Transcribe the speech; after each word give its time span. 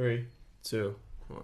Three, 0.00 0.24
two, 0.62 0.96
one. 1.28 1.42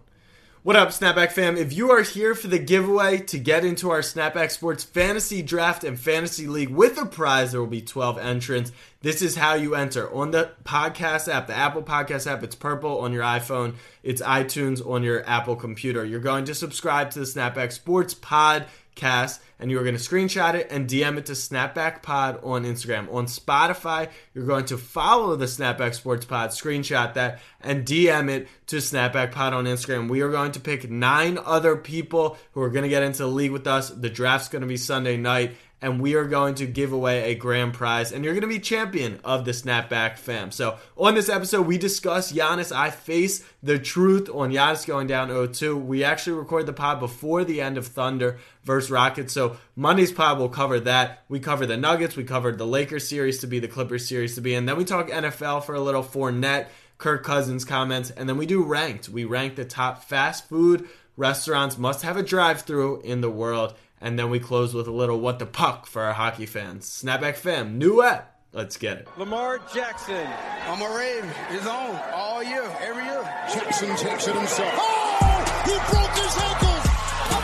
What 0.63 0.77
up, 0.77 0.89
Snapback 0.89 1.33
fam? 1.33 1.59
If 1.59 1.75
you 1.75 1.91
are 1.91 2.01
here 2.01 2.35
for 2.35 2.49
the 2.49 2.59
giveaway 2.59 3.19
to 3.19 3.39
get 3.39 3.67
into 3.67 3.91
our 3.91 4.01
Snapback 4.01 4.51
Sports 4.51 4.83
Fantasy 4.83 5.43
Draft 5.43 5.85
and 5.85 6.01
Fantasy 6.01 6.47
League 6.47 6.71
with 6.71 6.97
a 6.97 7.05
prize, 7.05 7.53
there 7.53 7.61
will 7.61 7.67
be 7.67 7.83
12 7.83 8.17
entrants. 8.17 8.73
This 9.03 9.21
is 9.21 9.37
how 9.37 9.57
you 9.57 9.75
enter. 9.75 10.11
On 10.11 10.31
the 10.31 10.53
podcast 10.65 11.31
app, 11.31 11.49
the 11.49 11.55
Apple 11.55 11.83
Podcast 11.83 12.27
app, 12.27 12.43
it's 12.43 12.55
purple 12.55 13.01
on 13.01 13.13
your 13.13 13.25
iPhone, 13.25 13.75
it's 14.03 14.23
iTunes 14.23 14.81
on 14.89 15.03
your 15.03 15.23
Apple 15.29 15.57
computer. 15.57 16.03
You're 16.03 16.21
going 16.21 16.47
to 16.47 16.55
subscribe 16.55 17.11
to 17.11 17.19
the 17.19 17.27
Snapback 17.27 17.73
Sports 17.73 18.15
Pod 18.15 18.65
cast 18.97 19.41
and 19.59 19.71
you 19.71 19.79
are 19.79 19.85
going 19.85 19.97
to 19.97 20.01
screenshot 20.01 20.55
it 20.55 20.69
and 20.71 20.89
DM 20.89 21.17
it 21.17 21.27
to 21.27 21.33
Snapback 21.33 22.03
Pod 22.03 22.41
on 22.43 22.65
Instagram. 22.65 23.13
On 23.13 23.27
Spotify, 23.27 24.11
you're 24.35 24.45
going 24.47 24.67
to 24.67 24.77
follow 24.77 25.37
the 25.37 25.47
Snapback 25.47 25.95
Sports 25.95 26.27
Pod, 26.27 26.51
screenshot 26.51 27.15
that, 27.15 27.41
and 27.61 27.87
DM 27.87 28.29
it 28.29 28.49
to 28.67 28.77
Snapback 28.77 29.33
Pod 29.33 29.55
on 29.55 29.65
Instagram. 29.65 30.11
We 30.11 30.21
are 30.21 30.31
going 30.31 30.53
to 30.53 30.61
pick 30.61 30.91
nine 30.91 31.39
other 31.43 31.77
people 31.77 32.37
who 32.53 32.61
are 32.61 32.71
going 32.71 32.83
to 32.83 32.89
get 32.89 33.03
into 33.03 33.19
the 33.19 33.29
league 33.29 33.53
with 33.53 33.67
us. 33.67 33.89
The 33.89 34.11
draft's 34.11 34.49
going 34.49 34.63
to 34.63 34.69
be 34.69 34.77
Sunday 34.77 35.17
night 35.17 35.55
and 35.83 36.01
we 36.01 36.15
are 36.15 36.25
going 36.25 36.55
to 36.55 36.67
give 36.67 36.93
away 36.93 37.31
a 37.31 37.35
grand 37.35 37.75
prize, 37.75 38.11
and 38.11 38.25
you're 38.25 38.33
going 38.33 38.41
to 38.41 38.49
be 38.49 38.59
champion 38.59 39.21
of 39.25 39.45
the 39.45 39.51
Snapback 39.51 40.17
fam. 40.17 40.51
So, 40.51 40.79
on 40.97 41.15
this 41.15 41.29
episode, 41.29 41.67
we 41.67 41.77
discuss 41.77 42.33
Giannis. 42.33 42.75
I 42.75 42.91
face 42.91 43.45
the 43.63 43.79
truth 43.79 44.31
on 44.33 44.51
Giannis 44.51 44.87
going 44.87 45.07
down 45.07 45.29
0-2. 45.29 45.85
We 45.85 46.03
actually 46.03 46.39
record 46.39 46.67
the 46.67 46.73
pod 46.73 46.99
before 46.99 47.45
the 47.45 47.61
end 47.61 47.77
of 47.77 47.87
Thunder 47.87 48.39
versus 48.65 48.91
Rockets. 48.91 49.35
So, 49.35 49.59
Monday's 49.77 50.13
pod 50.13 50.39
will 50.39 50.49
cover 50.49 50.81
that. 50.81 51.25
We 51.29 51.41
cover 51.41 51.67
the 51.67 51.77
Nuggets. 51.77 52.17
We 52.17 52.25
covered 52.25 52.57
the 52.57 52.67
Lakers 52.67 53.07
series 53.07 53.39
to 53.41 53.47
be, 53.47 53.59
the 53.59 53.69
Clippers 53.69 54.09
series 54.09 54.35
to 54.37 54.41
be, 54.41 54.55
and 54.55 54.67
then 54.67 54.77
we 54.77 54.85
talk 54.85 55.09
NFL 55.09 55.65
for 55.65 55.75
a 55.75 55.81
little 55.81 56.03
Fournette, 56.03 56.69
Kirk 56.97 57.23
Cousins 57.23 57.67
comments, 57.67 58.11
and 58.11 58.27
then 58.27 58.39
we 58.39 58.47
do 58.47 58.65
ranked. 58.65 59.11
We 59.11 59.25
rank 59.25 59.57
the 59.57 59.67
top 59.67 60.05
fast 60.05 60.49
food 60.49 60.89
restaurants 61.17 61.79
must 61.79 62.03
have 62.03 62.17
a 62.17 62.23
drive-through 62.23 63.01
in 63.01 63.21
the 63.21 63.31
world 63.31 63.75
and 64.01 64.19
then 64.19 64.31
we 64.31 64.39
close 64.39 64.75
with 64.75 64.87
a 64.87 64.93
little 64.93 65.19
what 65.19 65.39
the 65.39 65.47
puck 65.47 65.87
for 65.87 66.03
our 66.03 66.13
hockey 66.13 66.47
fans. 66.47 66.87
Snapback 66.87 67.37
fam, 67.37 67.79
new 67.79 68.03
app. 68.03 68.35
Let's 68.53 68.77
get 68.77 68.99
it. 68.99 69.09
Lamar 69.19 69.59
Jackson. 69.75 70.27
I'm 70.67 70.81
a 70.81 70.97
Raven. 70.97 71.31
It's 71.51 71.67
on 71.67 72.01
all 72.15 72.43
year, 72.43 72.65
every 72.81 73.05
year. 73.05 73.23
Jackson 73.53 73.95
takes 73.97 74.29
it 74.29 74.35
himself. 74.35 74.73
Oh! 74.75 75.63
He 75.65 75.77
broke 75.93 76.17
his 76.17 76.37
ankles. 76.41 76.85
Oh, 77.29 77.43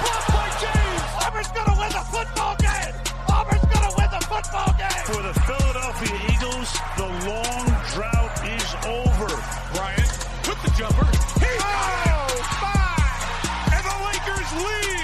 blocked 0.00 0.28
by 0.32 0.48
James. 0.64 1.02
Auburn's 1.26 1.52
going 1.52 1.66
to 1.66 1.76
win 1.76 1.92
the 1.92 2.04
football 2.08 2.56
game. 2.56 2.94
Auburn's 3.28 3.66
going 3.68 3.84
to 3.84 3.94
win 3.98 4.08
the 4.16 4.24
football 4.24 4.72
game. 4.80 5.04
For 5.04 5.20
the 5.20 5.34
Philadelphia 5.44 6.14
Eagles, 6.32 6.70
the 6.96 7.08
long 7.28 7.64
drought 7.92 8.32
is 8.48 8.68
over. 8.88 9.28
Bryant 9.76 10.12
took 10.44 10.56
the 10.62 10.72
jumper. 10.78 11.04
He 11.36 11.52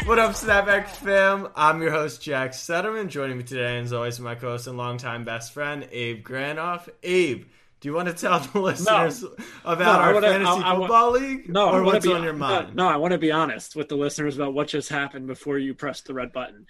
what 0.08 0.18
up, 0.18 0.32
Snapback 0.32 0.88
fam? 0.88 1.48
I'm 1.54 1.80
your 1.80 1.90
host, 1.90 2.22
Jack 2.22 2.52
Settleman. 2.52 3.08
Joining 3.08 3.38
me 3.38 3.44
today, 3.44 3.78
as 3.78 3.92
always, 3.92 4.18
my 4.20 4.34
co-host 4.34 4.66
and 4.66 4.76
longtime 4.76 5.24
best 5.24 5.52
friend, 5.52 5.88
Abe 5.90 6.26
Granoff. 6.26 6.88
Abe, 7.02 7.44
do 7.80 7.88
you 7.88 7.94
want 7.94 8.08
to 8.08 8.14
tell 8.14 8.40
the 8.40 8.60
listeners 8.60 9.22
no. 9.22 9.30
about 9.64 9.98
no, 9.98 10.04
our 10.04 10.14
wanna, 10.14 10.28
fantasy 10.28 10.62
I, 10.62 10.72
I, 10.72 10.76
football 10.76 11.14
I, 11.14 11.18
league? 11.18 11.48
No, 11.48 11.70
or 11.70 11.82
what's 11.82 12.06
be, 12.06 12.12
on 12.12 12.22
your 12.22 12.32
mind? 12.32 12.74
No, 12.74 12.84
no, 12.84 12.90
I 12.90 12.96
want 12.96 13.12
to 13.12 13.18
be 13.18 13.30
honest 13.30 13.76
with 13.76 13.88
the 13.88 13.96
listeners 13.96 14.36
about 14.36 14.54
what 14.54 14.68
just 14.68 14.88
happened 14.88 15.26
before 15.26 15.58
you 15.58 15.74
press 15.74 16.00
the 16.02 16.14
red 16.14 16.32
button. 16.32 16.66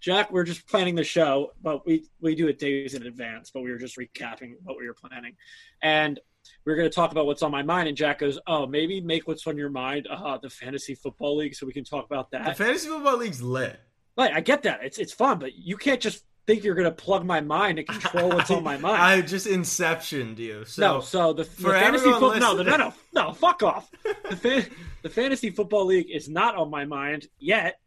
Jack, 0.00 0.30
we're 0.30 0.44
just 0.44 0.66
planning 0.68 0.94
the 0.94 1.04
show, 1.04 1.52
but 1.62 1.86
we 1.86 2.06
we 2.20 2.34
do 2.34 2.48
it 2.48 2.58
days 2.58 2.94
in 2.94 3.06
advance. 3.06 3.50
But 3.50 3.62
we 3.62 3.70
were 3.70 3.78
just 3.78 3.96
recapping 3.96 4.54
what 4.62 4.76
we 4.78 4.86
were 4.86 4.94
planning, 4.94 5.36
and 5.82 6.20
we 6.68 6.74
are 6.74 6.76
going 6.76 6.90
to 6.90 6.94
talk 6.94 7.12
about 7.12 7.24
what's 7.24 7.42
on 7.42 7.50
my 7.50 7.62
mind. 7.62 7.88
And 7.88 7.96
Jack 7.96 8.18
goes, 8.18 8.38
"Oh, 8.46 8.66
maybe 8.66 9.00
make 9.00 9.26
what's 9.26 9.46
on 9.46 9.56
your 9.56 9.70
mind 9.70 10.06
uh, 10.06 10.36
the 10.36 10.50
fantasy 10.50 10.94
football 10.94 11.38
league, 11.38 11.54
so 11.54 11.66
we 11.66 11.72
can 11.72 11.82
talk 11.84 12.04
about 12.04 12.30
that." 12.32 12.44
The 12.44 12.64
fantasy 12.64 12.88
football 12.88 13.16
league's 13.16 13.40
lit. 13.40 13.80
Like, 14.18 14.34
I 14.34 14.40
get 14.40 14.64
that; 14.64 14.80
it's 14.82 14.98
it's 14.98 15.14
fun, 15.14 15.38
but 15.38 15.54
you 15.54 15.78
can't 15.78 15.98
just 15.98 16.24
think 16.46 16.64
you're 16.64 16.74
going 16.74 16.84
to 16.84 16.90
plug 16.90 17.24
my 17.24 17.40
mind 17.40 17.78
and 17.78 17.88
control 17.88 18.28
what's 18.28 18.50
on 18.50 18.62
my 18.62 18.76
mind. 18.78 19.00
I 19.00 19.22
just 19.22 19.46
inceptioned 19.46 20.38
you. 20.38 20.66
So 20.66 20.82
no, 20.82 21.00
so 21.00 21.32
the, 21.32 21.44
the 21.44 21.70
fantasy 21.70 22.04
football. 22.04 22.36
No, 22.38 22.62
no, 22.62 22.76
no, 22.76 22.92
no, 23.14 23.32
fuck 23.32 23.62
off. 23.62 23.90
the, 24.02 24.68
the 25.00 25.08
fantasy 25.08 25.48
football 25.48 25.86
league 25.86 26.10
is 26.10 26.28
not 26.28 26.54
on 26.54 26.70
my 26.70 26.84
mind 26.84 27.28
yet. 27.38 27.80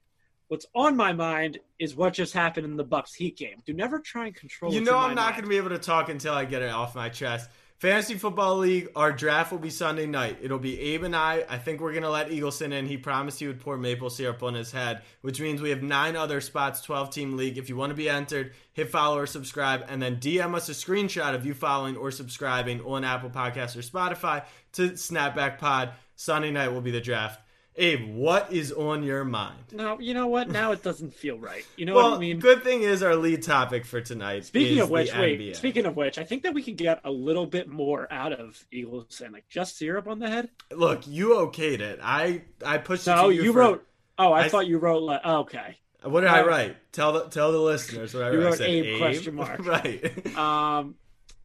What's 0.47 0.65
on 0.75 0.97
my 0.97 1.13
mind 1.13 1.59
is 1.77 1.95
what 1.95 2.13
just 2.13 2.33
happened 2.33 2.65
in 2.65 2.75
the 2.77 2.83
Bucks 2.83 3.13
Heat 3.13 3.37
game. 3.37 3.61
Do 3.63 3.73
never 3.73 3.99
try 3.99 4.25
and 4.25 4.35
control. 4.35 4.73
You 4.73 4.81
know, 4.81 4.97
I'm 4.97 5.15
not 5.15 5.33
going 5.33 5.43
to 5.43 5.49
be 5.49 5.57
able 5.57 5.69
to 5.69 5.77
talk 5.77 6.09
until 6.09 6.33
I 6.33 6.45
get 6.45 6.61
it 6.63 6.71
off 6.71 6.95
my 6.95 7.09
chest. 7.09 7.49
Fantasy 7.81 8.13
Football 8.13 8.57
League, 8.57 8.89
our 8.95 9.11
draft 9.11 9.51
will 9.51 9.57
be 9.57 9.71
Sunday 9.71 10.05
night. 10.05 10.37
It'll 10.39 10.59
be 10.59 10.79
Abe 10.79 11.01
and 11.01 11.15
I. 11.15 11.43
I 11.49 11.57
think 11.57 11.81
we're 11.81 11.93
going 11.93 12.03
to 12.03 12.11
let 12.11 12.29
Eagleson 12.29 12.73
in. 12.73 12.85
He 12.85 12.95
promised 12.95 13.39
he 13.39 13.47
would 13.47 13.59
pour 13.59 13.75
maple 13.75 14.11
syrup 14.11 14.43
on 14.43 14.53
his 14.53 14.71
head, 14.71 15.01
which 15.21 15.41
means 15.41 15.63
we 15.63 15.71
have 15.71 15.81
nine 15.81 16.15
other 16.15 16.41
spots, 16.41 16.81
12 16.81 17.09
team 17.09 17.37
league. 17.37 17.57
If 17.57 17.69
you 17.69 17.75
want 17.75 17.89
to 17.89 17.95
be 17.95 18.07
entered, 18.07 18.53
hit 18.73 18.91
follow 18.91 19.17
or 19.17 19.25
subscribe, 19.25 19.83
and 19.87 19.99
then 19.99 20.17
DM 20.17 20.53
us 20.53 20.69
a 20.69 20.73
screenshot 20.73 21.33
of 21.33 21.43
you 21.43 21.55
following 21.55 21.97
or 21.97 22.11
subscribing 22.11 22.81
on 22.81 23.03
Apple 23.03 23.31
Podcasts 23.31 23.75
or 23.75 23.81
Spotify 23.81 24.45
to 24.73 24.91
Snapback 24.91 25.57
Pod. 25.57 25.93
Sunday 26.15 26.51
night 26.51 26.71
will 26.71 26.81
be 26.81 26.91
the 26.91 27.01
draft. 27.01 27.41
Abe, 27.77 28.13
what 28.15 28.51
is 28.51 28.71
on 28.73 29.03
your 29.03 29.23
mind? 29.23 29.63
No, 29.71 29.97
you 29.99 30.13
know 30.13 30.27
what? 30.27 30.49
Now 30.49 30.73
it 30.73 30.83
doesn't 30.83 31.13
feel 31.13 31.37
right. 31.37 31.65
You 31.77 31.85
know 31.85 31.95
well, 31.95 32.11
what 32.11 32.17
I 32.17 32.19
mean? 32.19 32.39
Good 32.39 32.63
thing 32.63 32.81
is 32.81 33.01
our 33.01 33.15
lead 33.15 33.43
topic 33.43 33.85
for 33.85 34.01
tonight. 34.01 34.45
Speaking 34.45 34.79
of 34.79 34.89
which, 34.89 35.13
wait. 35.15 35.39
NBA. 35.39 35.55
Speaking 35.55 35.85
of 35.85 35.95
which, 35.95 36.17
I 36.17 36.25
think 36.25 36.43
that 36.43 36.53
we 36.53 36.63
can 36.63 36.75
get 36.75 36.99
a 37.05 37.11
little 37.11 37.45
bit 37.45 37.69
more 37.69 38.11
out 38.11 38.33
of 38.33 38.61
Eagles 38.71 39.21
and 39.23 39.33
like 39.33 39.47
just 39.47 39.77
syrup 39.77 40.07
on 40.07 40.19
the 40.19 40.29
head. 40.29 40.49
Look, 40.71 41.07
you 41.07 41.29
okayed 41.29 41.79
it. 41.79 41.99
I 42.03 42.41
I 42.65 42.77
pushed. 42.77 43.07
It. 43.07 43.11
No, 43.11 43.29
you, 43.29 43.43
you 43.43 43.53
for, 43.53 43.59
wrote. 43.59 43.87
Oh, 44.17 44.33
I, 44.33 44.41
I, 44.41 44.49
thought 44.49 44.67
you 44.67 44.77
wrote. 44.77 45.01
Like, 45.03 45.21
oh, 45.23 45.39
okay. 45.39 45.77
What 46.03 46.21
did 46.21 46.29
I 46.29 46.43
write? 46.43 46.91
Tell 46.91 47.13
the 47.13 47.21
tell 47.29 47.51
the 47.51 47.59
listeners 47.59 48.13
what 48.13 48.23
I 48.23 48.31
you 48.31 48.39
wrote. 48.39 48.45
wrote 48.45 48.53
I 48.53 48.57
said 48.57 48.69
Abe, 48.69 48.85
Abe 48.85 48.97
question 48.97 49.35
mark. 49.35 49.59
right. 49.65 50.37
Um. 50.37 50.95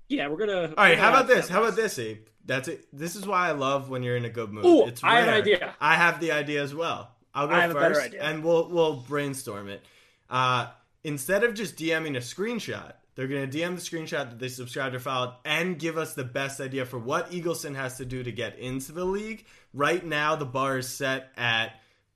Yeah, 0.08 0.28
we're 0.28 0.36
gonna. 0.38 0.68
All 0.68 0.74
right. 0.76 0.98
How 0.98 1.08
about 1.10 1.26
this? 1.26 1.48
How 1.48 1.62
about 1.62 1.76
this, 1.76 1.98
Abe? 1.98 2.18
That's 2.44 2.68
it. 2.68 2.86
This 2.92 3.16
is 3.16 3.26
why 3.26 3.48
I 3.48 3.52
love 3.52 3.90
when 3.90 4.02
you're 4.02 4.16
in 4.16 4.24
a 4.24 4.30
good 4.30 4.52
mood. 4.52 4.64
Ooh, 4.64 4.86
it's 4.86 5.02
rare. 5.02 5.12
I 5.12 5.18
have 5.20 5.28
an 5.28 5.34
idea. 5.34 5.74
I 5.80 5.94
have 5.96 6.20
the 6.20 6.32
idea 6.32 6.62
as 6.62 6.74
well. 6.74 7.10
I'll 7.34 7.48
go 7.48 7.54
I 7.54 7.60
have 7.62 7.72
first, 7.72 7.84
a 7.84 7.88
better 7.88 8.00
idea. 8.02 8.22
and 8.22 8.44
we'll 8.44 8.68
we'll 8.68 8.94
brainstorm 8.96 9.68
it. 9.68 9.84
Uh, 10.30 10.68
instead 11.04 11.42
of 11.44 11.54
just 11.54 11.76
DMing 11.76 12.16
a 12.16 12.20
screenshot, 12.20 12.92
they're 13.14 13.26
going 13.28 13.50
to 13.50 13.58
DM 13.58 13.74
the 13.74 13.80
screenshot 13.80 14.30
that 14.30 14.38
they 14.38 14.48
subscribed 14.48 14.94
or 14.94 15.00
followed 15.00 15.34
and 15.44 15.78
give 15.78 15.98
us 15.98 16.14
the 16.14 16.24
best 16.24 16.60
idea 16.60 16.84
for 16.86 16.98
what 16.98 17.30
Eagleson 17.32 17.74
has 17.74 17.96
to 17.98 18.04
do 18.04 18.22
to 18.22 18.30
get 18.32 18.58
into 18.58 18.92
the 18.92 19.04
league. 19.04 19.44
Right 19.74 20.04
now, 20.04 20.36
the 20.36 20.46
bar 20.46 20.78
is 20.78 20.88
set 20.88 21.28
at 21.36 21.72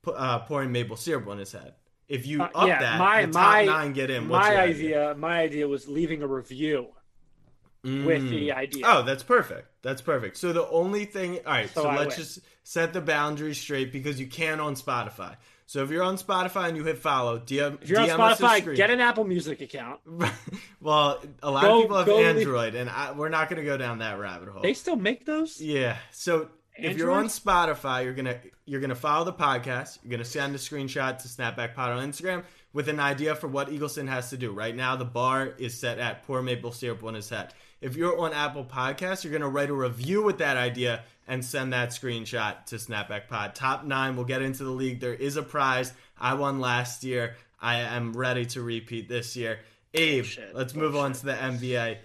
uh, 0.07 0.39
pouring 0.39 0.71
maple 0.71 0.95
syrup 0.97 1.27
on 1.27 1.37
his 1.37 1.51
head. 1.51 1.73
If 2.07 2.25
you 2.25 2.41
Uh, 2.41 2.49
up 2.55 2.67
yeah, 2.67 2.79
that, 2.79 2.99
my- 2.99 3.25
the 3.25 3.31
top 3.33 3.41
my- 3.53 3.65
nine 3.65 3.93
get 3.93 4.09
in. 4.09 4.27
What's 4.29 4.47
my 4.47 4.53
your 4.53 4.61
idea, 4.61 5.15
my 5.17 5.39
idea 5.41 5.67
was 5.67 5.87
leaving 5.87 6.21
a 6.23 6.27
review 6.27 6.87
with 7.83 8.29
the 8.29 8.49
mm. 8.49 8.55
idea. 8.55 8.83
Oh, 8.85 9.03
that's 9.03 9.23
perfect. 9.23 9.67
That's 9.81 10.01
perfect. 10.01 10.37
So 10.37 10.53
the 10.53 10.67
only 10.69 11.05
thing, 11.05 11.39
all 11.45 11.53
right. 11.53 11.69
So, 11.69 11.83
So 11.83 11.89
let's 11.89 12.17
win. 12.17 12.25
just 12.25 12.39
set 12.63 12.93
the 12.93 13.01
boundaries 13.01 13.57
straight 13.57 13.91
because 13.91 14.19
you 14.19 14.27
can 14.27 14.59
on 14.59 14.75
Spotify. 14.75 15.35
So 15.65 15.83
if 15.83 15.89
you're 15.89 16.03
on 16.03 16.17
Spotify 16.17 16.67
and 16.67 16.75
you 16.75 16.83
hit 16.83 16.97
follow, 16.97 17.39
DM, 17.39 17.81
if 17.81 17.89
you're 17.89 18.01
on 18.01 18.09
DM 18.09 18.15
a 18.15 18.35
Spotify, 18.35 18.75
get 18.75 18.89
an 18.89 18.99
Apple 18.99 19.23
Music 19.23 19.61
account. 19.61 20.01
well, 20.81 21.21
a 21.41 21.49
lot 21.49 21.63
Go- 21.63 21.77
of 21.77 21.81
people 21.83 21.97
have 21.97 22.05
go 22.05 22.17
leave- 22.17 22.37
Android, 22.37 22.75
and 22.75 22.89
I, 22.89 23.13
we're 23.13 23.29
not 23.29 23.49
going 23.49 23.61
to 23.61 23.65
go 23.65 23.77
down 23.77 23.99
that 23.99 24.19
rabbit 24.19 24.49
hole. 24.49 24.61
They 24.61 24.73
still 24.73 24.97
make 24.97 25.25
those. 25.25 25.61
yeah. 25.61 25.97
So 26.11 26.49
if 26.75 26.97
you're 26.97 27.11
on 27.11 27.25
Spotify, 27.25 28.03
you're 28.03 28.13
gonna 28.13 28.39
you're 28.65 28.81
gonna 28.81 28.95
follow 28.95 29.25
the 29.25 29.33
podcast. 29.33 29.99
You're 30.03 30.11
gonna 30.11 30.25
send 30.25 30.55
a 30.55 30.57
screenshot 30.57 31.17
to 31.19 31.27
Snapback 31.27 31.75
Pod 31.75 31.91
on 31.91 32.09
Instagram 32.09 32.43
with 32.73 32.87
an 32.87 32.99
idea 32.99 33.35
for 33.35 33.47
what 33.47 33.69
Eagleson 33.69 34.07
has 34.07 34.29
to 34.29 34.37
do. 34.37 34.51
Right 34.51 34.75
now, 34.75 34.95
the 34.95 35.05
bar 35.05 35.53
is 35.57 35.77
set 35.77 35.99
at 35.99 36.23
pour 36.23 36.41
maple 36.41 36.71
syrup 36.71 37.03
on 37.03 37.13
his 37.13 37.29
head. 37.29 37.53
If 37.81 37.95
you're 37.95 38.17
on 38.19 38.31
Apple 38.31 38.63
Podcasts, 38.63 39.23
you're 39.23 39.33
gonna 39.33 39.49
write 39.49 39.69
a 39.69 39.73
review 39.73 40.21
with 40.21 40.37
that 40.37 40.55
idea 40.55 41.03
and 41.27 41.43
send 41.43 41.73
that 41.73 41.89
screenshot 41.89 42.65
to 42.67 42.75
Snapback 42.75 43.27
Pod. 43.27 43.55
Top 43.55 43.83
nine 43.83 44.15
will 44.15 44.23
get 44.23 44.41
into 44.43 44.63
the 44.63 44.69
league. 44.69 44.99
There 44.99 45.13
is 45.15 45.35
a 45.35 45.43
prize. 45.43 45.91
I 46.19 46.35
won 46.35 46.59
last 46.59 47.03
year. 47.03 47.35
I 47.59 47.79
am 47.79 48.13
ready 48.13 48.45
to 48.47 48.61
repeat 48.61 49.09
this 49.09 49.35
year. 49.35 49.59
Abe, 49.93 50.23
Bullshit, 50.23 50.55
let's 50.55 50.73
move 50.75 50.95
on 50.95 51.13
to 51.13 51.25
the 51.25 51.33
NBA. 51.33 51.97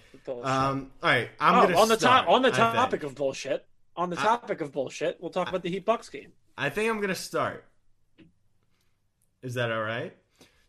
Um, 0.43 0.91
all 1.03 1.11
right, 1.11 1.29
I'm 1.39 1.55
Oh, 1.55 1.63
gonna 1.67 1.79
on 1.79 1.89
the 1.89 1.97
start, 1.99 2.25
top 2.25 2.35
on 2.35 2.43
the 2.43 2.51
topic 2.51 3.03
of 3.05 3.15
bullshit. 3.15 3.65
On 3.97 4.11
the 4.11 4.17
topic 4.17 4.61
of 4.61 4.73
bullshit, 4.73 5.19
we'll 5.21 5.31
talk 5.31 5.49
about 5.49 5.63
the 5.63 5.71
Heat 5.71 5.85
Bucks 5.85 6.09
game. 6.09 6.33
I 6.59 6.69
think 6.71 6.91
I'm 6.91 7.01
gonna 7.01 7.15
start. 7.15 7.65
Is 9.43 9.55
that 9.55 9.71
all 9.71 9.83
right? 9.83 10.17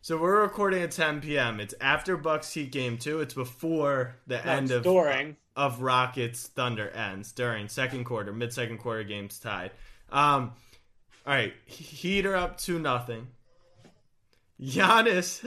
So 0.08 0.16
we're 0.16 0.40
recording 0.40 0.82
at 0.82 0.92
10 0.92 1.20
p.m. 1.20 1.60
It's 1.60 1.74
after 1.82 2.16
Bucks 2.16 2.54
Heat 2.54 2.72
game 2.72 2.96
two. 2.96 3.20
It's 3.20 3.34
before 3.34 4.16
the 4.26 4.42
end 4.42 4.70
of 4.70 4.82
during. 4.82 5.36
of 5.54 5.82
Rockets 5.82 6.46
Thunder 6.46 6.88
ends 6.88 7.30
during 7.30 7.68
second 7.68 8.04
quarter, 8.04 8.32
mid 8.32 8.50
second 8.50 8.78
quarter 8.78 9.04
games 9.04 9.38
tied. 9.38 9.70
Um, 10.10 10.52
all 11.26 11.34
right, 11.34 11.52
Heat 11.66 12.24
are 12.24 12.36
up 12.36 12.56
two 12.56 12.78
nothing. 12.78 13.26
Giannis 14.58 15.46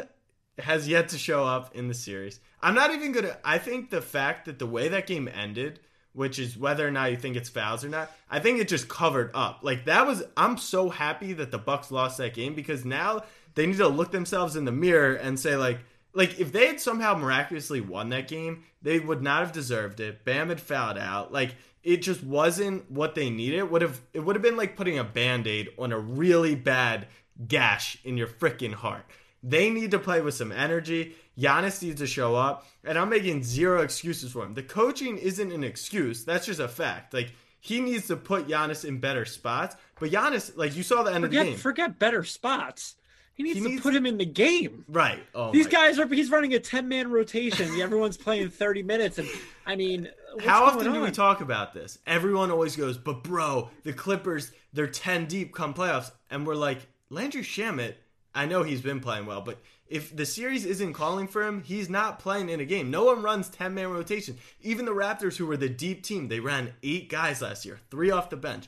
has 0.59 0.87
yet 0.87 1.09
to 1.09 1.17
show 1.17 1.43
up 1.43 1.75
in 1.75 1.87
the 1.87 1.95
series. 1.95 2.39
I'm 2.61 2.75
not 2.75 2.93
even 2.93 3.13
gonna. 3.13 3.37
I 3.43 3.57
think 3.57 3.89
the 3.89 3.99
fact 3.99 4.45
that 4.45 4.59
the 4.59 4.67
way 4.67 4.89
that 4.89 5.07
game 5.07 5.27
ended 5.27 5.79
which 6.13 6.39
is 6.39 6.57
whether 6.57 6.85
or 6.85 6.91
not 6.91 7.11
you 7.11 7.17
think 7.17 7.35
it's 7.35 7.49
fouls 7.49 7.85
or 7.85 7.89
not. 7.89 8.11
I 8.29 8.39
think 8.39 8.59
it 8.59 8.67
just 8.67 8.89
covered 8.89 9.31
up. 9.33 9.59
Like 9.61 9.85
that 9.85 10.05
was 10.05 10.23
I'm 10.35 10.57
so 10.57 10.89
happy 10.89 11.33
that 11.33 11.51
the 11.51 11.57
Bucks 11.57 11.91
lost 11.91 12.17
that 12.17 12.33
game 12.33 12.53
because 12.53 12.83
now 12.83 13.23
they 13.55 13.65
need 13.65 13.77
to 13.77 13.87
look 13.87 14.11
themselves 14.11 14.55
in 14.55 14.65
the 14.65 14.71
mirror 14.71 15.13
and 15.13 15.39
say 15.39 15.55
like 15.55 15.79
like 16.13 16.39
if 16.39 16.51
they 16.51 16.67
had 16.67 16.81
somehow 16.81 17.15
miraculously 17.15 17.81
won 17.81 18.09
that 18.09 18.27
game, 18.27 18.63
they 18.81 18.99
would 18.99 19.21
not 19.21 19.41
have 19.41 19.51
deserved 19.51 19.99
it. 19.99 20.25
Bam 20.25 20.49
had 20.49 20.59
fouled 20.59 20.97
out. 20.97 21.31
Like 21.31 21.55
it 21.83 21.97
just 21.97 22.23
wasn't 22.23 22.89
what 22.91 23.15
they 23.15 23.29
needed. 23.29 23.59
It 23.59 23.71
would 23.71 23.81
have 23.81 23.99
it 24.13 24.19
would 24.19 24.35
have 24.35 24.43
been 24.43 24.57
like 24.57 24.75
putting 24.75 24.99
a 24.99 25.03
band-aid 25.03 25.69
on 25.77 25.91
a 25.91 25.99
really 25.99 26.55
bad 26.55 27.07
gash 27.47 27.97
in 28.03 28.17
your 28.17 28.27
freaking 28.27 28.73
heart. 28.73 29.05
They 29.43 29.69
need 29.71 29.91
to 29.91 29.99
play 29.99 30.21
with 30.21 30.35
some 30.35 30.51
energy. 30.51 31.15
Giannis 31.37 31.81
needs 31.81 31.99
to 31.99 32.07
show 32.07 32.35
up, 32.35 32.67
and 32.83 32.99
I'm 32.99 33.09
making 33.09 33.43
zero 33.43 33.81
excuses 33.81 34.31
for 34.31 34.43
him. 34.43 34.53
The 34.53 34.61
coaching 34.61 35.17
isn't 35.17 35.51
an 35.51 35.63
excuse; 35.63 36.23
that's 36.23 36.45
just 36.45 36.59
a 36.59 36.67
fact. 36.67 37.13
Like 37.13 37.31
he 37.59 37.79
needs 37.79 38.07
to 38.07 38.17
put 38.17 38.47
Giannis 38.47 38.85
in 38.85 38.99
better 38.99 39.25
spots. 39.25 39.75
But 39.99 40.11
Giannis, 40.11 40.55
like 40.57 40.75
you 40.75 40.83
saw 40.83 41.03
the 41.03 41.13
end 41.13 41.23
forget, 41.23 41.41
of 41.41 41.45
the 41.45 41.51
game, 41.51 41.59
forget 41.59 41.99
better 41.99 42.23
spots. 42.23 42.95
He 43.33 43.43
needs 43.43 43.57
He 43.57 43.63
to 43.63 43.69
needs- 43.69 43.81
put 43.81 43.95
him 43.95 44.05
in 44.05 44.17
the 44.17 44.25
game. 44.25 44.85
right? 44.89 45.23
Oh, 45.33 45.51
These 45.51 45.67
guys 45.67 45.97
are. 45.99 46.07
He's 46.07 46.29
running 46.29 46.53
a 46.53 46.59
ten 46.59 46.87
man 46.87 47.09
rotation. 47.11 47.79
Everyone's 47.81 48.17
playing 48.17 48.49
thirty 48.49 48.83
minutes, 48.83 49.17
and 49.17 49.27
I 49.65 49.75
mean, 49.75 50.09
How 50.45 50.65
often 50.65 50.81
going 50.83 50.93
do 50.93 51.01
we 51.01 51.11
talk 51.11 51.41
about 51.41 51.73
this? 51.73 51.97
Everyone 52.05 52.51
always 52.51 52.75
goes, 52.75 52.97
but 52.97 53.23
bro, 53.23 53.69
the 53.83 53.93
Clippers, 53.93 54.51
they're 54.73 54.87
10 54.87 55.25
deep 55.25 55.53
come 55.53 55.73
playoffs. 55.73 56.11
And 56.29 56.45
we're 56.47 56.55
like, 56.55 56.79
Landry 57.09 57.41
Shamet, 57.41 57.95
I 58.33 58.45
know 58.45 58.63
he's 58.63 58.81
been 58.81 58.99
playing 59.01 59.25
well, 59.25 59.41
but 59.41 59.57
if 59.87 60.15
the 60.15 60.25
series 60.25 60.63
isn't 60.65 60.93
calling 60.93 61.27
for 61.27 61.43
him, 61.45 61.63
he's 61.63 61.89
not 61.89 62.19
playing 62.19 62.47
in 62.49 62.61
a 62.61 62.65
game. 62.65 62.89
No 62.89 63.03
one 63.05 63.21
runs 63.21 63.49
10 63.49 63.73
man 63.73 63.89
rotation. 63.89 64.37
Even 64.61 64.85
the 64.85 64.93
Raptors, 64.93 65.35
who 65.35 65.45
were 65.45 65.57
the 65.57 65.67
deep 65.67 66.03
team, 66.03 66.29
they 66.29 66.39
ran 66.39 66.73
eight 66.81 67.09
guys 67.09 67.41
last 67.41 67.65
year, 67.65 67.79
three 67.89 68.09
off 68.11 68.29
the 68.29 68.37
bench. 68.37 68.67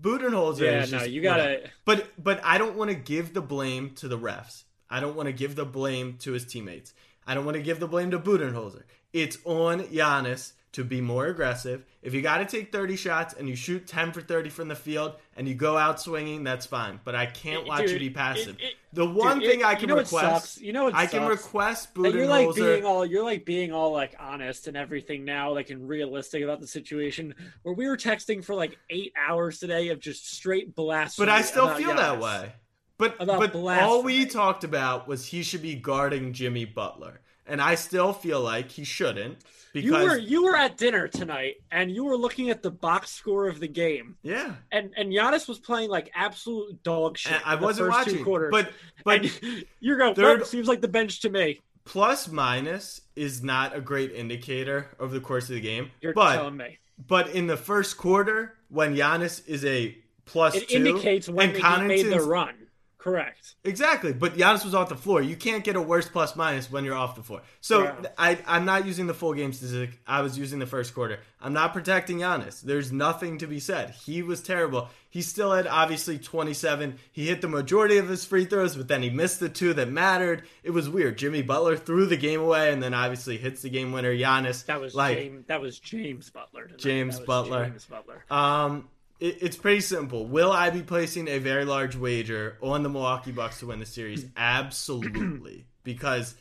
Budenholzer 0.00 0.60
Yeah, 0.60 0.82
is 0.82 0.92
no, 0.92 0.98
just 0.98 1.10
you 1.10 1.22
gotta- 1.22 1.70
But 1.84 2.08
but 2.22 2.40
I 2.44 2.58
don't 2.58 2.76
want 2.76 2.90
to 2.90 2.96
give 2.96 3.34
the 3.34 3.42
blame 3.42 3.90
to 3.96 4.08
the 4.08 4.18
refs. 4.18 4.64
I 4.88 5.00
don't 5.00 5.14
want 5.14 5.26
to 5.28 5.32
give 5.32 5.54
the 5.56 5.64
blame 5.64 6.16
to 6.20 6.32
his 6.32 6.44
teammates. 6.46 6.92
I 7.26 7.34
don't 7.34 7.44
want 7.44 7.56
to 7.56 7.62
give 7.62 7.78
the 7.80 7.86
blame 7.86 8.10
to 8.12 8.18
Budenholzer. 8.18 8.82
It's 9.12 9.38
on 9.44 9.80
Giannis 9.84 10.52
to 10.72 10.84
be 10.84 11.00
more 11.00 11.26
aggressive. 11.26 11.84
If 12.00 12.14
you 12.14 12.22
got 12.22 12.38
to 12.38 12.44
take 12.44 12.70
30 12.70 12.96
shots 12.96 13.34
and 13.34 13.48
you 13.48 13.56
shoot 13.56 13.86
10 13.86 14.12
for 14.12 14.20
30 14.20 14.50
from 14.50 14.68
the 14.68 14.76
field 14.76 15.14
and 15.36 15.48
you 15.48 15.54
go 15.54 15.76
out 15.76 16.00
swinging, 16.00 16.44
that's 16.44 16.64
fine. 16.64 17.00
But 17.02 17.14
I 17.16 17.26
can't 17.26 17.66
watch 17.66 17.80
Dude, 17.80 17.90
you 17.90 17.98
be 17.98 18.10
passive. 18.10 18.56
it- 18.60 18.64
it- 18.64 18.74
the 18.92 19.06
one 19.06 19.38
dude, 19.38 19.48
thing 19.50 19.60
it- 19.60 19.66
I 19.66 19.72
you 19.72 19.78
can 19.78 19.88
know 19.90 19.96
request, 19.96 20.54
sucks? 20.54 20.60
You 20.60 20.72
know 20.72 20.84
what 20.84 20.94
I 20.94 21.06
can 21.06 21.26
request 21.26 21.90
you're 21.96 22.26
like 22.26 22.54
being 22.56 22.84
all 22.84 23.06
you're 23.06 23.22
like 23.22 23.44
being 23.44 23.72
all 23.72 23.92
like 23.92 24.14
honest 24.18 24.66
and 24.66 24.76
everything 24.76 25.24
now, 25.24 25.52
like 25.52 25.70
and 25.70 25.88
realistic 25.88 26.42
about 26.42 26.60
the 26.60 26.66
situation. 26.66 27.34
Where 27.62 27.74
we 27.74 27.86
were 27.88 27.96
texting 27.96 28.44
for 28.44 28.54
like 28.54 28.78
eight 28.90 29.12
hours 29.16 29.60
today 29.60 29.88
of 29.88 30.00
just 30.00 30.32
straight 30.32 30.74
blasphemy. 30.74 31.26
But 31.26 31.32
I 31.32 31.42
still 31.42 31.68
feel 31.74 31.94
that 31.94 32.18
way. 32.20 32.52
But 32.98 33.16
but 33.18 33.54
all 33.54 34.02
we 34.02 34.26
talked 34.26 34.62
about 34.64 35.08
was 35.08 35.24
he 35.26 35.42
should 35.42 35.62
be 35.62 35.74
guarding 35.74 36.32
Jimmy 36.32 36.64
Butler, 36.64 37.20
and 37.50 37.60
I 37.60 37.74
still 37.74 38.12
feel 38.12 38.40
like 38.40 38.70
he 38.70 38.84
shouldn't 38.84 39.38
because 39.72 39.84
You 39.84 39.92
were 40.08 40.18
you 40.18 40.44
were 40.44 40.56
at 40.56 40.76
dinner 40.76 41.06
tonight 41.08 41.56
and 41.70 41.90
you 41.90 42.04
were 42.04 42.16
looking 42.16 42.50
at 42.50 42.62
the 42.62 42.70
box 42.70 43.10
score 43.12 43.48
of 43.48 43.60
the 43.60 43.68
game. 43.68 44.16
yeah, 44.22 44.54
And 44.72 44.92
and 44.96 45.12
Giannis 45.12 45.46
was 45.48 45.58
playing 45.58 45.90
like 45.90 46.10
absolute 46.14 46.82
dog 46.82 47.18
shit. 47.18 47.40
I 47.46 47.54
wasn't 47.56 47.92
first 47.92 48.06
two 48.06 48.12
watching. 48.12 48.24
quarters. 48.24 48.50
But 48.50 48.72
but 49.04 49.20
And 49.20 49.64
you're 49.80 49.98
going. 49.98 50.14
third- 50.14 50.46
seems 50.46 50.66
like 50.68 50.80
the 50.80 50.88
bench 50.88 51.20
to 51.22 51.30
me. 51.30 51.60
plus 51.84 52.28
minus 52.28 53.00
is 53.16 53.42
not 53.42 53.76
a 53.76 53.80
great 53.80 54.12
indicator 54.12 54.88
over 54.98 55.12
the 55.14 55.20
course 55.20 55.44
of 55.48 55.54
the 55.54 55.60
game. 55.60 55.90
You're 56.00 56.14
but 56.14 56.34
telling 56.36 56.56
me. 56.56 56.78
but 57.06 57.30
in 57.30 57.46
the 57.46 57.56
first 57.56 57.96
quarter, 57.96 58.54
when 58.68 58.94
Giannis 58.96 59.46
is 59.48 59.64
a 59.64 59.96
plus 60.24 60.54
It 60.56 60.68
two, 60.68 60.76
indicates 60.76 61.28
when 61.28 61.50
and 61.50 61.82
he 61.82 61.88
made 61.88 62.06
the 62.06 62.20
run. 62.22 62.54
Correct. 63.00 63.54
Exactly, 63.64 64.12
but 64.12 64.34
Giannis 64.34 64.62
was 64.62 64.74
off 64.74 64.90
the 64.90 64.94
floor. 64.94 65.22
You 65.22 65.34
can't 65.34 65.64
get 65.64 65.74
a 65.74 65.80
worse 65.80 66.06
plus 66.06 66.36
minus 66.36 66.70
when 66.70 66.84
you're 66.84 66.94
off 66.94 67.16
the 67.16 67.22
floor. 67.22 67.40
So 67.62 67.84
Yeah. 67.84 67.94
I, 68.18 68.38
I'm 68.46 68.66
not 68.66 68.84
using 68.84 69.06
the 69.06 69.14
full 69.14 69.32
game 69.32 69.54
statistic. 69.54 69.98
I 70.06 70.20
was 70.20 70.36
using 70.36 70.58
the 70.58 70.66
first 70.66 70.94
quarter. 70.94 71.20
I'm 71.40 71.54
not 71.54 71.72
protecting 71.72 72.18
Giannis. 72.18 72.60
There's 72.60 72.92
nothing 72.92 73.38
to 73.38 73.46
be 73.46 73.58
said. 73.58 73.90
He 74.04 74.22
was 74.22 74.42
terrible. 74.42 74.90
He 75.08 75.22
still 75.22 75.50
had 75.52 75.66
obviously 75.66 76.18
27. 76.18 76.96
He 77.10 77.26
hit 77.26 77.40
the 77.40 77.48
majority 77.48 77.96
of 77.96 78.06
his 78.06 78.26
free 78.26 78.44
throws, 78.44 78.76
but 78.76 78.86
then 78.88 79.02
he 79.02 79.08
missed 79.08 79.40
the 79.40 79.48
two 79.48 79.72
that 79.74 79.88
mattered. 79.88 80.42
It 80.62 80.70
was 80.72 80.86
weird. 80.90 81.16
Jimmy 81.16 81.40
Butler 81.40 81.78
threw 81.78 82.04
the 82.04 82.18
game 82.18 82.40
away, 82.42 82.70
and 82.70 82.82
then 82.82 82.92
obviously 82.92 83.38
hits 83.38 83.62
the 83.62 83.70
game 83.70 83.92
winner. 83.92 84.14
Giannis. 84.14 84.66
That 84.66 84.78
was 84.78 84.94
like 84.94 85.16
James. 85.16 85.46
That 85.46 85.62
was 85.62 85.78
James 85.78 86.28
Butler. 86.28 86.66
tonight. 86.66 86.78
James 86.78 87.16
was 87.18 87.26
Butler. 87.26 87.64
James 87.64 87.86
Butler. 87.86 88.24
Um, 88.30 88.88
it, 89.20 89.38
it's 89.42 89.56
pretty 89.56 89.80
simple. 89.80 90.26
Will 90.26 90.50
I 90.50 90.70
be 90.70 90.82
placing 90.82 91.28
a 91.28 91.38
very 91.38 91.64
large 91.64 91.96
wager 91.96 92.56
on 92.60 92.82
the 92.82 92.88
Milwaukee 92.88 93.32
Bucks 93.32 93.60
to 93.60 93.66
win 93.66 93.78
the 93.78 93.86
series? 93.86 94.26
Absolutely, 94.36 95.66
because 95.84 96.34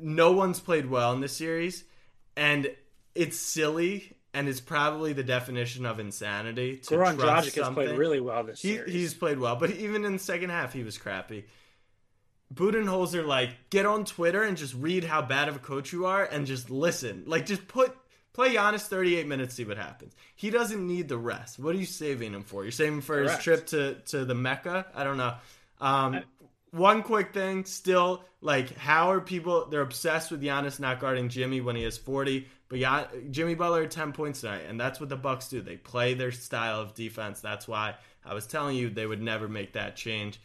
no 0.00 0.32
one's 0.32 0.60
played 0.60 0.86
well 0.90 1.12
in 1.12 1.20
this 1.20 1.36
series, 1.36 1.84
and 2.36 2.70
it's 3.14 3.36
silly, 3.38 4.16
and 4.34 4.48
it's 4.48 4.60
probably 4.60 5.12
the 5.12 5.24
definition 5.24 5.86
of 5.86 5.98
insanity 6.00 6.76
to 6.78 6.94
Goran 6.96 7.16
Dragic 7.16 7.54
has 7.62 7.72
played 7.74 7.96
really 7.96 8.20
well 8.20 8.44
this 8.44 8.60
He, 8.60 8.74
series. 8.74 8.92
he's 8.92 9.14
played 9.14 9.38
well, 9.38 9.56
but 9.56 9.70
even 9.70 10.04
in 10.04 10.14
the 10.14 10.18
second 10.18 10.50
half, 10.50 10.72
he 10.72 10.82
was 10.82 10.98
crappy. 10.98 11.46
Budenholzer, 12.54 13.26
like, 13.26 13.50
get 13.70 13.86
on 13.86 14.04
Twitter 14.04 14.42
and 14.42 14.56
just 14.56 14.74
read 14.74 15.02
how 15.04 15.20
bad 15.22 15.48
of 15.48 15.56
a 15.56 15.58
coach 15.58 15.92
you 15.92 16.06
are 16.06 16.22
and 16.24 16.46
just 16.46 16.70
listen. 16.70 17.24
Like, 17.26 17.44
just 17.44 17.66
put 17.66 17.96
play 18.36 18.54
Giannis 18.54 18.82
38 18.82 19.26
minutes, 19.26 19.54
see 19.54 19.64
what 19.64 19.78
happens. 19.78 20.14
He 20.34 20.50
doesn't 20.50 20.86
need 20.86 21.08
the 21.08 21.16
rest. 21.16 21.58
What 21.58 21.74
are 21.74 21.78
you 21.78 21.86
saving 21.86 22.34
him 22.34 22.44
for? 22.44 22.62
You're 22.62 22.70
saving 22.70 22.96
him 22.96 23.00
for 23.00 23.22
his 23.22 23.36
trip 23.38 23.66
to, 23.68 23.94
to 24.08 24.26
the 24.26 24.34
Mecca? 24.34 24.86
I 24.94 25.04
don't 25.04 25.16
know. 25.16 25.34
Um, 25.80 26.20
one 26.70 27.02
quick 27.02 27.32
thing, 27.32 27.64
still, 27.64 28.22
like, 28.42 28.76
how 28.76 29.10
are 29.10 29.20
people? 29.20 29.66
They're 29.66 29.80
obsessed 29.80 30.30
with 30.30 30.42
Giannis 30.42 30.78
not 30.78 31.00
guarding 31.00 31.30
Jimmy 31.30 31.62
when 31.62 31.76
he 31.76 31.84
is 31.84 31.96
40, 31.96 32.46
but 32.68 32.78
Gian, 32.78 33.06
Jimmy 33.30 33.54
Butler 33.54 33.80
had 33.82 33.90
10 33.90 34.12
points 34.12 34.42
tonight, 34.42 34.64
and 34.68 34.78
that's 34.78 35.00
what 35.00 35.08
the 35.08 35.16
Bucks 35.16 35.48
do. 35.48 35.62
They 35.62 35.76
play 35.78 36.12
their 36.12 36.30
style 36.30 36.82
of 36.82 36.94
defense. 36.94 37.40
That's 37.40 37.66
why 37.66 37.94
I 38.22 38.34
was 38.34 38.46
telling 38.46 38.76
you 38.76 38.90
they 38.90 39.06
would 39.06 39.22
never 39.22 39.48
make 39.48 39.72
that 39.72 39.96
change. 39.96 40.38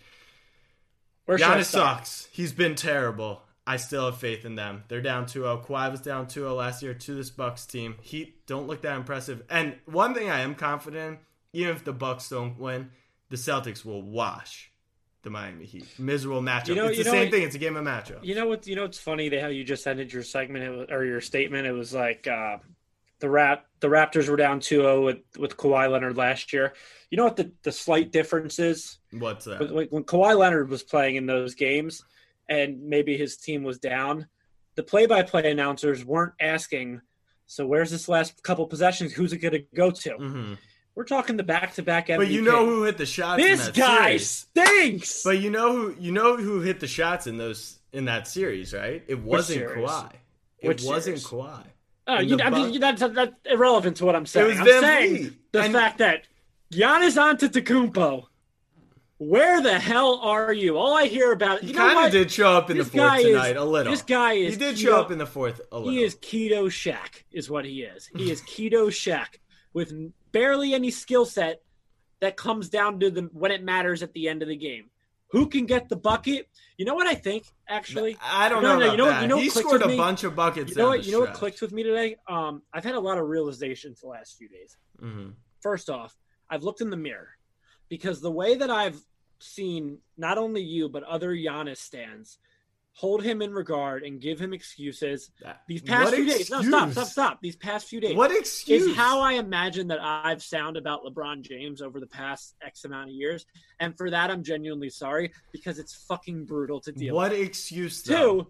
Where 1.25 1.37
Giannis 1.37 1.65
sucks. 1.65 2.29
He's 2.31 2.53
been 2.53 2.75
terrible. 2.75 3.41
I 3.65 3.77
still 3.77 4.05
have 4.05 4.17
faith 4.17 4.43
in 4.43 4.55
them. 4.55 4.83
They're 4.87 5.01
down 5.01 5.25
2-0. 5.25 5.65
Kawhi 5.65 5.91
was 5.91 6.01
down 6.01 6.25
2-0 6.25 6.55
last 6.55 6.81
year 6.81 6.93
to 6.93 7.15
this 7.15 7.29
Bucks 7.29 7.65
team. 7.65 7.95
Heat 8.01 8.45
don't 8.47 8.67
look 8.67 8.81
that 8.81 8.95
impressive. 8.95 9.43
And 9.49 9.75
one 9.85 10.13
thing 10.13 10.29
I 10.29 10.41
am 10.41 10.55
confident 10.55 11.19
in, 11.53 11.61
even 11.61 11.75
if 11.75 11.83
the 11.83 11.93
Bucks 11.93 12.29
don't 12.29 12.57
win, 12.57 12.89
the 13.29 13.35
Celtics 13.37 13.85
will 13.85 14.01
wash 14.01 14.71
the 15.23 15.29
Miami 15.29 15.65
Heat. 15.65 15.85
Miserable 15.99 16.41
matchup. 16.41 16.69
You 16.69 16.75
know- 16.75 16.87
it's 16.87 16.97
the 16.97 17.03
know 17.03 17.11
same 17.11 17.31
thing. 17.31 17.43
It's 17.43 17.55
a 17.55 17.59
game 17.59 17.77
of 17.77 17.85
matchup. 17.85 18.23
You 18.23 18.35
know 18.35 18.47
what? 18.47 18.65
You 18.65 18.75
know 18.75 18.83
what's 18.83 18.99
funny? 18.99 19.29
They 19.29 19.39
how 19.39 19.47
you 19.47 19.63
just 19.63 19.85
ended 19.85 20.11
your 20.11 20.23
segment 20.23 20.91
or 20.91 21.05
your 21.05 21.21
statement. 21.21 21.67
It 21.67 21.71
was 21.73 21.93
like 21.93 22.27
uh, 22.27 22.57
the 23.19 23.29
rap 23.29 23.65
the 23.79 23.87
Raptors 23.87 24.27
were 24.27 24.37
down 24.37 24.59
2-0 24.59 25.05
with 25.05 25.17
with 25.37 25.57
Kawhi 25.57 25.89
Leonard 25.91 26.17
last 26.17 26.51
year. 26.53 26.73
You 27.11 27.17
know 27.17 27.25
what 27.25 27.35
the 27.35 27.51
the 27.63 27.71
slight 27.71 28.11
difference 28.11 28.57
is? 28.57 28.97
What's 29.11 29.45
that? 29.45 29.71
When, 29.71 29.87
when 29.87 30.03
Kawhi 30.03 30.37
Leonard 30.37 30.69
was 30.69 30.81
playing 30.83 31.15
in 31.17 31.27
those 31.27 31.53
games, 31.53 32.03
and 32.49 32.81
maybe 32.83 33.17
his 33.17 33.37
team 33.37 33.63
was 33.63 33.79
down, 33.79 34.27
the 34.75 34.83
play-by-play 34.83 35.49
announcers 35.51 36.03
weren't 36.05 36.33
asking. 36.39 37.01
So 37.45 37.65
where's 37.65 37.91
this 37.91 38.07
last 38.07 38.41
couple 38.43 38.65
possessions? 38.67 39.13
Who's 39.13 39.33
it 39.33 39.37
going 39.39 39.53
to 39.53 39.63
go 39.75 39.91
to? 39.91 40.11
hmm 40.13 40.53
We're 40.95 41.03
talking 41.05 41.37
the 41.37 41.43
back-to-back 41.43 42.07
MVP. 42.07 42.17
But 42.17 42.27
you 42.29 42.41
know 42.41 42.65
who 42.65 42.83
hit 42.83 42.97
the 42.97 43.05
shots 43.05 43.41
in 43.41 43.47
this 43.49 43.65
that 43.67 43.75
guy 43.75 44.17
series. 44.17 44.29
stinks. 44.29 45.23
But 45.23 45.39
you 45.39 45.49
know 45.49 45.71
who 45.75 45.95
you 45.99 46.11
know 46.11 46.37
who 46.37 46.61
hit 46.61 46.79
the 46.79 46.87
shots 46.87 47.27
in 47.27 47.37
those 47.37 47.79
in 47.93 48.05
that 48.05 48.27
series, 48.27 48.73
right? 48.73 49.03
It 49.07 49.19
wasn't? 49.19 49.67
Kawhi. 49.67 50.11
It 50.59 50.67
Which 50.67 50.83
wasn't 50.83 51.19
series? 51.19 51.25
Kawhi. 51.27 51.63
Oh, 52.07 52.19
you, 52.19 52.39
I 52.41 52.49
mean, 52.49 52.79
that's, 52.79 52.99
that's 52.99 53.31
irrelevant 53.45 53.97
to 53.97 54.05
what 54.05 54.15
I'm 54.15 54.25
saying. 54.25 54.47
was 54.47 54.59
I'm 54.59 54.65
saying 54.65 55.15
Vliet. 55.17 55.33
the 55.51 55.61
And- 55.61 55.73
fact 55.73 55.97
that 55.99 56.27
Giannis 56.73 57.15
Antetokounmpo, 57.17 58.25
where 59.23 59.61
the 59.61 59.77
hell 59.77 60.19
are 60.23 60.51
you? 60.51 60.77
All 60.77 60.95
I 60.97 61.05
hear 61.05 61.31
about 61.31 61.61
He 61.61 61.67
you 61.67 61.73
know 61.73 61.79
kind 61.79 62.05
of 62.07 62.11
did 62.11 62.31
show 62.31 62.49
up 62.53 62.71
in 62.71 62.77
This 62.77 62.87
the 62.87 62.97
fourth 62.97 63.09
guy 63.11 63.17
is- 63.19 63.25
tonight 63.25 63.55
a 63.57 63.63
little. 63.63 63.91
This 63.91 64.01
guy 64.01 64.33
is 64.33 64.53
He 64.53 64.59
did 64.59 64.75
keto- 64.75 64.79
show 64.81 64.99
up 64.99 65.11
in 65.11 65.19
the 65.19 65.27
fourth 65.27 65.61
a 65.71 65.77
little. 65.77 65.91
He 65.91 66.01
is 66.03 66.15
keto 66.15 66.65
Shaq 66.65 67.23
is 67.31 67.47
what 67.49 67.63
he 67.65 67.83
is. 67.83 68.09
He 68.15 68.31
is 68.31 68.41
keto 68.49 68.87
Shaq 68.87 69.35
with 69.73 69.93
barely 70.31 70.73
any 70.73 70.89
skill 70.89 71.25
set 71.25 71.61
that 72.19 72.35
comes 72.35 72.67
down 72.69 72.99
to 73.01 73.11
the 73.11 73.21
when 73.33 73.51
it 73.51 73.63
matters 73.63 74.01
at 74.01 74.11
the 74.13 74.27
end 74.27 74.41
of 74.41 74.47
the 74.47 74.55
game. 74.57 74.85
Who 75.29 75.47
can 75.47 75.65
get 75.67 75.87
the 75.87 75.95
bucket? 75.95 76.49
You 76.77 76.85
know 76.85 76.95
what 76.95 77.05
I 77.07 77.13
think 77.13 77.45
actually. 77.69 78.17
I 78.21 78.49
don't 78.49 78.63
No, 78.63 78.73
know. 78.79 78.85
no, 78.87 78.91
you 78.91 78.97
know 78.97 79.05
what- 79.05 79.09
that. 79.11 79.21
you 79.21 79.27
know 79.27 79.35
what 79.35 79.43
he 79.43 79.49
scored 79.51 79.83
a 79.83 79.87
me? 79.87 79.97
bunch 79.97 80.23
of 80.23 80.35
buckets. 80.35 80.71
You 80.71 80.77
know 80.77 80.87
what? 80.89 81.05
You 81.05 81.11
know 81.11 81.19
what 81.19 81.33
clicked 81.35 81.61
with 81.61 81.71
me 81.71 81.83
today? 81.83 82.15
Um, 82.27 82.63
I've 82.73 82.83
had 82.83 82.95
a 82.95 82.99
lot 82.99 83.19
of 83.19 83.27
realizations 83.27 84.01
the 84.01 84.07
last 84.07 84.35
few 84.37 84.49
days. 84.49 84.77
Mhm. 84.99 85.35
First 85.61 85.91
off, 85.91 86.17
I've 86.49 86.63
looked 86.63 86.81
in 86.81 86.89
the 86.89 86.97
mirror 86.97 87.29
because 87.87 88.19
the 88.19 88.31
way 88.31 88.55
that 88.55 88.69
I've 88.71 88.99
seen 89.41 89.99
not 90.17 90.37
only 90.37 90.61
you 90.61 90.89
but 90.89 91.03
other 91.03 91.31
Giannis 91.31 91.77
stands 91.77 92.39
hold 92.93 93.23
him 93.23 93.41
in 93.41 93.53
regard 93.53 94.03
and 94.03 94.19
give 94.19 94.39
him 94.39 94.53
excuses. 94.53 95.31
These 95.67 95.81
past 95.81 96.05
what 96.05 96.13
few 96.15 96.25
days, 96.25 96.49
no, 96.49 96.61
stop, 96.61 96.91
stop, 96.91 97.07
stop. 97.07 97.41
These 97.41 97.55
past 97.55 97.87
few 97.87 98.01
days, 98.01 98.15
What 98.15 98.31
excuse? 98.31 98.83
is 98.83 98.95
how 98.95 99.21
I 99.21 99.33
imagine 99.33 99.87
that 99.87 99.99
I've 100.01 100.43
sound 100.43 100.77
about 100.77 101.03
LeBron 101.03 101.41
James 101.41 101.81
over 101.81 101.99
the 101.99 102.07
past 102.07 102.55
X 102.61 102.85
amount 102.85 103.09
of 103.09 103.15
years, 103.15 103.45
and 103.79 103.97
for 103.97 104.09
that 104.09 104.29
I'm 104.29 104.43
genuinely 104.43 104.89
sorry 104.89 105.31
because 105.51 105.79
it's 105.79 105.93
fucking 106.05 106.45
brutal 106.45 106.81
to 106.81 106.91
deal. 106.91 107.15
What 107.15 107.31
excuse? 107.31 108.03
Though? 108.03 108.41
Two, 108.41 108.47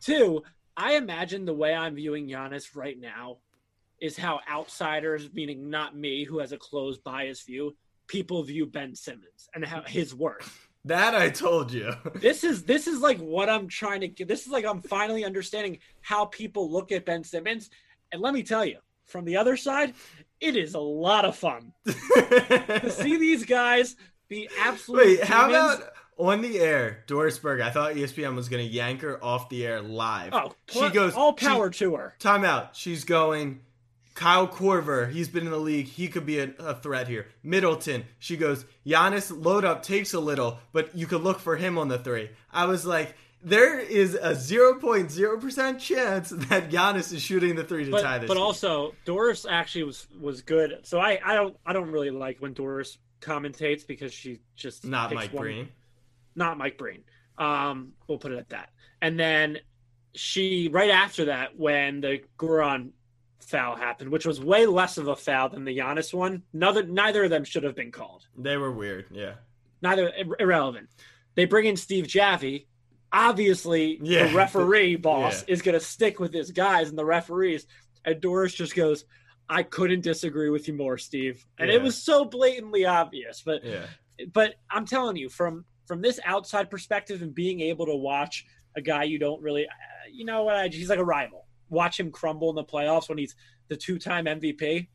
two. 0.00 0.42
I 0.76 0.94
imagine 0.94 1.44
the 1.44 1.54
way 1.54 1.72
I'm 1.72 1.94
viewing 1.94 2.28
Giannis 2.28 2.74
right 2.74 2.98
now 2.98 3.38
is 4.00 4.16
how 4.16 4.40
outsiders, 4.50 5.32
meaning 5.32 5.70
not 5.70 5.96
me, 5.96 6.24
who 6.24 6.40
has 6.40 6.50
a 6.50 6.58
closed 6.58 7.04
bias 7.04 7.42
view, 7.42 7.76
people 8.06 8.42
view 8.42 8.66
Ben 8.66 8.94
Simmons 8.94 9.48
and 9.54 9.64
how 9.64 9.82
his 9.82 10.14
worth. 10.14 10.60
That 10.86 11.14
I 11.14 11.30
told 11.30 11.72
you. 11.72 11.94
This 12.16 12.44
is 12.44 12.64
this 12.64 12.86
is 12.86 13.00
like 13.00 13.18
what 13.18 13.48
I'm 13.48 13.68
trying 13.68 14.02
to 14.02 14.08
get. 14.08 14.28
This 14.28 14.44
is 14.44 14.52
like 14.52 14.66
I'm 14.66 14.82
finally 14.82 15.24
understanding 15.24 15.78
how 16.02 16.26
people 16.26 16.70
look 16.70 16.92
at 16.92 17.06
Ben 17.06 17.24
Simmons. 17.24 17.70
And 18.12 18.20
let 18.20 18.34
me 18.34 18.42
tell 18.42 18.66
you, 18.66 18.76
from 19.06 19.24
the 19.24 19.38
other 19.38 19.56
side, 19.56 19.94
it 20.42 20.56
is 20.56 20.74
a 20.74 20.78
lot 20.80 21.24
of 21.24 21.36
fun 21.36 21.72
to 21.86 22.90
see 22.90 23.16
these 23.16 23.46
guys 23.46 23.96
be 24.28 24.46
absolutely. 24.60 25.16
Wait, 25.16 25.24
how 25.24 25.48
demons. 25.48 25.76
about 25.76 25.92
on 26.18 26.42
the 26.42 26.60
air, 26.60 27.02
Doris 27.06 27.38
Burke? 27.38 27.62
I 27.62 27.70
thought 27.70 27.94
ESPN 27.94 28.34
was 28.34 28.50
going 28.50 28.66
to 28.66 28.70
yank 28.70 29.00
her 29.00 29.24
off 29.24 29.48
the 29.48 29.66
air 29.66 29.80
live. 29.80 30.34
Oh, 30.34 30.52
she 30.68 30.90
goes 30.90 31.14
all 31.14 31.34
she- 31.34 31.46
power 31.46 31.70
to 31.70 31.96
her. 31.96 32.14
Time 32.18 32.44
out. 32.44 32.76
She's 32.76 33.04
going. 33.04 33.60
Kyle 34.14 34.46
Korver, 34.46 35.10
he's 35.10 35.28
been 35.28 35.44
in 35.44 35.50
the 35.50 35.58
league. 35.58 35.86
He 35.86 36.06
could 36.08 36.24
be 36.24 36.38
a, 36.38 36.50
a 36.60 36.74
threat 36.76 37.08
here. 37.08 37.26
Middleton, 37.42 38.04
she 38.18 38.36
goes. 38.36 38.64
Giannis 38.86 39.32
load 39.44 39.64
up 39.64 39.82
takes 39.82 40.14
a 40.14 40.20
little, 40.20 40.58
but 40.72 40.94
you 40.96 41.06
could 41.06 41.22
look 41.22 41.40
for 41.40 41.56
him 41.56 41.76
on 41.78 41.88
the 41.88 41.98
three. 41.98 42.30
I 42.52 42.66
was 42.66 42.86
like, 42.86 43.16
there 43.42 43.78
is 43.78 44.14
a 44.14 44.30
0.0% 44.34 45.78
chance 45.78 46.30
that 46.48 46.70
Giannis 46.70 47.12
is 47.12 47.22
shooting 47.22 47.56
the 47.56 47.64
three 47.64 47.84
to 47.84 47.90
tie 47.90 48.00
But, 48.18 48.20
this. 48.22 48.28
but 48.28 48.34
game. 48.34 48.42
also 48.42 48.94
Doris 49.04 49.44
actually 49.48 49.84
was 49.84 50.06
was 50.20 50.42
good. 50.42 50.80
So 50.84 50.98
I 50.98 51.18
I 51.24 51.34
don't 51.34 51.56
I 51.66 51.72
don't 51.72 51.90
really 51.90 52.10
like 52.10 52.38
when 52.38 52.52
Doris 52.52 52.98
commentates 53.20 53.86
because 53.86 54.12
she 54.12 54.40
just 54.56 54.84
not 54.84 55.12
Mike 55.12 55.32
one- 55.32 55.42
Breen. 55.42 55.68
not 56.34 56.56
Mike 56.58 56.78
Breen. 56.78 57.02
Um, 57.36 57.92
we'll 58.06 58.18
put 58.18 58.32
it 58.32 58.38
at 58.38 58.50
that. 58.50 58.70
And 59.02 59.18
then 59.18 59.58
she 60.14 60.68
right 60.72 60.90
after 60.90 61.26
that, 61.26 61.58
when 61.58 62.00
the 62.00 62.20
Goran 62.38 62.90
foul 63.40 63.76
happened, 63.76 64.10
which 64.10 64.24
was 64.26 64.40
way 64.40 64.66
less 64.66 64.96
of 64.98 65.08
a 65.08 65.16
foul 65.16 65.48
than 65.50 65.64
the 65.64 65.76
Giannis 65.76 66.14
one, 66.14 66.42
neither 66.52 66.82
neither 66.82 67.24
of 67.24 67.30
them 67.30 67.44
should 67.44 67.62
have 67.64 67.74
been 67.76 67.92
called. 67.92 68.26
They 68.36 68.56
were 68.56 68.72
weird. 68.72 69.06
Yeah. 69.10 69.34
Neither 69.82 70.12
irrelevant. 70.38 70.88
They 71.34 71.44
bring 71.44 71.66
in 71.66 71.76
Steve 71.76 72.06
Javie. 72.06 72.66
Obviously, 73.12 73.98
Yeah. 74.02 74.28
the 74.28 74.34
referee 74.34 74.96
boss 75.10 75.44
Yeah. 75.46 75.52
is 75.54 75.62
going 75.62 75.78
to 75.78 75.84
stick 75.84 76.18
with 76.18 76.32
his 76.32 76.50
guys 76.50 76.88
and 76.88 76.98
the 76.98 77.04
referees. 77.04 77.66
And 78.04 78.20
Doris 78.20 78.54
just 78.54 78.74
goes, 78.74 79.04
"I 79.48 79.62
couldn't 79.62 80.00
disagree 80.02 80.50
with 80.50 80.66
you 80.68 80.74
more, 80.74 80.98
Steve." 80.98 81.46
And 81.58 81.70
Yeah. 81.70 81.76
it 81.76 81.82
was 81.82 82.02
so 82.02 82.24
blatantly 82.24 82.84
obvious, 82.86 83.42
but 83.44 83.64
Yeah. 83.64 83.86
but 84.32 84.54
I'm 84.70 84.86
telling 84.86 85.16
you, 85.16 85.28
from 85.28 85.64
from 85.86 86.00
this 86.00 86.18
outside 86.24 86.70
perspective 86.70 87.20
and 87.20 87.34
being 87.34 87.60
able 87.60 87.84
to 87.84 87.94
watch 87.94 88.46
a 88.74 88.80
guy 88.80 89.04
you 89.04 89.18
don't 89.18 89.42
really, 89.42 89.66
uh, 89.66 89.70
you 90.10 90.24
know 90.24 90.44
what? 90.44 90.72
He's 90.72 90.88
like 90.88 90.98
a 90.98 91.04
rival. 91.04 91.43
Watch 91.68 91.98
him 91.98 92.10
crumble 92.10 92.50
in 92.50 92.56
the 92.56 92.64
playoffs 92.64 93.08
when 93.08 93.18
he's 93.18 93.34
the 93.68 93.76
two-time 93.76 94.26
MVP. 94.26 94.88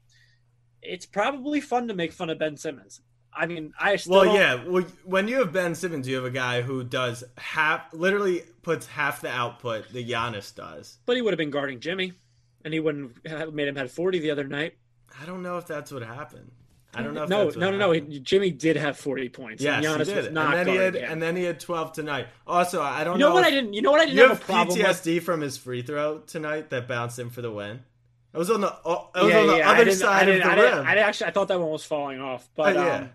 It's 0.81 1.05
probably 1.05 1.59
fun 1.61 1.87
to 1.87 1.93
make 1.93 2.13
fun 2.13 2.29
of 2.29 2.39
Ben 2.39 2.57
Simmons. 2.57 3.01
I 3.33 3.45
mean, 3.45 3.73
I 3.79 3.95
still 3.97 4.21
Well, 4.21 4.35
yeah. 4.35 4.63
Well, 4.65 4.85
when 5.03 5.27
you 5.27 5.39
have 5.39 5.53
Ben 5.53 5.75
Simmons, 5.75 6.07
you 6.07 6.15
have 6.15 6.25
a 6.25 6.31
guy 6.31 6.61
who 6.61 6.83
does 6.83 7.23
half, 7.37 7.93
literally 7.93 8.43
puts 8.61 8.87
half 8.87 9.21
the 9.21 9.29
output 9.29 9.91
that 9.93 10.07
Giannis 10.07 10.53
does. 10.53 10.97
but 11.05 11.15
he 11.15 11.21
would 11.21 11.31
have 11.33 11.37
been 11.37 11.51
guarding 11.51 11.79
Jimmy, 11.79 12.13
and 12.63 12.73
he 12.73 12.79
wouldn't 12.79 13.15
have 13.27 13.53
made 13.53 13.67
him 13.67 13.75
had 13.75 13.91
40 13.91 14.19
the 14.19 14.31
other 14.31 14.45
night. 14.45 14.73
I 15.21 15.25
don't 15.25 15.43
know 15.43 15.57
if 15.57 15.67
that's 15.67 15.91
what 15.91 16.01
happened. 16.01 16.51
I 16.95 17.03
don't 17.03 17.13
know. 17.13 17.23
If 17.23 17.29
no, 17.29 17.49
no, 17.49 17.77
no, 17.77 17.91
no. 17.93 17.99
Jimmy 17.99 18.49
did 18.51 18.75
have 18.75 18.97
40 18.97 19.29
points. 19.29 19.61
Yes, 19.63 19.85
and 19.85 19.85
Giannis 19.85 20.07
he 20.07 20.15
was 20.15 20.25
did. 20.25 20.33
not 20.33 20.57
And 20.57 20.67
then 20.67 20.67
he 20.67 20.75
had, 20.81 20.95
him. 20.95 21.11
and 21.11 21.21
then 21.21 21.35
he 21.35 21.43
had 21.43 21.59
twelve 21.59 21.91
tonight. 21.93 22.27
Also, 22.47 22.81
I 22.81 23.03
don't 23.03 23.15
you 23.15 23.19
know 23.19 23.29
know. 23.29 23.35
what 23.35 23.43
I 23.43 23.51
didn't? 23.51 23.73
You 23.73 23.81
know 23.83 23.91
what 23.91 24.01
I 24.01 24.05
didn't 24.05 24.17
You 24.17 24.23
have, 24.23 24.31
have 24.39 24.41
a 24.41 24.45
problem 24.45 24.77
with? 24.77 24.87
PTSD 24.87 25.21
from 25.21 25.41
his 25.41 25.55
free 25.57 25.81
throw 25.83 26.19
tonight 26.19 26.71
that 26.71 26.87
bounced 26.87 27.19
in 27.19 27.29
for 27.29 27.41
the 27.43 27.51
win. 27.51 27.81
It 28.33 28.37
was 28.37 28.49
on 28.49 28.61
the. 28.61 28.67
It 28.67 28.73
was 28.85 29.09
yeah, 29.31 29.39
on 29.39 29.47
the 29.47 29.57
yeah, 29.57 29.69
I 29.69 29.79
other 29.81 29.89
I 29.91 29.93
side 29.93 30.29
of 30.29 30.37
the 30.37 30.47
I 30.47 30.55
rim. 30.55 30.85
I 30.87 30.95
actually, 30.97 31.27
I 31.27 31.31
thought 31.31 31.47
that 31.49 31.59
one 31.59 31.69
was 31.71 31.83
falling 31.85 32.19
off, 32.21 32.49
but 32.55 32.75
Oh, 32.75 32.83
yeah. 32.85 32.95
um, 32.97 33.09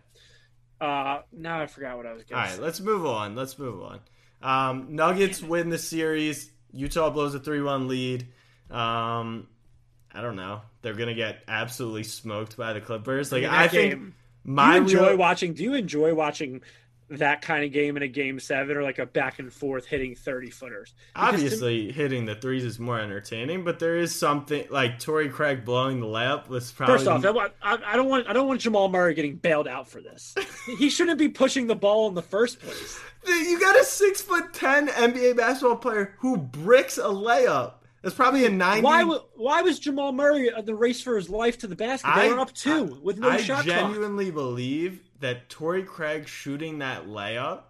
uh, 0.81 1.23
now 1.33 1.61
I 1.61 1.67
forgot 1.67 1.97
what 1.97 2.07
I 2.07 2.13
was 2.13 2.23
All 2.23 2.37
going 2.37 2.43
right, 2.43 2.57
to 2.57 2.63
let's 2.63 2.81
move 2.81 3.07
on. 3.07 3.35
Let's 3.37 3.59
move 3.59 3.83
on. 3.83 4.01
Um, 4.43 4.95
Nuggets 4.95 5.43
win 5.43 5.69
the 5.71 5.79
series. 5.79 6.51
Utah 6.73 7.11
blows 7.11 7.35
a 7.35 7.41
three-one 7.41 7.89
lead. 7.89 8.27
Um, 8.71 9.47
I 10.15 10.21
don't 10.23 10.37
know. 10.37 10.63
They're 10.83 10.95
gonna 10.95 11.15
get 11.15 11.43
absolutely 11.49 12.05
smoked 12.05 12.57
by 12.57 12.73
the 12.73 12.81
Clippers. 12.81 13.33
Like 13.33 13.45
I 13.45 13.69
think 13.69 13.93
game. 13.93 14.15
My 14.45 14.77
enjoy 14.77 15.09
real- 15.09 15.17
watching? 15.17 15.55
Do 15.55 15.63
you 15.65 15.75
enjoy 15.75 16.15
watching 16.15 16.63
that 17.11 17.43
kind 17.43 17.65
of 17.65 17.73
game 17.73 17.97
in 17.99 18.03
a 18.03 18.09
game 18.09 18.41
seven 18.41 18.77
or 18.77 18.83
like 18.83 18.99
a 18.99 19.07
back 19.07 19.39
and 19.39 19.53
forth 19.53 19.87
hitting 19.87 20.15
thirty 20.15 20.51
footers? 20.51 20.95
Because 21.15 21.31
to- 21.31 21.35
Obviously, 21.47 21.93
hitting 21.93 22.27
the 22.27 22.35
threes 22.35 22.65
is 22.65 22.79
more 22.79 23.01
entertaining, 23.01 23.65
but 23.65 23.79
there 23.79 23.97
is 23.97 24.15
something 24.15 24.67
like 24.71 24.99
Torrey 25.01 25.29
Craig 25.29 25.65
blowing 25.65 26.01
the 26.01 26.07
layup 26.07 26.49
was 26.49 26.71
probably 26.71 26.99
First 26.99 27.09
off, 27.09 27.51
I 27.63 27.79
I 27.85 27.97
don't 27.97 28.09
want 28.09 28.29
I 28.29 28.33
don't 28.33 28.47
want 28.47 28.61
Jamal 28.61 28.89
Murray 28.89 29.15
getting 29.15 29.37
bailed 29.37 29.67
out 29.67 29.89
for 29.89 30.01
this. 30.01 30.35
he 30.79 30.91
shouldn't 30.91 31.19
be 31.19 31.29
pushing 31.29 31.67
the 31.67 31.75
ball 31.75 32.09
in 32.09 32.15
the 32.15 32.23
first 32.23 32.61
place. 32.61 33.01
you 33.27 33.59
got 33.59 33.81
a 33.81 33.85
six 33.85 34.23
foot 34.23 34.53
ten 34.53 34.89
NBA 34.89 35.37
basketball 35.37 35.77
player 35.77 36.15
who 36.19 36.37
bricks 36.37 36.99
a 36.99 37.03
layup. 37.03 37.73
That's 38.05 38.15
probably 38.15 38.45
a 38.45 38.51
ninety. 38.51 38.83
Why 38.85 39.03
why 39.35 39.63
was 39.63 39.79
Jamal 39.81 40.13
Murray 40.13 40.49
in 40.57 40.65
the 40.65 40.75
race 40.75 41.01
for 41.01 41.17
his 41.17 41.29
life 41.31 41.59
to 41.59 41.67
the 41.67 41.75
basket? 41.75 42.13
They 42.15 42.29
were 42.33 42.39
up 42.39 42.53
two 42.53 43.01
with 43.03 43.19
no 43.19 43.31
I 43.31 43.39
shot 43.39 43.65
clock. 43.65 43.67
genuinely 43.67 44.31
believe 44.31 45.01
that 45.21 45.49
Torrey 45.49 45.83
Craig 45.83 46.29
shooting 46.29 46.79
that 46.81 47.07
layup 47.07 47.63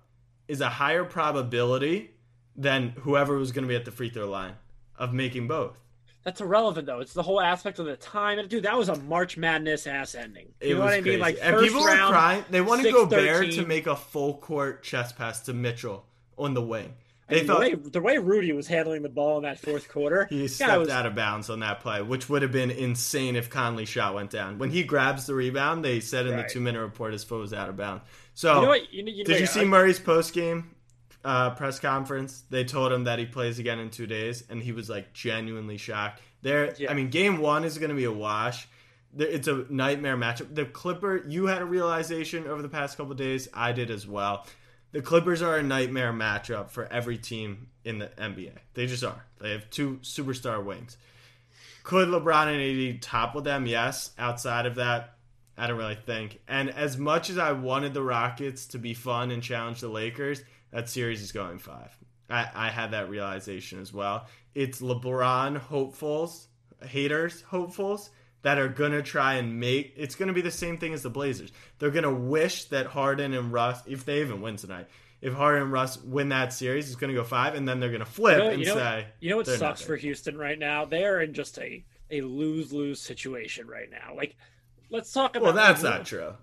is 0.48 0.60
a 0.60 0.68
higher 0.68 1.04
probability 1.04 2.10
than 2.56 2.90
whoever 3.00 3.38
was 3.38 3.52
going 3.52 3.62
to 3.64 3.68
be 3.68 3.76
at 3.76 3.84
the 3.84 3.90
free 3.90 4.10
throw 4.10 4.28
line 4.28 4.54
of 4.98 5.12
making 5.14 5.48
both. 5.48 5.78
That's 6.24 6.40
irrelevant 6.40 6.86
though. 6.86 7.00
It's 7.00 7.12
the 7.12 7.22
whole 7.22 7.40
aspect 7.40 7.78
of 7.78 7.86
the 7.86 7.96
time. 7.96 8.38
And 8.38 8.48
Dude, 8.48 8.64
that 8.64 8.76
was 8.76 8.88
a 8.88 8.96
March 8.96 9.36
Madness 9.36 9.86
ass 9.86 10.14
ending. 10.14 10.48
You 10.60 10.68
It 10.70 10.74
know 10.74 10.80
what 10.80 10.88
I 10.94 11.00
crazy. 11.00 11.10
mean? 11.10 11.20
Like 11.20 11.38
and 11.42 11.60
people 11.60 11.84
round, 11.84 12.00
were 12.00 12.12
crying. 12.12 12.44
They 12.50 12.60
want 12.60 12.82
to 12.82 12.90
Gobert 12.90 13.52
to 13.52 13.66
make 13.66 13.86
a 13.86 13.94
full 13.94 14.38
court 14.38 14.82
chest 14.82 15.16
pass 15.16 15.42
to 15.42 15.52
Mitchell 15.52 16.06
on 16.38 16.54
the 16.54 16.62
wing. 16.62 16.94
I 17.28 17.32
They 17.34 17.38
mean, 17.40 17.46
thought 17.46 17.54
the, 17.60 17.60
way, 17.60 17.74
the 17.74 18.00
way 18.02 18.18
Rudy 18.18 18.52
was 18.52 18.66
handling 18.66 19.00
the 19.02 19.08
ball 19.08 19.38
in 19.38 19.44
that 19.44 19.58
fourth 19.58 19.88
quarter, 19.88 20.26
he 20.28 20.46
stepped 20.46 20.78
was- 20.78 20.88
out 20.90 21.06
of 21.06 21.14
bounds 21.14 21.48
on 21.48 21.60
that 21.60 21.80
play, 21.80 22.02
which 22.02 22.28
would 22.28 22.42
have 22.42 22.52
been 22.52 22.70
insane 22.70 23.34
if 23.34 23.48
Conley's 23.48 23.88
shot 23.88 24.14
went 24.14 24.30
down. 24.30 24.58
When 24.58 24.70
he 24.70 24.82
grabs 24.82 25.26
the 25.26 25.34
rebound, 25.34 25.82
they 25.84 26.00
said 26.00 26.26
in 26.26 26.34
Right. 26.34 26.46
the 26.46 26.52
two 26.52 26.60
minute 26.60 26.80
report 26.80 27.12
his 27.14 27.24
foot 27.24 27.40
was 27.40 27.54
out 27.54 27.68
of 27.70 27.76
bounds. 27.76 28.02
So 28.34 28.54
You 28.56 28.60
know 28.62 28.68
what? 28.68 28.92
You, 28.92 29.02
know- 29.04 29.12
you, 29.12 29.24
Did 29.24 29.32
wait, 29.34 29.40
you 29.40 29.46
see 29.46 29.60
I- 29.60 29.64
Murray's 29.64 29.98
post 29.98 30.34
game 30.34 30.74
uh, 31.24 31.50
press 31.54 31.80
conference? 31.80 32.44
They 32.50 32.64
told 32.64 32.92
him 32.92 33.04
that 33.04 33.18
he 33.18 33.24
plays 33.24 33.58
again 33.58 33.78
in 33.78 33.88
two 33.88 34.06
days, 34.06 34.44
and 34.50 34.62
he 34.62 34.72
was 34.72 34.90
like 34.90 35.14
genuinely 35.14 35.78
shocked. 35.78 36.20
There, 36.42 36.74
Yeah. 36.76 36.90
I 36.90 36.94
mean, 36.94 37.08
game 37.08 37.38
one 37.38 37.64
is 37.64 37.78
going 37.78 37.88
to 37.88 37.96
be 37.96 38.04
a 38.04 38.12
wash. 38.12 38.68
It's 39.16 39.48
a 39.48 39.64
nightmare 39.70 40.16
matchup. 40.18 40.54
The 40.54 40.66
Clipper, 40.66 41.24
you 41.26 41.46
had 41.46 41.62
a 41.62 41.64
realization 41.64 42.46
over 42.48 42.60
the 42.60 42.68
past 42.68 42.98
couple 42.98 43.14
days. 43.14 43.48
I 43.54 43.72
did 43.72 43.90
as 43.90 44.06
well. 44.06 44.44
The 44.94 45.02
Clippers 45.02 45.42
are 45.42 45.56
a 45.56 45.62
nightmare 45.64 46.12
matchup 46.12 46.70
for 46.70 46.84
every 46.84 47.18
team 47.18 47.66
in 47.84 47.98
the 47.98 48.06
NBA. 48.16 48.52
They 48.74 48.86
just 48.86 49.02
are. 49.02 49.24
They 49.40 49.50
have 49.50 49.68
two 49.68 49.98
superstar 50.02 50.64
wings. 50.64 50.96
Could 51.82 52.06
LeBron 52.06 52.46
and 52.46 52.94
AD 52.94 53.02
topple 53.02 53.40
them? 53.40 53.66
Yes. 53.66 54.12
Outside 54.20 54.66
of 54.66 54.76
that, 54.76 55.16
I 55.58 55.66
don't 55.66 55.78
really 55.78 55.96
think. 55.96 56.38
And 56.46 56.70
as 56.70 56.96
much 56.96 57.28
as 57.28 57.38
I 57.38 57.50
wanted 57.50 57.92
the 57.92 58.04
Rockets 58.04 58.66
to 58.66 58.78
be 58.78 58.94
fun 58.94 59.32
and 59.32 59.42
challenge 59.42 59.80
the 59.80 59.88
Lakers, 59.88 60.44
that 60.70 60.88
series 60.88 61.22
is 61.22 61.32
going 61.32 61.58
five. 61.58 61.90
I, 62.30 62.48
I 62.54 62.68
had 62.70 62.92
that 62.92 63.10
realization 63.10 63.80
as 63.80 63.92
well. 63.92 64.28
It's 64.54 64.80
LeBron 64.80 65.56
hopefuls, 65.56 66.46
haters 66.86 67.42
hopefuls 67.42 68.10
that 68.44 68.58
are 68.58 68.68
gonna 68.68 69.02
try 69.02 69.34
and 69.34 69.58
make. 69.58 69.94
It's 69.96 70.14
gonna 70.14 70.32
be 70.32 70.42
the 70.42 70.50
same 70.50 70.78
thing 70.78 70.92
as 70.94 71.02
the 71.02 71.10
Blazers. 71.10 71.50
They're 71.78 71.90
gonna 71.90 72.14
wish 72.14 72.66
that 72.66 72.86
Harden 72.86 73.34
and 73.34 73.52
Russ, 73.52 73.80
if 73.86 74.04
they 74.04 74.20
even 74.20 74.40
win 74.40 74.56
tonight, 74.56 74.86
if 75.20 75.32
Harden 75.32 75.62
and 75.62 75.72
Russ 75.72 75.96
win 76.02 76.28
that 76.28 76.52
series, 76.52 76.86
it's 76.86 76.96
gonna 76.96 77.14
go 77.14 77.24
five, 77.24 77.54
and 77.54 77.66
then 77.66 77.80
they're 77.80 77.90
gonna 77.90 78.04
flip 78.04 78.36
You 78.36 78.44
know, 78.44 78.50
and 78.50 78.60
you 78.60 78.66
know, 78.66 78.74
say, 78.76 79.06
you 79.20 79.30
know 79.30 79.36
what 79.38 79.46
sucks 79.46 79.80
for 79.82 79.96
Houston 79.96 80.36
right 80.36 80.58
now? 80.58 80.84
They 80.84 81.04
are 81.04 81.20
in 81.20 81.34
just 81.34 81.58
a 81.58 81.84
a 82.10 82.20
lose 82.20 82.72
lose 82.72 83.00
situation 83.00 83.66
right 83.66 83.90
now. 83.90 84.14
Like, 84.14 84.36
let's 84.90 85.12
talk 85.12 85.36
about. 85.36 85.42
Well, 85.44 85.52
that's 85.54 85.82
not 85.82 86.06
true. 86.06 86.34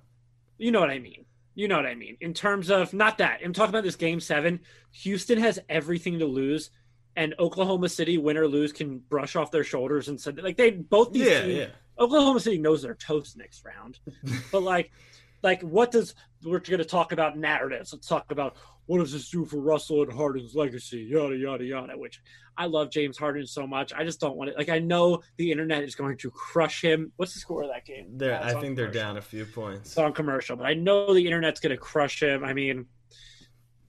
You 0.57 0.71
know 0.71 0.79
what 0.79 0.89
I 0.89 0.99
mean. 0.99 1.25
You 1.53 1.67
know 1.67 1.75
what 1.75 1.85
I 1.85 1.95
mean. 1.95 2.17
In 2.21 2.33
terms 2.33 2.69
of 2.69 2.93
not 2.93 3.19
that. 3.19 3.41
I'm 3.43 3.53
talking 3.53 3.69
about 3.69 3.83
this 3.83 3.95
game 3.95 4.19
seven. 4.19 4.61
Houston 4.91 5.37
has 5.39 5.59
everything 5.69 6.17
to 6.19 6.25
lose, 6.25 6.71
and 7.15 7.35
Oklahoma 7.39 7.89
City, 7.89 8.17
win 8.17 8.37
or 8.37 8.47
lose, 8.47 8.71
can 8.73 8.99
brush 8.99 9.35
off 9.35 9.51
their 9.51 9.63
shoulders 9.63 10.07
and 10.07 10.19
said 10.19 10.41
like 10.41 10.57
they 10.57 10.71
both 10.71 11.11
these 11.13 11.27
Yeah, 11.27 11.41
teams. 11.41 11.53
yeah. 11.55 11.67
Oklahoma 12.01 12.39
City 12.39 12.57
knows 12.57 12.81
they're 12.81 12.95
toast 12.95 13.37
next 13.37 13.63
round, 13.63 13.99
but 14.51 14.63
like 14.63 14.91
like 15.43 15.61
what 15.61 15.91
does 15.91 16.15
we're 16.43 16.59
going 16.59 16.79
to 16.79 16.85
talk 16.85 17.11
about 17.11 17.37
narratives. 17.37 17.93
Let's 17.93 18.07
talk 18.07 18.31
about 18.31 18.57
what 18.87 18.97
does 18.99 19.13
this 19.13 19.29
do 19.29 19.45
for 19.45 19.57
Russell 19.57 20.01
and 20.01 20.11
Harden's 20.11 20.55
legacy, 20.55 21.07
yada 21.09 21.35
yada 21.35 21.63
yada. 21.63 21.97
Which 21.97 22.19
I 22.57 22.65
love 22.65 22.89
James 22.89 23.17
Harden 23.17 23.45
so 23.45 23.67
much. 23.67 23.93
I 23.93 24.03
just 24.03 24.19
don't 24.19 24.35
want 24.35 24.49
it. 24.49 24.57
Like 24.57 24.69
I 24.69 24.79
know 24.79 25.21
the 25.37 25.51
internet 25.51 25.83
is 25.83 25.95
going 25.95 26.17
to 26.17 26.31
crush 26.31 26.83
him. 26.83 27.11
What's 27.17 27.33
the 27.33 27.39
score 27.39 27.63
of 27.63 27.69
that 27.69 27.85
game? 27.85 28.07
They're, 28.17 28.31
Yeah, 28.31 28.43
I 28.43 28.59
think 28.59 28.75
they're 28.75 28.91
down 28.91 29.17
a 29.17 29.21
few 29.21 29.45
points. 29.45 29.89
It's 29.89 29.97
on 29.97 30.13
commercial, 30.13 30.55
but 30.55 30.65
I 30.65 30.73
know 30.73 31.13
the 31.13 31.25
internet's 31.25 31.59
going 31.59 31.75
to 31.75 31.77
crush 31.77 32.21
him. 32.21 32.43
I 32.43 32.53
mean, 32.53 32.87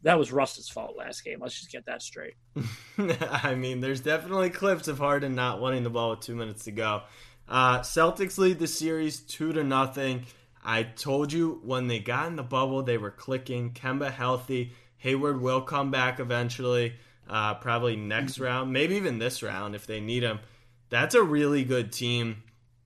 that 0.02 0.18
was 0.18 0.32
Russ's 0.32 0.68
fault 0.68 0.96
last 0.96 1.24
game. 1.24 1.38
Let's 1.40 1.58
just 1.58 1.70
get 1.70 1.86
that 1.86 2.02
straight. 2.02 2.34
I 2.98 3.54
mean, 3.54 3.80
there's 3.80 4.00
definitely 4.00 4.50
clips 4.50 4.88
of 4.88 4.98
Harden 4.98 5.34
not 5.34 5.60
wanting 5.60 5.84
the 5.84 5.90
ball 5.90 6.10
with 6.10 6.20
two 6.20 6.34
minutes 6.34 6.64
to 6.64 6.72
go. 6.72 7.02
Uh, 7.48 7.80
Celtics 7.80 8.38
lead 8.38 8.58
the 8.58 8.66
series 8.66 9.20
two 9.20 9.52
to 9.52 9.64
nothing. 9.64 10.26
I 10.64 10.84
told 10.84 11.32
you 11.32 11.60
when 11.64 11.88
they 11.88 11.98
got 11.98 12.28
in 12.28 12.36
the 12.36 12.42
bubble, 12.42 12.82
they 12.82 12.98
were 12.98 13.10
clicking. 13.10 13.72
Kemba 13.72 14.10
healthy. 14.10 14.72
Hayward 14.98 15.40
will 15.40 15.62
come 15.62 15.90
back 15.90 16.20
eventually, 16.20 16.94
uh, 17.28 17.54
probably 17.54 17.96
next 17.96 18.38
round, 18.38 18.72
maybe 18.72 18.94
even 18.94 19.18
this 19.18 19.42
round 19.42 19.74
if 19.74 19.86
they 19.86 20.00
need 20.00 20.22
him. 20.22 20.38
That's 20.90 21.16
a 21.16 21.22
really 21.22 21.64
good 21.64 21.90
team. 21.90 22.44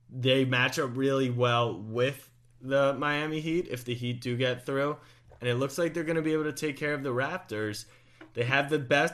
They 0.09 0.43
match 0.43 0.79
up 0.79 0.97
really 0.97 1.29
well 1.29 1.79
with 1.79 2.29
the 2.59 2.93
Miami 2.93 3.39
Heat 3.39 3.67
if 3.69 3.85
the 3.85 3.93
Heat 3.93 4.21
do 4.21 4.35
get 4.35 4.65
through. 4.65 4.97
And 5.39 5.47
it 5.47 5.55
looks 5.55 5.77
like 5.77 5.93
they're 5.93 6.03
going 6.03 6.15
to 6.15 6.23
be 6.23 6.33
able 6.33 6.45
to 6.45 6.53
take 6.53 6.77
care 6.77 6.95
of 6.95 7.03
the 7.03 7.13
Raptors. 7.13 7.85
They 8.33 8.45
have 8.45 8.71
the 8.71 8.79
best. 8.79 9.13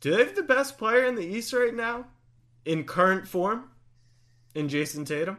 Do 0.00 0.12
they 0.12 0.24
have 0.24 0.36
the 0.36 0.42
best 0.44 0.78
player 0.78 1.04
in 1.04 1.16
the 1.16 1.26
East 1.26 1.52
right 1.52 1.74
now? 1.74 2.06
In 2.64 2.84
current 2.84 3.26
form? 3.26 3.64
In 4.54 4.68
Jayson 4.68 5.04
Tatum? 5.06 5.38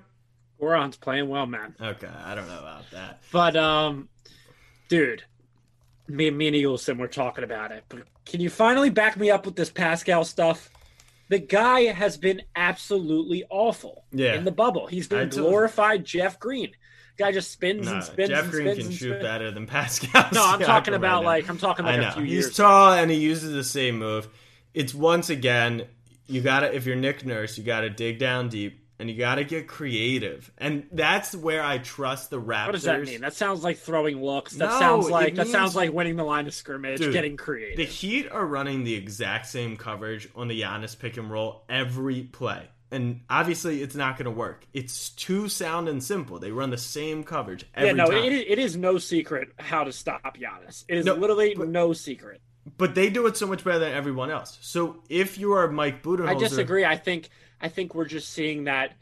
Goran's 0.60 0.96
playing 0.98 1.27
well, 1.29 1.46
man. 1.46 1.75
Okay, 1.79 2.08
I 2.25 2.36
don't 2.36 2.48
know 2.48 2.60
about 2.60 2.89
that. 2.91 3.22
But 3.32 3.55
um, 3.55 4.08
dude, 4.88 5.24
me, 6.08 6.29
me 6.32 6.48
and 6.48 6.55
Eagleson 6.55 6.98
were 6.98 7.08
talking 7.08 7.43
about 7.43 7.72
it. 7.72 7.84
But 7.89 8.03
can 8.25 8.39
you 8.41 8.50
finally 8.50 8.89
back 8.89 9.17
me 9.17 9.29
up 9.29 9.46
with 9.46 9.55
this 9.55 9.70
Pascal 9.70 10.24
stuff? 10.24 10.70
The 11.29 11.39
guy 11.39 11.82
has 11.86 12.17
been 12.17 12.41
absolutely 12.55 13.43
awful 13.50 14.05
Yeah. 14.12 14.36
in 14.36 14.46
the 14.46 14.51
bubble. 14.51 14.88
He's 14.88 15.08
been 15.08 15.29
glorified 15.29 16.05
Jeff 16.05 16.39
Green. 16.39 16.72
Guy 17.17 17.32
just 17.32 17.51
spins 17.51 17.86
No, 17.86 17.93
and 17.96 18.03
spins 18.03 18.29
Jeff 18.29 18.43
and 18.43 18.51
Green 18.51 18.67
spins 18.74 18.88
can 18.88 18.91
shoot 18.96 19.10
spins. 19.12 19.24
better 19.24 19.51
than 19.51 19.67
Pascal. 19.67 20.27
No, 20.34 20.43
I'm 20.48 20.60
talking 20.60 20.93
about 20.93 21.22
now. 21.24 21.27
like 21.29 21.50
I'm 21.50 21.58
talking 21.58 21.86
like 21.86 22.00
I 22.00 22.03
a 22.10 22.12
few 22.12 22.24
He's 22.24 22.32
years. 22.32 22.46
He's 22.48 22.58
tall 22.58 22.93
and 22.93 23.12
he 23.12 23.17
uses 23.17 23.51
the 23.53 23.63
same 23.63 24.00
move. 24.00 24.27
It's 24.74 24.93
once 24.93 25.29
again, 25.29 25.86
you 26.27 26.41
gotta 26.41 26.74
if 26.75 26.86
you're 26.86 26.96
Nick 26.96 27.25
Nurse, 27.25 27.58
you 27.58 27.63
gotta 27.63 27.89
dig 27.89 28.17
down 28.20 28.50
deep 28.50 28.82
and 29.03 29.10
you 29.10 29.17
gotta 29.17 29.43
get 29.43 29.67
creative. 29.67 30.50
And 30.57 30.86
that's 30.93 31.36
where 31.36 31.62
I 31.62 31.77
trust 31.79 32.29
the 32.29 32.39
Raptors. 32.39 32.65
What 32.67 32.72
does 32.72 32.83
that 32.83 33.03
mean? 33.03 33.19
That 33.19 33.33
sounds 33.33 33.62
like 33.65 33.77
throwing 33.77 34.24
looks. 34.24 34.53
That 34.53 34.69
No, 34.69 34.79
sounds 34.79 35.10
like 35.10 35.36
that 35.36 35.48
sounds 35.50 35.75
like 35.75 35.91
winning 35.91 36.15
the 36.15 36.24
line 36.24 36.48
of 36.48 36.53
scrimmage, 36.53 37.00
Dude, 37.00 37.12
getting 37.12 37.36
creative. 37.36 37.75
The 37.75 37.83
Heat 37.86 38.29
are 38.31 38.45
running 38.45 38.86
the 38.86 38.93
exact 38.95 39.48
same 39.48 39.75
coverage 39.75 40.29
on 40.36 40.48
the 40.48 40.62
Giannis 40.62 40.98
pick 40.98 41.17
and 41.17 41.29
roll 41.29 41.65
every 41.67 42.22
play. 42.24 42.69
And 42.91 43.22
obviously, 43.29 43.81
it's 43.81 43.95
not 43.95 44.15
going 44.17 44.25
to 44.25 44.31
work. 44.31 44.65
It's 44.72 45.10
too 45.10 45.50
sound 45.50 45.89
and 45.89 46.01
simple. 46.01 46.39
They 46.39 46.51
run 46.51 46.69
the 46.69 46.77
same 46.77 47.25
coverage 47.25 47.65
every 47.75 47.89
yeah, 47.89 47.95
no, 47.95 48.05
time. 48.05 48.24
it, 48.24 48.31
it 48.33 48.57
is 48.60 48.77
no 48.77 49.00
secret 49.00 49.50
how 49.60 49.83
to 49.83 49.91
stop 49.91 50.38
Giannis. 50.38 50.86
It 50.88 51.00
is 51.00 51.05
No, 51.05 51.15
literally 51.15 51.55
but- 51.57 51.67
no 51.67 51.91
secret. 51.91 52.39
but 52.77 52.95
they 52.95 53.10
do 53.10 53.25
it 53.27 53.36
so 53.36 53.48
much 53.48 53.65
better 53.65 53.79
than 53.79 53.91
everyone 53.93 54.31
else. 54.31 54.57
So 54.62 55.03
if 55.10 55.38
you 55.38 55.51
are 55.53 55.67
Mike 55.69 56.01
Budenholzer, 56.03 56.29
I 56.29 56.33
disagree. 56.36 56.86
I 56.86 56.95
think 56.95 57.29
I 57.63 57.70
think 57.70 57.96
we're 57.96 58.05
just 58.05 58.29
seeing 58.29 58.65
that 58.65 58.93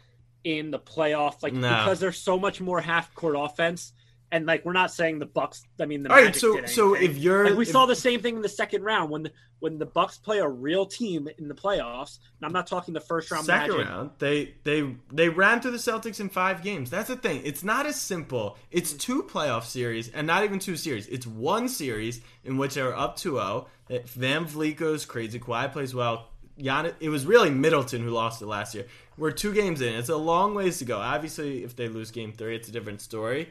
in 0.43 0.71
the 0.71 0.79
playoff, 0.79 1.43
like 1.43 1.53
No. 1.53 1.69
because 1.69 1.99
there's 1.99 2.17
so 2.17 2.39
much 2.39 2.61
more 2.61 2.79
half 2.79 3.13
court 3.15 3.35
offense, 3.37 3.91
and 4.31 4.45
like 4.45 4.63
we're 4.63 4.73
not 4.73 4.91
saying 4.91 5.19
the 5.19 5.25
Bucks. 5.25 5.63
I 5.79 5.85
mean, 5.85 6.03
the 6.03 6.09
All 6.09 6.15
right, 6.15 6.25
Magic 6.25 6.41
so 6.41 6.55
did 6.55 6.69
so 6.69 6.93
anything. 6.95 7.17
if 7.17 7.23
you're 7.23 7.45
like 7.49 7.57
we 7.57 7.63
if- 7.63 7.71
saw 7.71 7.85
the 7.85 7.95
same 7.95 8.21
thing 8.21 8.35
in 8.37 8.41
the 8.41 8.49
second 8.49 8.83
round 8.83 9.09
when 9.11 9.23
the 9.23 9.31
when 9.59 9.77
the 9.77 9.85
Bucks 9.85 10.17
play 10.17 10.39
a 10.39 10.47
real 10.47 10.87
team 10.87 11.27
in 11.37 11.47
the 11.47 11.53
playoffs. 11.53 12.17
And 12.39 12.47
I'm 12.47 12.51
not 12.51 12.65
talking 12.65 12.95
the 12.95 12.99
first 12.99 13.29
round. 13.29 13.45
second 13.45 13.77
Magic. 13.77 13.87
round, 13.87 14.09
they 14.19 14.53
they 14.63 14.95
they 15.11 15.29
ran 15.29 15.61
through 15.61 15.71
the 15.71 15.77
Celtics 15.77 16.19
in 16.19 16.29
five 16.29 16.63
games. 16.63 16.89
That's 16.89 17.09
the 17.09 17.15
thing. 17.15 17.41
It's 17.43 17.63
not 17.63 17.85
as 17.85 17.99
simple. 17.99 18.57
It's 18.71 18.91
mm-hmm. 18.91 18.97
two 18.99 19.23
playoff 19.23 19.63
series, 19.65 20.09
and 20.09 20.25
not 20.25 20.43
even 20.43 20.59
two 20.59 20.77
series. 20.77 21.07
It's 21.07 21.27
one 21.27 21.67
series 21.67 22.21
in 22.43 22.57
which 22.57 22.73
they're 22.75 22.97
up 22.97 23.17
2-0. 23.17 23.67
That 23.89 24.07
VanVleet 24.07 24.77
goes 24.77 25.05
crazy. 25.05 25.39
Kawhi 25.39 25.71
plays 25.71 25.93
well. 25.93 26.29
Giannis, 26.61 26.93
it 26.99 27.09
was 27.09 27.25
really 27.25 27.49
Middleton 27.49 28.03
who 28.03 28.09
lost 28.11 28.41
it 28.41 28.45
last 28.45 28.75
year. 28.75 28.85
We're 29.17 29.31
two 29.31 29.53
games 29.53 29.81
in. 29.81 29.93
It's 29.93 30.09
a 30.09 30.15
long 30.17 30.55
ways 30.55 30.79
to 30.79 30.85
go. 30.85 30.97
Obviously, 30.97 31.63
if 31.63 31.75
they 31.75 31.87
lose 31.87 32.11
game 32.11 32.33
three, 32.33 32.55
it's 32.55 32.69
a 32.69 32.71
different 32.71 33.01
story. 33.01 33.49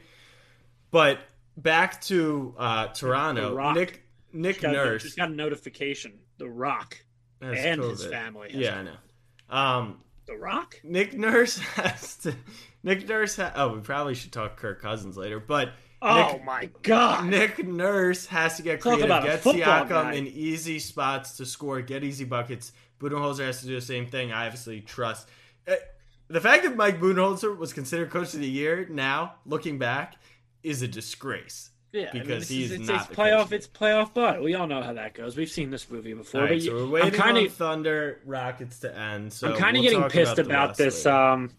But 0.90 1.20
back 1.57 2.01
to 2.03 2.55
uh, 2.59 2.87
The 2.88 2.92
Toronto, 2.94 3.55
Rock. 3.55 3.77
Nick 3.77 4.03
Nick 4.33 4.61
Got, 4.61 4.73
Nurse 4.73 5.03
just 5.03 5.16
got 5.16 5.31
a 5.31 5.35
notification. 5.35 6.18
The 6.38 6.49
Rock, 6.49 6.96
has 7.42 7.59
and 7.59 7.83
his 7.83 8.07
family 8.07 8.51
has 8.53 8.61
Yeah, 8.61 8.79
I 8.79 8.83
know. 8.83 8.96
Um, 9.51 9.99
The 10.27 10.37
Rock. 10.37 10.81
Nick 10.83 11.14
Nurse 11.14 11.59
has 11.77 12.16
to. 12.16 12.35
Nick 12.83 13.09
Nurse. 13.09 13.37
Ha- 13.37 13.53
oh, 13.57 13.75
we 13.75 13.81
probably 13.81 14.14
should 14.14 14.33
talk 14.33 14.57
Kirk 14.57 14.81
Cousins 14.81 15.16
later, 15.16 15.38
but 15.40 15.70
Oh 16.03 16.33
Nick, 16.33 16.44
my 16.44 16.70
God! 16.83 17.27
Nick 17.27 17.66
Nurse 17.66 18.25
has 18.27 18.57
to 18.57 18.62
get 18.62 18.81
Talk 18.81 18.94
creative, 18.99 19.23
get 19.23 19.42
Siakam 19.42 20.16
in 20.16 20.27
easy 20.27 20.79
spots 20.79 21.37
to 21.37 21.44
score, 21.44 21.83
get 21.83 22.03
easy 22.03 22.25
buckets. 22.25 22.73
Budenholzer 23.00 23.46
has 23.46 23.60
to 23.62 23.66
do 23.66 23.74
the 23.74 23.80
same 23.80 24.06
thing. 24.06 24.32
I 24.32 24.46
obviously 24.46 24.80
trust. 24.80 25.28
Uh, 25.66 25.74
The 26.28 26.40
fact 26.40 26.62
that 26.62 26.76
Mike 26.76 27.00
Budenholzer 27.00 27.56
was 27.56 27.72
considered 27.72 28.10
Coach 28.10 28.34
of 28.34 28.40
the 28.40 28.48
Year 28.48 28.86
now, 28.88 29.34
looking 29.46 29.78
back, 29.78 30.14
is 30.62 30.82
a 30.82 30.88
disgrace. 30.88 31.70
Yeah, 31.92 32.10
I 32.10 32.14
mean, 32.14 32.22
because 32.22 32.48
he's 32.48 32.70
it's, 32.70 32.86
not 32.86 33.08
it's 33.10 33.16
playoff. 33.18 33.50
It's 33.50 33.66
playoff, 33.66 34.14
but 34.14 34.40
we 34.40 34.54
all 34.54 34.68
know 34.68 34.80
how 34.80 34.92
that 34.92 35.14
goes. 35.14 35.36
We've 35.36 35.50
seen 35.50 35.70
this 35.70 35.90
movie 35.90 36.14
before. 36.14 36.42
All 36.42 36.46
right, 36.46 36.58
but 36.58 36.64
so 36.64 36.72
we're 36.72 36.86
waiting 36.86 36.88
I'm 36.88 37.02
waiting 37.02 37.20
kind 37.20 37.38
on 37.38 37.46
of 37.46 37.52
Thunder 37.54 38.20
Rockets 38.24 38.78
to 38.80 38.96
end. 38.96 39.32
So 39.32 39.48
I'm 39.48 39.56
kind 39.56 39.76
of 39.76 39.82
we'll 39.82 39.90
getting 39.90 40.08
pissed 40.08 40.36
the 40.36 40.42
about, 40.42 40.76
this. 40.76 41.04
later. 41.04 41.16
Um, 41.16 41.50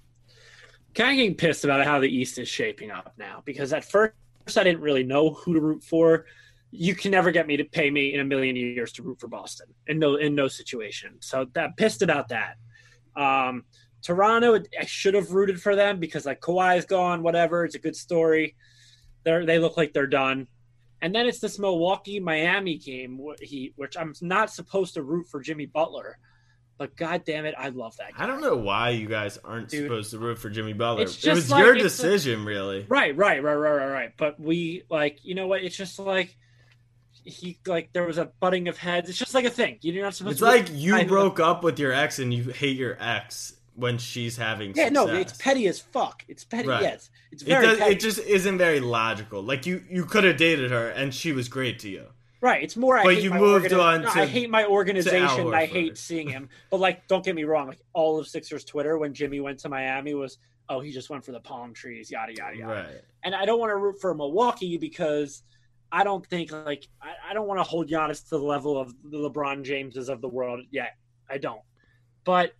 kind 0.93 1.11
of 1.11 1.17
getting 1.17 1.35
pissed 1.35 1.65
about 1.65 1.85
how 1.85 1.99
the 1.99 2.07
East 2.07 2.39
is 2.39 2.47
shaping 2.47 2.91
up 2.91 3.13
now 3.17 3.41
because 3.43 3.73
at 3.73 3.83
first 3.83 4.13
I 4.55 4.63
didn't 4.63 4.81
really 4.81 5.03
know 5.03 5.31
who 5.31 5.53
to 5.53 5.59
root 5.59 5.83
for. 5.83 6.25
You 6.71 6.95
can 6.95 7.11
never 7.11 7.31
get 7.31 7.47
me 7.47 7.57
to 7.57 7.65
pay 7.65 7.89
me 7.91 8.13
in 8.13 8.19
a 8.21 8.23
million 8.23 8.55
years 8.55 8.93
to 8.93 9.03
root 9.03 9.19
for 9.19 9.27
Boston 9.27 9.67
in 9.87 9.99
no 9.99 10.15
in 10.15 10.35
no 10.35 10.47
situation. 10.47 11.17
So 11.19 11.45
that 11.53 11.75
pissed 11.77 12.01
about 12.01 12.29
that. 12.29 12.55
Um, 13.15 13.65
Toronto, 14.01 14.57
I 14.79 14.85
should 14.85 15.13
have 15.13 15.31
rooted 15.31 15.61
for 15.61 15.75
them 15.75 15.99
because 15.99 16.25
like 16.25 16.39
Kawhi's 16.39 16.85
gone, 16.85 17.23
whatever. 17.23 17.65
It's 17.65 17.75
a 17.75 17.79
good 17.79 17.95
story. 17.95 18.55
They 19.23 19.45
they 19.45 19.59
look 19.59 19.77
like 19.77 19.93
they're 19.93 20.07
done. 20.07 20.47
And 21.03 21.13
then 21.15 21.25
it's 21.25 21.39
this 21.39 21.57
Milwaukee 21.57 22.19
Miami 22.19 22.77
game, 22.77 23.19
he, 23.41 23.73
which 23.75 23.97
I'm 23.97 24.13
not 24.21 24.51
supposed 24.51 24.93
to 24.93 25.01
root 25.03 25.27
for 25.29 25.39
Jimmy 25.41 25.65
Butler, 25.65 26.19
but 26.77 26.95
god 26.95 27.23
damn 27.25 27.45
it, 27.45 27.55
I 27.57 27.69
love 27.69 27.97
that. 27.97 28.13
Guy. 28.15 28.23
I 28.23 28.27
don't 28.27 28.39
know 28.39 28.55
why 28.55 28.91
you 28.91 29.07
guys 29.07 29.39
aren't 29.43 29.69
Dude. 29.69 29.85
supposed 29.85 30.11
to 30.11 30.19
root 30.19 30.37
for 30.37 30.51
Jimmy 30.51 30.73
Butler. 30.73 31.03
It's 31.03 31.25
It 31.25 31.33
was 31.33 31.49
like- 31.49 31.63
your 31.65 31.73
decision, 31.73 32.45
really. 32.45 32.85
Right, 32.87 33.17
right, 33.17 33.41
right, 33.41 33.55
right, 33.55 33.71
right, 33.77 33.91
right. 33.91 34.11
But 34.15 34.39
we 34.39 34.83
like, 34.91 35.17
you 35.23 35.33
know 35.33 35.47
what? 35.47 35.63
It's 35.63 35.75
just 35.75 35.97
like 35.97 36.37
he 37.23 37.57
like 37.65 37.91
there 37.93 38.05
was 38.05 38.17
a 38.17 38.25
butting 38.39 38.67
of 38.67 38.77
heads. 38.77 39.09
It's 39.09 39.17
just 39.17 39.33
like 39.33 39.45
a 39.45 39.49
thing. 39.49 39.77
You're 39.81 40.03
not 40.03 40.13
supposed 40.15 40.33
It's 40.33 40.39
to. 40.39 40.45
like 40.45 40.67
you 40.71 40.95
I- 40.95 41.03
broke 41.05 41.39
up 41.39 41.63
with 41.63 41.79
your 41.79 41.93
ex 41.93 42.19
and 42.19 42.33
you 42.33 42.45
hate 42.51 42.77
your 42.77 42.97
ex 42.99 43.53
when 43.75 43.97
she's 43.97 44.35
having 44.37 44.73
Yeah, 44.75 44.89
no, 44.89 45.07
it's 45.07 45.33
petty 45.37 45.67
as 45.67 45.79
fuck. 45.79 46.23
It's 46.27 46.43
petty. 46.43 46.67
Right. 46.67 46.81
Yes, 46.83 47.09
it's 47.31 47.41
It, 47.43 47.47
very 47.47 47.65
does, 47.65 47.77
petty. 47.79 47.91
it 47.95 47.99
just 47.99 48.19
isn't 48.19 48.57
very 48.57 48.79
logical. 48.81 49.41
Like 49.41 49.65
you, 49.65 49.83
you 49.89 50.05
could 50.05 50.23
have 50.25 50.37
dated 50.37 50.71
her 50.71 50.89
and 50.89 51.13
she 51.13 51.31
was 51.31 51.47
great 51.47 51.79
to 51.79 51.89
you. 51.89 52.05
Right. 52.41 52.63
It's 52.63 52.75
more. 52.75 52.97
I 52.97 53.03
But 53.03 53.21
you 53.23 53.31
moved 53.31 53.67
organi- 53.67 53.83
on 53.83 54.01
no, 54.01 54.11
to- 54.13 54.19
I 54.21 54.25
hate 54.25 54.49
my 54.49 54.65
organization. 54.65 55.47
and 55.47 55.55
I 55.55 55.65
hate 55.67 55.97
seeing 55.97 56.27
him. 56.27 56.49
But 56.69 56.79
like, 56.79 57.07
don't 57.07 57.23
get 57.23 57.33
me 57.35 57.43
wrong. 57.43 57.67
Like 57.67 57.79
all 57.93 58.19
of 58.19 58.27
Sixers 58.27 58.65
Twitter 58.65 58.97
when 58.97 59.13
Jimmy 59.13 59.39
went 59.39 59.59
to 59.59 59.69
Miami 59.69 60.15
was, 60.15 60.37
oh, 60.67 60.79
he 60.81 60.91
just 60.91 61.09
went 61.09 61.23
for 61.23 61.31
the 61.31 61.39
palm 61.39 61.73
trees, 61.73 62.09
yada 62.11 62.33
yada 62.35 62.57
yada. 62.57 62.73
Right. 62.73 63.01
And 63.23 63.33
I 63.35 63.45
don't 63.45 63.59
want 63.59 63.69
to 63.69 63.77
root 63.77 64.01
for 64.01 64.13
Milwaukee 64.15 64.77
because 64.77 65.43
I 65.91 66.03
don't 66.03 66.25
think 66.25 66.51
like 66.51 66.87
I, 67.01 67.31
I 67.31 67.33
don't 67.33 67.47
want 67.47 67.59
to 67.59 67.63
hold 67.63 67.89
Giannis 67.89 68.23
to 68.29 68.37
the 68.37 68.43
level 68.43 68.79
of 68.79 68.93
the 69.03 69.17
LeBron 69.17 69.63
Jameses 69.63 70.09
of 70.09 70.21
the 70.21 70.29
world 70.29 70.61
yet. 70.71 70.95
I 71.29 71.37
don't. 71.37 71.61
But 72.23 72.53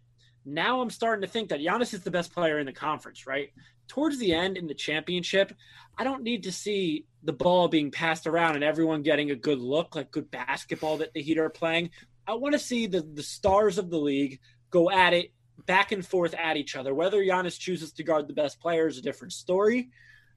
now 0.46 0.82
I'm 0.82 0.90
starting 0.90 1.22
to 1.22 1.28
think 1.28 1.50
that 1.50 1.60
Giannis 1.60 1.94
is 1.94 2.02
the 2.02 2.12
best 2.12 2.34
player 2.34 2.60
in 2.60 2.66
the 2.66 2.74
conference, 2.74 3.28
right? 3.28 3.50
Towards 3.88 4.18
the 4.18 4.34
end 4.34 4.58
in 4.58 4.68
the 4.68 4.74
championship, 4.74 5.54
I 5.98 6.04
don't 6.04 6.24
need 6.24 6.44
to 6.44 6.52
see 6.52 7.06
the 7.24 7.34
ball 7.34 7.68
being 7.68 7.92
passed 7.92 8.26
around 8.26 8.56
and 8.56 8.64
everyone 8.64 9.04
getting 9.04 9.32
a 9.32 9.36
good 9.36 9.60
look, 9.60 9.96
like 9.96 10.12
good 10.12 10.32
basketball 10.32 10.98
that 10.98 11.14
the 11.14 11.22
Heat 11.22 11.38
are 11.38 11.50
playing. 11.50 11.92
I 12.28 12.34
want 12.36 12.54
to 12.54 12.60
see 12.60 12.88
the, 12.88 13.02
the 13.02 13.24
stars 13.24 13.78
of 13.78 13.90
the 13.90 14.00
league 14.00 14.40
go 14.70 14.90
at 14.90 15.14
it 15.14 15.34
back 15.66 15.92
and 15.92 16.06
forth 16.06 16.34
at 16.34 16.58
each 16.58 16.76
other. 16.76 16.94
Whether 16.94 17.22
Giannis 17.22 17.60
chooses 17.60 17.92
to 17.94 18.04
guard 18.04 18.28
the 18.28 18.34
best 18.34 18.60
player 18.60 18.88
is 18.88 18.98
a 18.98 19.02
different 19.02 19.34
story. 19.34 19.90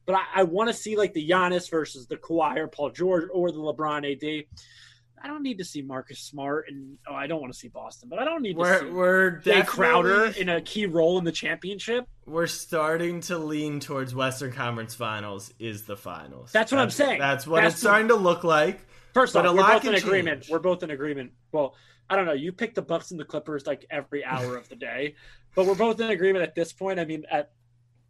But 0.07 0.17
I, 0.17 0.23
I 0.37 0.43
want 0.45 0.69
to 0.69 0.75
see 0.75 0.97
like 0.97 1.13
the 1.15 1.27
Giannis 1.29 1.71
versus 1.71 2.07
the 2.07 2.17
Kawhi 2.17 2.59
or 2.59 2.69
Paul 2.69 2.91
George 2.91 3.29
or 3.33 3.51
the 3.51 3.59
LeBron 3.59 4.11
AD. 4.13 4.45
I 5.23 5.29
don't 5.29 5.43
need 5.43 5.57
to 5.57 5.65
see 5.65 5.81
Marcus 5.81 6.19
Smart, 6.21 6.67
and 6.69 6.99
oh, 7.09 7.15
I 7.15 7.27
don't 7.27 7.41
want 7.41 7.51
to 7.51 7.59
see 7.59 7.69
Boston, 7.69 8.11
but 8.11 8.19
I 8.19 8.27
don't 8.27 8.43
need 8.43 8.53
to 8.55 8.59
We're 8.59 8.81
see 8.81 8.87
we're 8.91 9.41
Jae 9.41 9.67
Crowder 9.67 10.27
in 10.27 10.51
a 10.51 10.61
key 10.61 10.85
role 10.85 11.17
in 11.17 11.25
the 11.25 11.33
championship. 11.33 12.07
we're 12.27 12.47
starting 12.47 13.23
to 13.23 13.39
lean 13.39 13.81
towards 13.81 14.15
Western 14.15 14.53
Conference 14.53 14.95
Finals 14.95 15.51
is 15.59 15.85
the 15.85 15.97
finals. 15.97 16.53
That's 16.53 16.71
what 16.71 16.81
I'm 16.83 16.91
saying. 16.91 17.21
That's 17.21 17.47
what 17.47 17.63
That's 17.63 17.73
it's 17.75 17.83
the- 17.83 17.89
starting 17.89 18.09
to 18.09 18.17
look 18.17 18.45
like. 18.45 18.81
First 19.15 19.35
off, 19.35 19.47
a 19.47 19.53
we're 19.55 19.63
both 19.63 19.85
in 19.87 19.95
can 19.95 19.95
agreement. 19.95 20.43
change. 20.43 20.51
We're 20.53 20.59
both 20.59 20.83
in 20.83 20.91
agreement. 20.91 21.31
Well, 21.53 21.75
I 22.11 22.17
don't 22.17 22.27
know. 22.27 22.33
You 22.35 22.53
pick 22.53 22.75
the 22.75 22.83
Bucks 22.83 23.11
and 23.11 23.19
the 23.19 23.25
Clippers 23.25 23.67
like 23.67 23.87
every 23.91 24.23
hour 24.27 24.59
of 24.59 24.69
the 24.69 24.77
day, 24.77 25.15
but 25.55 25.65
we're 25.65 25.75
both 25.75 26.01
in 26.01 26.11
agreement 26.11 26.43
at 26.43 26.55
this 26.55 26.75
point. 26.75 27.01
I 27.01 27.07
mean, 27.07 27.25
at 27.31 27.53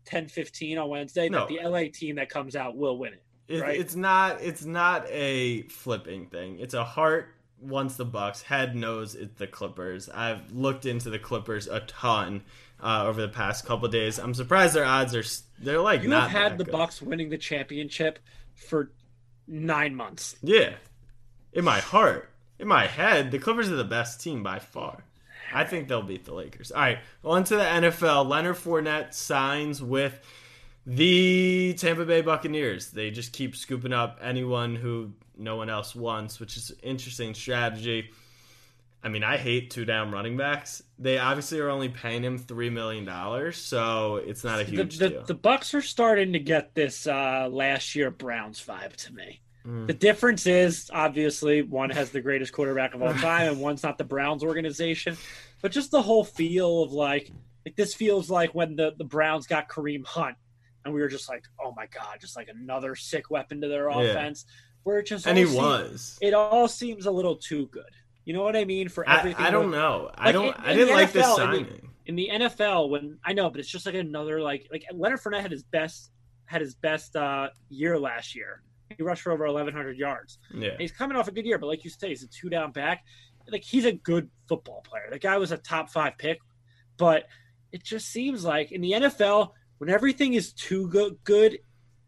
10:15 0.04 0.78
on 0.78 0.88
Wednesday, 0.88 1.28
No. 1.28 1.40
that 1.40 1.48
the 1.48 1.60
LA 1.60 1.88
team 1.88 2.16
that 2.16 2.28
comes 2.28 2.56
out 2.56 2.76
will 2.76 2.98
win 2.98 3.12
it. 3.14 3.22
It, 3.46 3.60
Right. 3.60 3.78
It's 3.78 3.94
not. 3.94 4.40
It's 4.40 4.64
not 4.64 5.06
a 5.10 5.62
flipping 5.62 6.26
thing. 6.26 6.58
It's 6.60 6.74
a 6.74 6.84
heart 6.84 7.28
wants 7.60 7.96
the 7.96 8.04
Bucks. 8.04 8.42
Head 8.42 8.74
knows 8.74 9.14
it's 9.14 9.34
the 9.38 9.46
Clippers. 9.46 10.08
I've 10.08 10.50
looked 10.52 10.86
into 10.86 11.10
the 11.10 11.18
Clippers 11.18 11.66
a 11.66 11.80
ton 11.80 12.42
uh, 12.82 13.04
over 13.06 13.20
the 13.20 13.28
past 13.28 13.64
couple 13.66 13.86
days. 13.88 14.18
I'm 14.18 14.34
surprised 14.34 14.74
their 14.74 14.84
odds 14.84 15.14
are. 15.14 15.24
They're 15.62 15.80
like 15.80 16.02
You 16.02 16.08
not 16.08 16.30
have 16.30 16.42
had 16.50 16.58
the 16.58 16.64
good. 16.64 16.72
Bucks 16.72 17.00
winning 17.02 17.28
the 17.28 17.38
championship 17.38 18.18
for 18.54 18.92
nine 19.46 19.94
months. 19.94 20.36
Yeah, 20.42 20.74
in 21.52 21.64
my 21.64 21.80
heart, 21.80 22.30
in 22.58 22.66
my 22.68 22.86
head, 22.86 23.30
the 23.30 23.38
Clippers 23.38 23.70
are 23.70 23.76
the 23.76 23.84
best 23.84 24.22
team 24.22 24.42
by 24.42 24.58
far. 24.58 25.03
I 25.54 25.64
think 25.64 25.88
they'll 25.88 26.02
beat 26.02 26.24
the 26.24 26.34
Lakers. 26.34 26.70
All 26.70 26.80
right, 26.80 26.98
on 27.24 27.44
to 27.44 27.56
the 27.56 27.62
NFL. 27.62 28.28
Leonard 28.28 28.56
Fournette 28.56 29.14
signs 29.14 29.82
with 29.82 30.20
the 30.86 31.74
Tampa 31.78 32.04
Bay 32.04 32.20
Buccaneers. 32.20 32.90
They 32.90 33.10
just 33.10 33.32
keep 33.32 33.56
scooping 33.56 33.92
up 33.92 34.18
anyone 34.22 34.74
who 34.76 35.12
no 35.36 35.56
one 35.56 35.70
else 35.70 35.94
wants, 35.94 36.38
which 36.40 36.56
is 36.56 36.70
an 36.70 36.76
interesting 36.82 37.34
strategy. 37.34 38.10
I 39.02 39.08
mean, 39.10 39.22
I 39.22 39.36
hate 39.36 39.70
two 39.70 39.84
down 39.84 40.10
running 40.12 40.36
backs. 40.38 40.82
They 40.98 41.18
obviously 41.18 41.60
are 41.60 41.68
only 41.68 41.90
paying 41.90 42.22
him 42.24 42.38
three 42.38 42.70
million 42.70 43.04
dollars, 43.04 43.58
so 43.58 44.16
it's 44.16 44.44
not 44.44 44.60
a 44.60 44.64
The, 44.64 44.70
huge 44.70 44.98
the, 44.98 45.10
deal. 45.10 45.24
the 45.24 45.34
Bucks 45.34 45.74
are 45.74 45.82
starting 45.82 46.32
to 46.32 46.38
get 46.38 46.74
this 46.74 47.06
uh, 47.06 47.48
last 47.50 47.94
year 47.94 48.10
Browns 48.10 48.64
vibe 48.64 48.96
to 48.96 49.12
me. 49.12 49.40
Mm. 49.66 49.86
The 49.86 49.94
difference 49.94 50.46
is 50.46 50.90
obviously 50.92 51.62
one 51.62 51.90
has 51.90 52.10
the 52.10 52.20
greatest 52.22 52.52
quarterback 52.54 52.94
of 52.94 53.02
all 53.02 53.12
time, 53.14 53.52
and 53.52 53.60
one's 53.60 53.82
not 53.82 53.98
the 53.98 54.04
Browns 54.04 54.42
organization. 54.42 55.18
But 55.64 55.72
just 55.72 55.90
the 55.90 56.02
whole 56.02 56.24
feel 56.24 56.82
of 56.82 56.92
like, 56.92 57.32
like 57.64 57.74
this 57.74 57.94
feels 57.94 58.28
like 58.28 58.54
when 58.54 58.76
the 58.76 58.92
the 58.98 59.04
Browns 59.04 59.46
got 59.46 59.66
Kareem 59.66 60.04
Hunt, 60.04 60.36
and 60.84 60.92
we 60.92 61.00
were 61.00 61.08
just 61.08 61.26
like, 61.26 61.42
oh 61.58 61.72
my 61.74 61.86
god, 61.86 62.18
just 62.20 62.36
like 62.36 62.48
another 62.48 62.94
sick 62.94 63.30
weapon 63.30 63.62
to 63.62 63.68
their 63.68 63.88
Yeah. 63.90 64.00
offense. 64.02 64.44
Where 64.82 64.98
it 64.98 65.06
just 65.06 65.26
and 65.26 65.38
he 65.38 65.46
seems- 65.46 65.56
was. 65.56 66.18
It 66.20 66.34
all 66.34 66.68
seems 66.68 67.06
a 67.06 67.10
little 67.10 67.36
too 67.36 67.68
good. 67.68 67.88
You 68.26 68.34
know 68.34 68.42
what 68.42 68.56
I 68.56 68.66
mean? 68.66 68.90
For 68.90 69.08
everything. 69.08 69.42
I 69.42 69.50
don't 69.50 69.70
that- 69.70 69.76
know. 69.78 70.10
I 70.14 70.32
don't. 70.32 70.48
in- 70.48 70.54
I 70.62 70.72
in 70.72 70.76
didn't 70.76 70.94
like 70.96 71.12
this 71.12 71.24
NFL, 71.24 71.54
in 71.56 71.64
the- 71.64 71.80
in 72.04 72.16
the 72.16 72.28
NFL 72.30 72.90
when 72.90 73.18
I 73.24 73.32
know, 73.32 73.48
but 73.48 73.58
it's 73.58 73.70
just 73.70 73.86
like 73.86 73.94
another 73.94 74.42
like 74.42 74.68
like 74.70 74.84
Leonard 74.92 75.20
Fournette 75.20 75.40
had 75.40 75.50
his 75.50 75.62
best 75.62 76.10
had 76.44 76.60
his 76.60 76.74
best 76.74 77.16
uh 77.16 77.48
year 77.70 77.98
last 77.98 78.34
year. 78.34 78.62
He 78.94 79.02
rushed 79.02 79.22
for 79.22 79.32
over 79.32 79.46
1,100 79.46 79.96
yards. 79.96 80.38
Yeah. 80.54 80.76
He's 80.78 80.92
coming 80.92 81.16
off 81.16 81.26
a 81.26 81.32
good 81.32 81.46
year, 81.46 81.56
but 81.58 81.68
like 81.68 81.84
you 81.84 81.90
say, 81.90 82.10
he's 82.10 82.22
a 82.22 82.28
two 82.28 82.50
down 82.50 82.70
back. 82.70 83.02
Like 83.50 83.62
he's 83.62 83.84
a 83.84 83.92
good 83.92 84.30
football 84.48 84.82
player. 84.82 85.08
The 85.10 85.18
guy 85.18 85.36
was 85.38 85.52
a 85.52 85.56
top 85.58 85.90
five 85.90 86.16
pick, 86.18 86.38
but 86.96 87.24
it 87.72 87.82
just 87.84 88.08
seems 88.08 88.44
like 88.44 88.72
in 88.72 88.80
the 88.80 88.92
NFL 88.92 89.50
when 89.78 89.90
everything 89.90 90.34
is 90.34 90.52
too 90.52 90.88
good, 90.88 91.16
good 91.24 91.58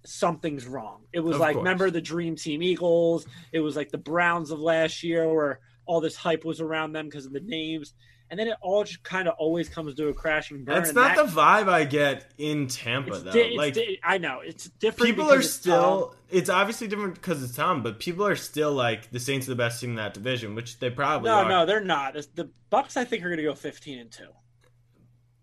something's 0.05 0.67
wrong. 0.67 1.03
It 1.13 1.21
was 1.21 1.35
Of 1.35 1.41
like 1.41 1.55
course. 1.55 1.65
remember 1.65 1.91
the 1.91 2.01
Dream 2.01 2.37
Team 2.37 2.63
Eagles. 2.63 3.27
It 3.53 3.61
was 3.61 3.77
like 3.77 3.91
the 3.91 3.99
Browns 3.99 4.51
of 4.51 4.61
last 4.61 5.03
year 5.03 5.33
where 5.33 5.61
all 5.85 6.01
this 6.01 6.17
hype 6.17 6.45
was 6.45 6.61
around 6.61 6.93
them 6.93 7.07
because 7.07 7.27
of 7.27 7.33
the 7.33 7.41
names. 7.41 7.95
And 8.29 8.41
then 8.41 8.49
it 8.49 8.57
all 8.61 8.83
just 8.83 9.03
kind 9.05 9.29
of 9.29 9.35
always 9.39 9.69
comes 9.69 9.95
to 9.95 10.09
a 10.09 10.13
crashing 10.13 10.65
burn. 10.65 10.75
That's 10.75 10.93
not 10.93 11.15
that- 11.17 11.27
the 11.27 11.33
vibe 11.33 11.69
I 11.69 11.85
get 11.85 12.31
in 12.39 12.67
Tampa, 12.67 13.15
it's 13.15 13.23
though. 13.23 13.31
it's 13.35 13.57
like 13.57 13.75
di- 13.75 14.01
I 14.03 14.19
know 14.19 14.41
it's 14.45 14.65
different. 14.69 15.07
people 15.15 15.31
are 15.33 15.43
still. 15.43 16.09
Tom. 16.09 16.17
It's 16.31 16.51
obviously 16.51 16.89
different 16.89 17.15
because 17.15 17.43
it's 17.45 17.55
Tom, 17.55 17.85
but 17.85 18.01
people 18.01 18.27
are 18.27 18.35
still 18.35 18.73
like 18.73 19.11
the 19.13 19.21
Saints 19.21 19.47
are 19.47 19.51
the 19.51 19.57
best 19.57 19.81
team 19.81 19.91
in 19.91 19.97
that 19.97 20.13
division, 20.15 20.57
which 20.57 20.81
they 20.81 20.91
probably 20.91 21.29
No, 21.31 21.37
are. 21.45 21.49
no, 21.49 21.67
they're 21.67 21.81
not. 21.85 22.17
It's- 22.17 22.27
The 22.35 22.51
Bucks, 22.69 22.97
I 22.97 23.05
think, 23.05 23.23
are 23.25 23.29
going 23.29 23.37
to 23.39 23.45
go 23.45 23.55
15 23.55 23.99
and 24.01 24.11
two. 24.11 24.27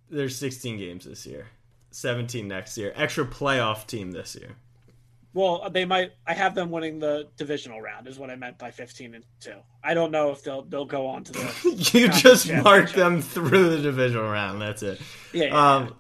There's 0.10 0.36
16 0.38 0.78
games 0.78 1.06
this 1.06 1.26
year, 1.26 1.48
17 1.92 2.48
next 2.48 2.78
year. 2.78 2.92
Extra 2.96 3.26
playoff 3.26 3.88
team 3.88 4.12
this 4.12 4.36
year. 4.36 4.58
Well, 5.34 5.68
they 5.72 5.86
might. 5.86 6.12
I 6.28 6.34
have 6.34 6.54
them 6.54 6.70
winning 6.70 7.00
the 7.00 7.28
divisional 7.38 7.82
round. 7.82 8.08
Is 8.08 8.20
what 8.20 8.30
I 8.30 8.36
meant 8.36 8.60
by 8.60 8.70
15 8.72 9.16
and 9.16 9.24
two. 9.40 9.56
I 9.84 9.94
don't 9.96 10.12
know 10.12 10.32
if 10.32 10.44
they'll 10.44 10.62
they'll 10.64 10.86
go 10.86 11.08
on 11.08 11.24
to 11.24 11.32
the. 11.34 11.90
you 11.94 12.10
just 12.10 12.52
mark 12.52 12.92
them 12.92 13.22
through 13.22 13.70
the 13.76 13.82
divisional 13.82 14.30
round. 14.30 14.62
That's 14.62 14.84
it. 14.84 15.02
Yeah, 15.34 15.46
yeah, 15.46 15.76
Um. 15.76 15.96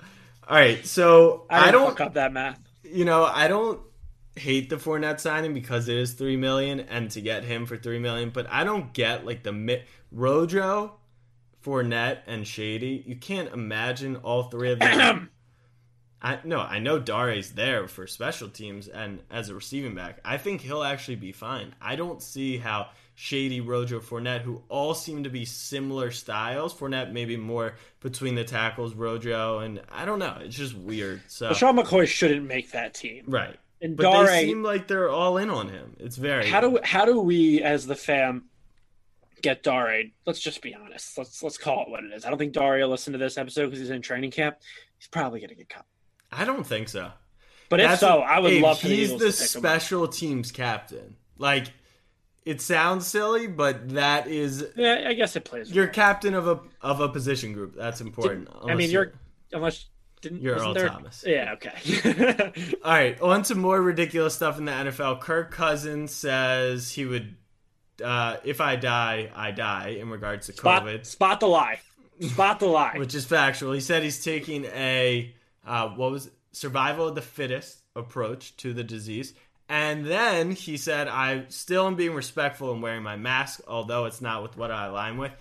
All 0.47 0.55
right. 0.57 0.85
So 0.85 1.45
I, 1.49 1.69
I 1.69 1.71
don't 1.71 1.87
fuck 1.89 2.01
up 2.01 2.13
that 2.15 2.31
math. 2.33 2.59
you 2.83 3.05
know, 3.05 3.23
I 3.25 3.47
don't 3.47 3.79
hate 4.35 4.69
the 4.69 4.75
Fournette 4.77 5.19
signing 5.19 5.53
because 5.53 5.87
it 5.87 5.95
is 5.97 6.13
three 6.13 6.37
million, 6.37 6.79
and 6.81 7.09
to 7.11 7.21
get 7.21 7.43
him 7.43 7.65
for 7.65 7.77
three 7.77 7.99
million, 7.99 8.29
but 8.29 8.45
I 8.51 8.63
don't 8.63 8.93
get 8.93 9.25
like 9.25 9.41
the 9.43 9.51
mi- 9.53 9.83
Rojo, 10.11 10.95
Fournette, 11.65 12.19
and 12.27 12.47
Shady. 12.47 13.03
You 13.05 13.15
can't 13.15 13.51
imagine 13.53 14.17
all 14.17 14.43
three 14.43 14.71
of 14.71 14.79
them. 14.79 15.29
I 16.23 16.39
no, 16.45 16.59
I 16.59 16.79
know 16.79 16.99
Dare's 16.99 17.51
there 17.51 17.88
for 17.88 18.07
special 18.07 18.47
teams 18.47 18.88
and 18.88 19.19
as 19.29 19.49
a 19.49 19.55
receiving 19.55 19.93
back. 19.93 20.19
I 20.23 20.38
think 20.38 20.62
he'll 20.62 20.83
actually 20.83 21.17
be 21.17 21.33
fine. 21.33 21.75
I 21.81 21.97
don't 21.97 22.23
see 22.23 22.57
how 22.57 22.88
Shady, 23.15 23.59
Rojo, 23.59 23.99
Fournette, 23.99 24.41
who 24.41 24.62
all 24.69 24.95
seem 24.95 25.25
to 25.25 25.29
be 25.29 25.43
similar 25.43 26.12
styles. 26.12 26.73
Fournette 26.73 27.12
maybe 27.12 27.36
more 27.36 27.75
between 27.99 28.36
the 28.36 28.45
tackles, 28.45 28.95
Rojo, 28.95 29.59
and 29.59 29.81
I 29.91 30.05
don't 30.05 30.19
know. 30.19 30.38
It's 30.41 30.55
just 30.55 30.75
weird. 30.75 31.21
So 31.27 31.53
Sean 31.53 31.75
McCoy 31.77 32.07
shouldn't 32.07 32.47
make 32.47 32.71
that 32.71 32.93
team. 32.93 33.25
right. 33.27 33.57
And 33.81 33.97
But 33.97 34.03
Dare, 34.09 34.27
they 34.27 34.45
seem 34.45 34.63
like 34.63 34.88
they're 34.88 35.09
all 35.09 35.36
in 35.38 35.49
on 35.49 35.67
him. 35.67 35.97
It's 35.99 36.15
very 36.15 36.47
how 36.47 36.62
do 36.62 36.79
how 36.86 37.03
do 37.03 37.19
we 37.19 37.62
as 37.62 37.86
the 37.86 37.95
fam 37.95 38.45
get 39.41 39.62
Dare? 39.62 40.03
Let's 40.25 40.39
just 40.39 40.62
be 40.62 40.73
honest. 40.73 41.17
Let's 41.17 41.43
let's 41.43 41.57
call 41.57 41.83
it 41.83 41.89
what 41.89 42.05
it 42.05 42.13
is. 42.13 42.23
I 42.23 42.29
don't 42.29 42.39
think 42.39 42.53
Dare 42.53 42.77
will 42.77 42.88
listen 42.88 43.12
to 43.12 43.19
this 43.19 43.38
episode 43.38 43.65
because 43.65 43.79
he's 43.79 43.89
in 43.89 44.01
training 44.01 44.31
camp. 44.31 44.55
He's 44.97 45.09
probably 45.09 45.41
going 45.41 45.49
to 45.49 45.55
get 45.55 45.67
cut. 45.67 45.86
I 46.35 46.45
don't 46.45 46.65
think 46.65 46.89
so. 46.89 47.11
But 47.69 47.79
if 47.79 47.99
so, 47.99 48.19
what- 48.19 48.27
I 48.29 48.39
would 48.39 48.61
love 48.61 48.79
for 48.79 48.87
He's 48.87 49.09
the 49.09 49.17
to 49.17 49.19
pick 49.25 49.31
him 49.31 49.47
special 49.61 50.07
teams 50.07 50.51
captain. 50.51 51.15
Like 51.37 51.67
it 52.45 52.61
sounds 52.61 53.07
silly, 53.07 53.47
but 53.47 53.89
that 53.89 54.27
is 54.27 54.65
Yeah, 54.75 55.05
I 55.07 55.13
guess 55.13 55.35
it 55.35 55.45
plays. 55.45 55.71
you're 55.71 55.87
captain 55.87 56.33
of 56.33 56.47
a 56.47 56.59
of 56.81 56.99
a 56.99 57.09
position 57.09 57.53
group. 57.53 57.75
That's 57.75 58.01
important. 58.01 58.49
I 58.65 58.75
mean, 58.75 58.89
you're 58.91 59.13
unless 59.51 59.85
didn't 60.21 60.41
You're 60.41 60.55
Earl 60.55 60.73
there- 60.73 60.87
Thomas. 60.89 61.23
Yeah, 61.27 61.55
okay. 61.55 62.51
All 62.83 62.91
right, 62.91 63.19
on 63.21 63.43
to 63.43 63.55
more 63.55 63.81
ridiculous 63.81 64.33
stuff 64.35 64.57
in 64.57 64.65
the 64.65 64.71
NFL. 64.71 65.19
Kirk 65.19 65.51
Cousins 65.51 66.13
says 66.13 66.89
he 66.91 67.05
would, 67.05 67.35
uh, 68.01 68.37
if 68.45 68.61
I 68.61 68.77
die, 68.77 69.29
I 69.35 69.51
die 69.51 69.97
in 69.99 70.09
regards 70.09 70.45
to 70.47 70.53
spot, 70.53 70.83
COVID, 70.83 71.05
spot 71.05 71.39
the 71.41 71.47
lie. 71.47 71.79
Spot 72.21 72.57
the 72.59 72.67
lie. 72.67 72.93
which 72.99 73.13
is 73.15 73.25
factual. 73.25 73.73
He 73.73 73.81
said 73.81 74.01
he's 74.03 74.23
taking 74.23 74.63
a, 74.65 75.33
uh, 75.65 75.89
what 75.89 76.12
was 76.12 76.30
survival 76.52 77.08
of 77.08 77.15
the 77.15 77.21
fittest 77.21 77.80
approach 77.95 78.56
to 78.58 78.73
the 78.73 78.84
disease. 78.84 79.34
And 79.69 80.06
then 80.06 80.52
he 80.52 80.78
said, 80.78 81.08
I 81.08 81.45
still 81.49 81.88
am 81.88 81.95
being 81.95 82.13
respectful 82.13 82.73
and 82.73 82.82
wearing 82.82 83.02
my 83.02 83.15
mask, 83.15 83.62
although 83.67 84.06
it's 84.06 84.21
not 84.21 84.43
with 84.43 84.58
what 84.58 84.71
I 84.71 84.88
align 84.88 85.17
with. 85.17 85.32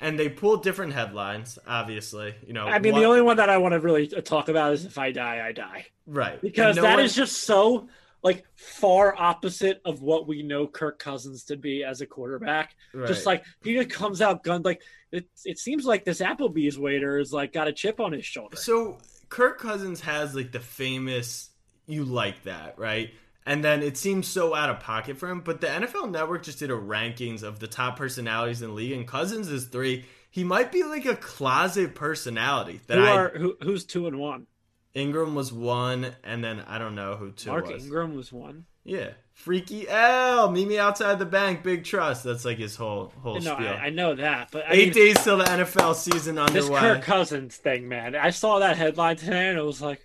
And 0.00 0.18
they 0.18 0.28
pulled 0.28 0.62
different 0.62 0.92
headlines, 0.92 1.58
obviously. 1.66 2.34
You 2.46 2.52
know, 2.52 2.66
I 2.66 2.78
mean, 2.78 2.92
one- 2.92 3.02
the 3.02 3.08
only 3.08 3.22
one 3.22 3.36
that 3.38 3.50
I 3.50 3.58
want 3.58 3.72
to 3.72 3.80
really 3.80 4.06
talk 4.06 4.48
about 4.48 4.72
is 4.72 4.84
if 4.84 4.98
I 4.98 5.10
die, 5.12 5.44
I 5.46 5.52
die. 5.52 5.86
right 6.06 6.40
Because 6.40 6.76
And 6.76 6.84
that 6.86 6.96
no 6.96 7.02
is 7.02 7.14
just 7.14 7.42
so 7.44 7.88
like 8.22 8.44
far 8.56 9.14
opposite 9.16 9.80
of 9.84 10.02
what 10.02 10.26
we 10.26 10.42
know 10.42 10.66
Kirk 10.66 10.98
Cousins 10.98 11.44
to 11.44 11.56
be 11.56 11.84
as 11.84 12.00
a 12.00 12.06
quarterback. 12.06 12.74
Just 13.06 13.26
like 13.26 13.44
he 13.62 13.74
just 13.74 13.90
comes 13.90 14.20
out 14.20 14.42
gunned 14.42 14.64
like 14.64 14.82
it 15.12 15.28
it 15.44 15.58
seems 15.58 15.84
like 15.86 16.04
this 16.04 16.20
Applebee's 16.20 16.78
waiter 16.78 17.18
is 17.18 17.32
like 17.32 17.52
got 17.52 17.68
a 17.68 17.72
chip 17.72 18.00
on 18.00 18.12
his 18.12 18.26
shoulder. 18.26 18.56
So 18.56 18.98
Kirk 19.28 19.58
Cousins 19.58 20.00
has 20.02 20.34
like 20.34 20.52
the 20.52 20.60
famous 20.60 21.50
you 21.86 22.04
like 22.04 22.44
that, 22.44 22.78
right? 22.78 23.10
And 23.46 23.64
then 23.64 23.82
it 23.82 23.96
seems 23.96 24.26
so 24.26 24.54
out 24.54 24.68
of 24.68 24.80
pocket 24.80 25.16
for 25.16 25.28
him. 25.28 25.40
But 25.40 25.60
the 25.60 25.68
NFL 25.68 26.10
Network 26.10 26.42
just 26.42 26.58
did 26.58 26.70
a 26.70 26.74
rankings 26.74 27.42
of 27.42 27.60
the 27.60 27.66
top 27.66 27.96
personalities 27.96 28.60
in 28.60 28.68
the 28.68 28.74
league, 28.74 28.92
and 28.92 29.06
Cousins 29.08 29.48
is 29.48 29.66
three. 29.66 30.04
He 30.30 30.44
might 30.44 30.70
be 30.70 30.84
like 30.84 31.06
a 31.06 31.16
closet 31.16 31.94
personality. 31.94 32.80
That 32.86 32.98
Who 32.98 33.04
I 33.04 33.16
are 33.16 33.38
who, 33.38 33.56
who's 33.62 33.84
two 33.84 34.06
and 34.06 34.18
one? 34.18 34.46
Ingram 34.94 35.34
was 35.34 35.52
one, 35.52 36.14
and 36.24 36.44
then 36.44 36.60
I 36.66 36.78
don't 36.78 36.94
know 36.94 37.16
who 37.16 37.32
two 37.32 37.50
Mark 37.50 37.68
was. 37.68 37.84
Ingram 37.84 38.14
was 38.14 38.32
one. 38.32 38.66
Yeah, 38.84 39.10
Freaky 39.38 39.88
L, 39.88 40.50
meet 40.50 40.66
me 40.66 40.78
outside 40.78 41.18
the 41.20 41.24
bank, 41.24 41.62
big 41.62 41.84
trust. 41.84 42.24
That's 42.24 42.44
like 42.44 42.58
his 42.58 42.74
whole 42.74 43.12
whole 43.22 43.34
No, 43.40 43.54
spiel. 43.54 43.68
I, 43.68 43.86
I 43.86 43.90
know 43.90 44.14
that, 44.16 44.48
but 44.50 44.66
I 44.66 44.72
Eight 44.72 44.94
mean, 44.96 45.06
days 45.06 45.22
till 45.24 45.38
the 45.38 45.44
NFL 45.44 45.94
season 45.94 46.38
underway. 46.38 46.60
this. 46.60 46.68
Kirk 46.80 47.02
Cousins 47.02 47.56
thing, 47.56 47.88
man. 47.88 48.16
I 48.16 48.30
saw 48.30 48.58
that 48.58 48.76
headline 48.76 49.16
today, 49.16 49.48
and 49.48 49.56
it 49.58 49.62
was 49.62 49.80
like, 49.80 50.04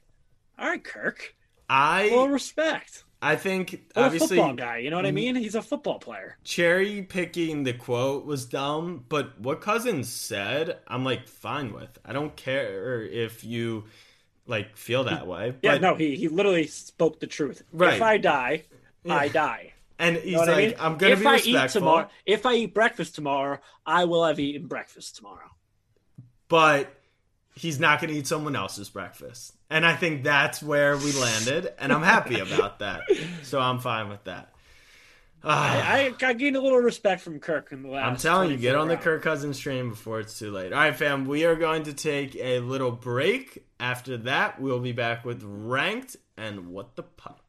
"All 0.57 0.67
right, 0.67 0.83
Kirk, 0.83 1.35
I 1.67 2.09
full 2.09 2.29
respect." 2.29 3.03
I 3.23 3.35
think 3.37 3.73
Or 3.95 4.03
obviously 4.03 4.37
football 4.37 4.53
guy. 4.53 4.77
You 4.79 4.89
know 4.91 4.97
what 4.97 5.05
I 5.05 5.11
mean? 5.11 5.35
He's 5.35 5.55
a 5.55 5.61
football 5.61 5.97
player. 5.97 6.37
cherry 6.43 7.01
picking 7.01 7.63
the 7.63 7.73
quote 7.73 8.25
was 8.25 8.45
dumb, 8.45 9.05
but 9.09 9.39
what 9.39 9.61
Cousins 9.61 10.09
said, 10.09 10.77
I'm 10.87 11.03
like 11.03 11.27
fine 11.27 11.73
with. 11.73 11.97
I 12.05 12.13
don't 12.13 12.35
care 12.35 13.01
if 13.01 13.43
you 13.43 13.85
like 14.45 14.77
feel 14.77 15.05
that 15.05 15.25
way. 15.33 15.55
Yeah, 15.63 15.77
no, 15.79 15.95
he 15.95 16.15
he 16.17 16.27
literally 16.27 16.67
spoke 16.67 17.19
the 17.19 17.27
truth. 17.27 17.63
Right. 17.71 17.95
If 17.95 18.01
I 18.01 18.17
die, 18.17 18.63
I 19.09 19.27
die. 19.27 19.73
And 19.99 20.17
he's 20.17 20.25
You 20.25 20.31
know 20.33 20.39
like, 20.39 20.49
I 20.49 20.57
mean? 20.57 20.73
I'm 20.79 20.97
gonna 20.97 21.13
if 21.13 21.19
be 21.19 21.25
I 21.27 21.33
respectful, 21.33 21.61
eat 21.61 21.69
tomorrow, 21.73 22.09
if 22.25 22.45
I 22.45 22.53
eat 22.55 22.73
breakfast 22.73 23.15
tomorrow, 23.15 23.59
I 23.85 24.05
will 24.05 24.25
have 24.25 24.39
eaten 24.39 24.67
breakfast 24.67 25.15
tomorrow. 25.17 25.49
but 26.47 26.93
he's 27.55 27.79
not 27.79 28.01
gonna 28.01 28.13
eat 28.13 28.27
someone 28.27 28.55
else's 28.55 28.89
breakfast. 28.89 29.53
And 29.69 29.85
I 29.85 29.95
think 29.95 30.23
that's 30.23 30.61
where 30.61 30.97
we 30.97 31.11
landed, 31.13 31.73
and 31.79 31.91
I'm 31.91 32.03
happy 32.03 32.39
about 32.39 32.79
that. 32.79 33.01
So 33.43 33.59
I'm 33.59 33.79
fine 33.79 34.09
with 34.09 34.23
that. 34.25 34.49
Ah. 35.45 35.91
I, 35.93 36.13
I 36.21 36.33
gained 36.33 36.55
a 36.55 36.61
little 36.61 36.79
respect 36.79 37.21
from 37.21 37.39
Kirk 37.39 37.71
in 37.71 37.83
the 37.83 37.89
last. 37.89 38.05
I'm 38.07 38.15
telling 38.17 38.49
you, 38.51 38.55
get 38.57 38.73
24 38.73 38.81
on 38.81 38.87
the. 38.87 38.95
Kirk 38.97 39.21
Cousins 39.23 39.59
train 39.59 39.89
before 39.89 40.19
it's 40.21 40.39
too 40.39 40.51
late. 40.51 40.71
All 40.71 40.79
right, 40.79 40.95
fam, 40.95 41.25
we 41.25 41.43
are 41.43 41.55
going 41.55 41.83
to 41.83 41.93
take 41.93 42.35
a 42.37 42.59
little 42.59 42.91
break. 42.91 43.65
After 43.79 44.15
that, 44.19 44.61
we'll 44.61 44.79
be 44.79 44.93
back 44.93 45.25
with 45.25 45.43
ranked 45.43 46.15
and 46.37 46.67
what 46.69 46.95
the 46.95 47.03
puck. 47.03 47.42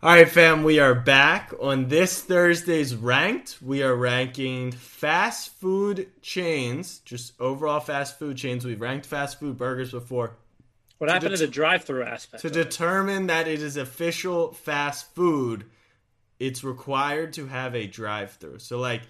All 0.00 0.10
right, 0.10 0.28
fam, 0.28 0.62
we 0.62 0.78
are 0.78 0.94
back 0.94 1.52
on 1.60 1.88
this 1.88 2.22
Thursday's 2.22 2.94
ranked. 2.94 3.58
We 3.60 3.82
are 3.82 3.96
ranking 3.96 4.70
fast 4.70 5.52
food 5.54 6.08
chains, 6.22 7.00
just 7.00 7.32
overall 7.40 7.80
fast 7.80 8.16
food 8.16 8.36
chains. 8.36 8.64
We've 8.64 8.80
ranked 8.80 9.06
fast 9.06 9.40
food 9.40 9.58
burgers 9.58 9.90
before 9.90 10.36
What 10.98 11.10
happened 11.10 11.32
det- 11.32 11.38
to 11.38 11.46
the 11.46 11.52
drive-through 11.52 12.04
aspect? 12.04 12.42
to 12.42 12.50
determine 12.50 13.26
that 13.26 13.48
it 13.48 13.60
is 13.60 13.76
official 13.76 14.52
fast 14.52 15.12
food, 15.16 15.64
it's 16.38 16.62
required 16.62 17.32
to 17.32 17.46
have 17.48 17.74
a 17.74 17.88
drive-through. 17.88 18.60
So 18.60 18.78
like 18.78 19.02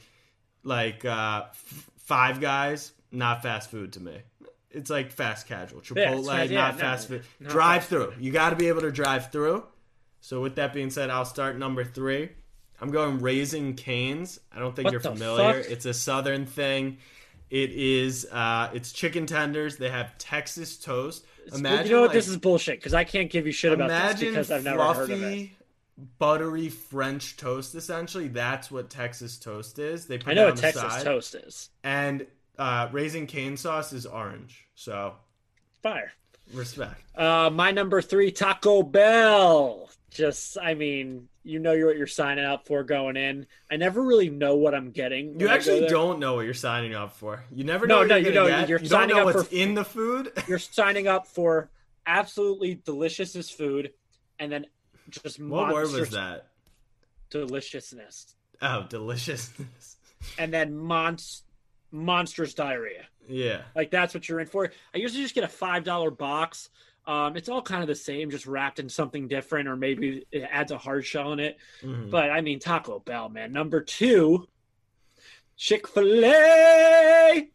like 0.64 1.04
uh 1.04 1.44
f- 1.50 1.90
Five 1.98 2.40
Guys, 2.40 2.92
not 3.12 3.42
fast 3.42 3.70
food 3.70 3.92
to 3.92 4.00
me. 4.00 4.16
It's 4.70 4.88
like 4.88 5.12
fast 5.12 5.46
casual. 5.46 5.82
Yeah, 5.94 6.12
Chipotle, 6.14 6.18
it's 6.20 6.28
fast- 6.28 6.50
yeah, 6.50 6.60
not 6.62 6.74
no, 6.76 6.80
fast 6.80 7.08
food. 7.08 7.22
drive 7.46 7.84
through. 7.84 8.14
You 8.18 8.32
got 8.32 8.50
to 8.50 8.56
be 8.56 8.68
able 8.68 8.80
to 8.80 8.90
drive 8.90 9.30
through. 9.30 9.64
So 10.20 10.40
with 10.40 10.56
that 10.56 10.72
being 10.74 10.90
said, 10.90 11.10
I'll 11.10 11.24
start 11.24 11.58
number 11.58 11.84
3. 11.84 12.28
I'm 12.80 12.90
going 12.90 13.18
Raising 13.20 13.74
Cane's. 13.74 14.38
I 14.52 14.58
don't 14.58 14.74
think 14.76 14.84
What 14.84 14.92
you're 14.92 15.00
familiar. 15.00 15.62
fuck? 15.62 15.70
It's 15.72 15.84
a 15.86 15.94
southern 15.94 16.46
thing. 16.46 16.98
It 17.50 17.70
is 17.70 18.26
uh 18.30 18.70
it's 18.74 18.92
chicken 18.92 19.24
tenders. 19.26 19.78
They 19.78 19.88
have 19.88 20.16
Texas 20.18 20.76
toast. 20.76 21.24
Imagine 21.54 21.86
you 21.86 21.92
know 21.94 22.00
what? 22.02 22.08
like- 22.08 22.14
this 22.14 22.28
is 22.28 22.36
bullshit 22.36 22.78
because 22.78 22.92
I 22.94 23.04
can't 23.04 23.30
give 23.30 23.46
you 23.46 23.52
shit 23.52 23.72
about 23.72 23.88
this 23.88 24.20
because 24.20 24.50
I've 24.50 24.64
never 24.64 24.76
fluffy, 24.78 24.98
heard 25.00 25.10
of 25.10 25.22
it. 25.22 25.48
buttery 26.18 26.68
French 26.68 27.36
toast. 27.38 27.74
Essentially, 27.74 28.28
that's 28.28 28.70
what 28.70 28.90
Texas 28.90 29.38
toast 29.38 29.78
is. 29.78 30.06
They 30.06 30.18
put 30.18 30.32
I 30.32 30.34
know 30.34 30.46
what 30.46 30.56
Texas 30.56 30.82
side. 30.82 31.04
toast 31.04 31.34
is. 31.34 31.70
and 31.82 32.26
uh, 32.58 32.88
raisin 32.92 33.26
cane 33.26 33.56
sauce 33.56 33.92
is 33.92 34.04
orange. 34.04 34.66
So 34.74 35.14
Fire. 35.82 36.12
respect. 36.52 37.00
Uh, 37.16 37.48
my 37.52 37.70
number 37.70 38.02
three, 38.02 38.30
Taco 38.30 38.82
Bell. 38.82 39.88
Just, 40.10 40.56
I 40.60 40.72
mean, 40.74 41.28
you 41.44 41.58
know 41.58 41.72
you're 41.72 41.88
what 41.88 41.96
you're 41.98 42.06
signing 42.06 42.44
up 42.44 42.66
for 42.66 42.82
going 42.82 43.16
in. 43.16 43.46
I 43.70 43.76
never 43.76 44.02
really 44.02 44.30
know 44.30 44.56
what 44.56 44.74
I'm 44.74 44.90
getting. 44.90 45.38
You 45.38 45.48
actually 45.48 45.86
don't 45.86 46.18
know 46.18 46.34
what 46.36 46.46
you're 46.46 46.54
signing 46.54 46.94
up 46.94 47.12
for. 47.16 47.44
You 47.52 47.64
never 47.64 47.86
No, 47.86 47.96
know. 47.96 48.00
What 48.00 48.08
no, 48.08 48.16
you're 48.16 48.28
you 48.28 48.34
know, 48.34 48.46
get. 48.48 48.68
you're 48.70 48.78
you 48.80 48.88
don't 48.88 49.00
signing 49.00 49.16
know 49.16 49.28
up 49.28 49.34
what's 49.34 49.48
for- 49.48 49.54
in 49.54 49.74
the 49.74 49.84
food. 49.84 50.32
You're 50.48 50.58
signing 50.58 51.06
up 51.08 51.26
for 51.26 51.68
absolutely 52.06 52.80
delicious 52.84 53.50
food, 53.50 53.92
and 54.38 54.50
then 54.50 54.66
just 55.10 55.38
what 55.40 55.72
word 55.74 55.90
was 55.92 56.10
that? 56.10 56.46
Deliciousness, 57.30 58.34
Oh, 58.62 58.86
deliciousness. 58.88 59.96
and 60.38 60.52
then 60.52 60.72
monst- 60.72 61.42
monstrous 61.92 62.54
diarrhea. 62.54 63.04
yeah. 63.28 63.62
Like 63.76 63.90
that's 63.90 64.14
what 64.14 64.26
you're 64.28 64.40
in 64.40 64.46
for. 64.46 64.70
I 64.94 64.98
usually 64.98 65.22
just 65.22 65.34
get 65.34 65.44
a 65.44 65.48
five 65.48 65.84
dollar 65.84 66.10
box. 66.10 66.70
Um, 67.08 67.38
it's 67.38 67.48
all 67.48 67.62
kind 67.62 67.80
of 67.82 67.88
the 67.88 67.94
same, 67.94 68.30
just 68.30 68.46
wrapped 68.46 68.78
in 68.78 68.90
something 68.90 69.28
different, 69.28 69.66
or 69.66 69.76
maybe 69.76 70.26
it 70.30 70.46
adds 70.50 70.70
a 70.72 70.76
hard 70.78 71.06
shell 71.06 71.32
in 71.32 71.40
it. 71.40 71.56
Mhm. 71.82 72.10
But 72.10 72.30
I 72.30 72.42
mean, 72.42 72.58
Taco 72.58 72.98
Bell, 72.98 73.30
man. 73.30 73.50
Number 73.50 73.80
two, 73.80 74.46
Chick 75.56 75.88
Fil 75.88 76.22
A. 76.26 77.48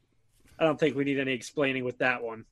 I 0.59 0.63
don't 0.65 0.79
think 0.79 0.95
we 0.95 1.03
need 1.03 1.19
any 1.19 1.33
explaining 1.33 1.83
with 1.83 1.99
that 1.99 2.23
one. 2.23 2.45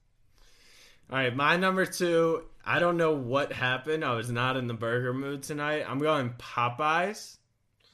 All 1.10 1.18
right, 1.18 1.36
my 1.36 1.58
number 1.58 1.88
two. 1.88 2.44
I 2.64 2.78
don't 2.78 2.98
know 2.98 3.14
what 3.14 3.52
happened. 3.52 4.06
I 4.06 4.14
was 4.14 4.30
not 4.30 4.56
in 4.56 4.68
the 4.68 4.76
burger 4.76 5.14
mood 5.14 5.42
tonight. 5.42 5.84
I'm 5.90 5.98
going 5.98 6.30
Popeyes. 6.38 7.38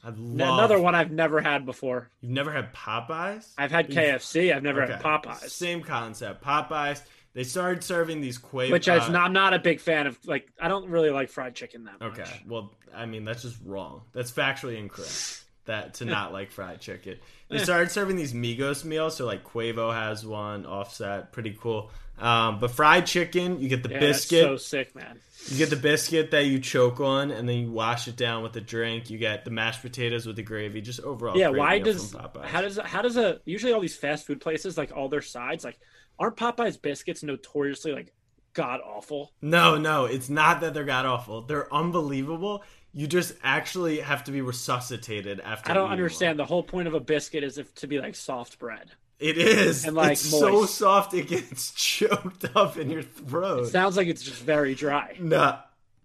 I 0.04 0.10
love 0.10 0.60
Another 0.60 0.80
one 0.80 0.96
I've 0.96 1.12
never 1.12 1.40
had 1.42 1.66
before. 1.66 2.10
You've 2.22 2.32
never 2.34 2.52
had 2.52 2.74
Popeyes? 2.74 3.54
I've 3.58 3.72
had 3.72 3.90
KFC. 3.90 4.54
I've 4.54 4.64
never 4.64 4.86
had 4.86 5.02
Popeyes, 5.02 5.50
Same 5.50 5.82
concept. 5.82 6.44
Popeyes. 6.44 7.02
They 7.38 7.44
started 7.44 7.84
serving 7.84 8.20
these 8.20 8.40
Quavo. 8.40 8.72
which 8.72 8.90
uh, 8.90 8.96
not. 9.10 9.26
I'm 9.26 9.32
not 9.32 9.54
a 9.54 9.60
big 9.60 9.80
fan 9.80 10.08
of. 10.08 10.18
Like, 10.26 10.52
I 10.60 10.68
don't 10.68 10.90
really 10.90 11.12
like 11.12 11.30
fried 11.30 11.54
chicken 11.54 11.84
that 11.84 12.00
much. 12.00 12.20
Okay. 12.20 12.42
Well, 12.48 12.74
I 12.96 13.06
mean 13.06 13.26
that's 13.26 13.44
just 13.44 13.58
wrong. 13.64 14.02
That's 14.12 14.32
factually 14.32 14.76
incorrect. 14.76 15.44
That 15.66 15.94
to 15.96 16.06
not 16.18 16.34
like 16.34 16.50
fried 16.50 16.82
chicken. 16.82 17.20
They 17.50 17.60
started 17.60 17.92
serving 17.92 18.16
these 18.18 18.34
Migos 18.34 18.84
meals. 18.84 19.16
So 19.16 19.28
like 19.28 19.44
Quavo 19.44 19.94
has 19.94 20.26
one. 20.26 20.66
Offset, 20.66 21.32
pretty 21.32 21.56
cool. 21.62 21.92
Um, 22.18 22.60
but 22.60 22.72
fried 22.72 23.06
chicken, 23.06 23.62
you 23.62 23.70
get 23.70 23.84
the 23.84 23.90
Yeah, 23.90 24.00
biscuit. 24.00 24.50
That's 24.50 24.64
so 24.64 24.78
sick, 24.78 24.96
man. 24.96 25.20
You 25.46 25.60
get 25.60 25.70
the 25.70 25.76
biscuit 25.76 26.32
that 26.32 26.46
you 26.48 26.58
choke 26.60 27.00
on, 27.00 27.30
and 27.30 27.48
then 27.48 27.58
you 27.58 27.72
wash 27.72 28.08
it 28.08 28.16
down 28.18 28.42
with 28.42 28.56
a 28.56 28.62
drink. 28.62 29.12
You 29.12 29.20
get 29.20 29.46
the 29.46 29.52
mashed 29.52 29.84
potatoes 29.84 30.26
with 30.26 30.36
the 30.38 30.42
gravy. 30.42 30.82
Just 30.82 31.02
overall, 31.02 31.38
Yeah. 31.38 31.50
Why 31.50 31.78
does 31.78 32.16
how 32.46 32.62
does 32.62 32.80
how 32.84 33.04
does 33.04 33.16
a 33.16 33.40
usually 33.46 33.74
all 33.74 33.80
these 33.80 33.96
fast 33.96 34.26
food 34.26 34.42
places 34.42 34.76
like 34.76 34.92
all 34.96 35.08
their 35.08 35.22
sides 35.22 35.64
like 35.64 35.80
aren't 36.20 36.36
Popeyes 36.36 36.82
biscuits 36.82 37.24
notoriously 37.24 37.94
like 37.94 38.14
god 38.54 38.82
awful? 38.82 39.32
No, 39.42 39.78
no, 39.78 40.06
it's 40.06 40.30
not 40.30 40.62
that 40.62 40.74
they're 40.74 40.84
god 40.84 41.06
awful. 41.06 41.42
They're 41.42 41.74
unbelievable. 41.74 42.64
You 42.94 43.08
just 43.08 43.34
actually 43.44 44.00
have 44.00 44.24
to 44.26 44.32
be 44.32 44.42
resuscitated 44.42 45.40
after. 45.40 45.72
I 45.72 45.74
don't 45.76 45.92
understand. 45.92 46.32
one. 46.32 46.38
The 46.38 46.46
whole 46.46 46.64
point 46.64 46.88
of 46.88 46.94
a 46.94 47.00
biscuit 47.00 47.44
is 47.44 47.58
if, 47.58 47.74
to 47.76 47.88
be 47.88 48.00
like 48.00 48.16
soft 48.16 48.60
bread. 48.60 48.92
It 49.20 49.38
is. 49.38 49.86
And, 49.86 49.96
like, 49.96 50.14
it's 50.14 50.22
so 50.22 50.66
soft 50.66 51.14
it 51.14 51.28
gets 51.28 51.72
choked 51.76 52.46
up 52.56 52.78
in 52.78 52.90
your 52.90 53.02
throat. 53.02 53.68
Sounds 53.68 53.98
like 53.98 54.08
it's 54.08 54.22
just 54.22 54.42
very 54.42 54.76
dry. 54.76 55.18
Nah, 55.20 55.60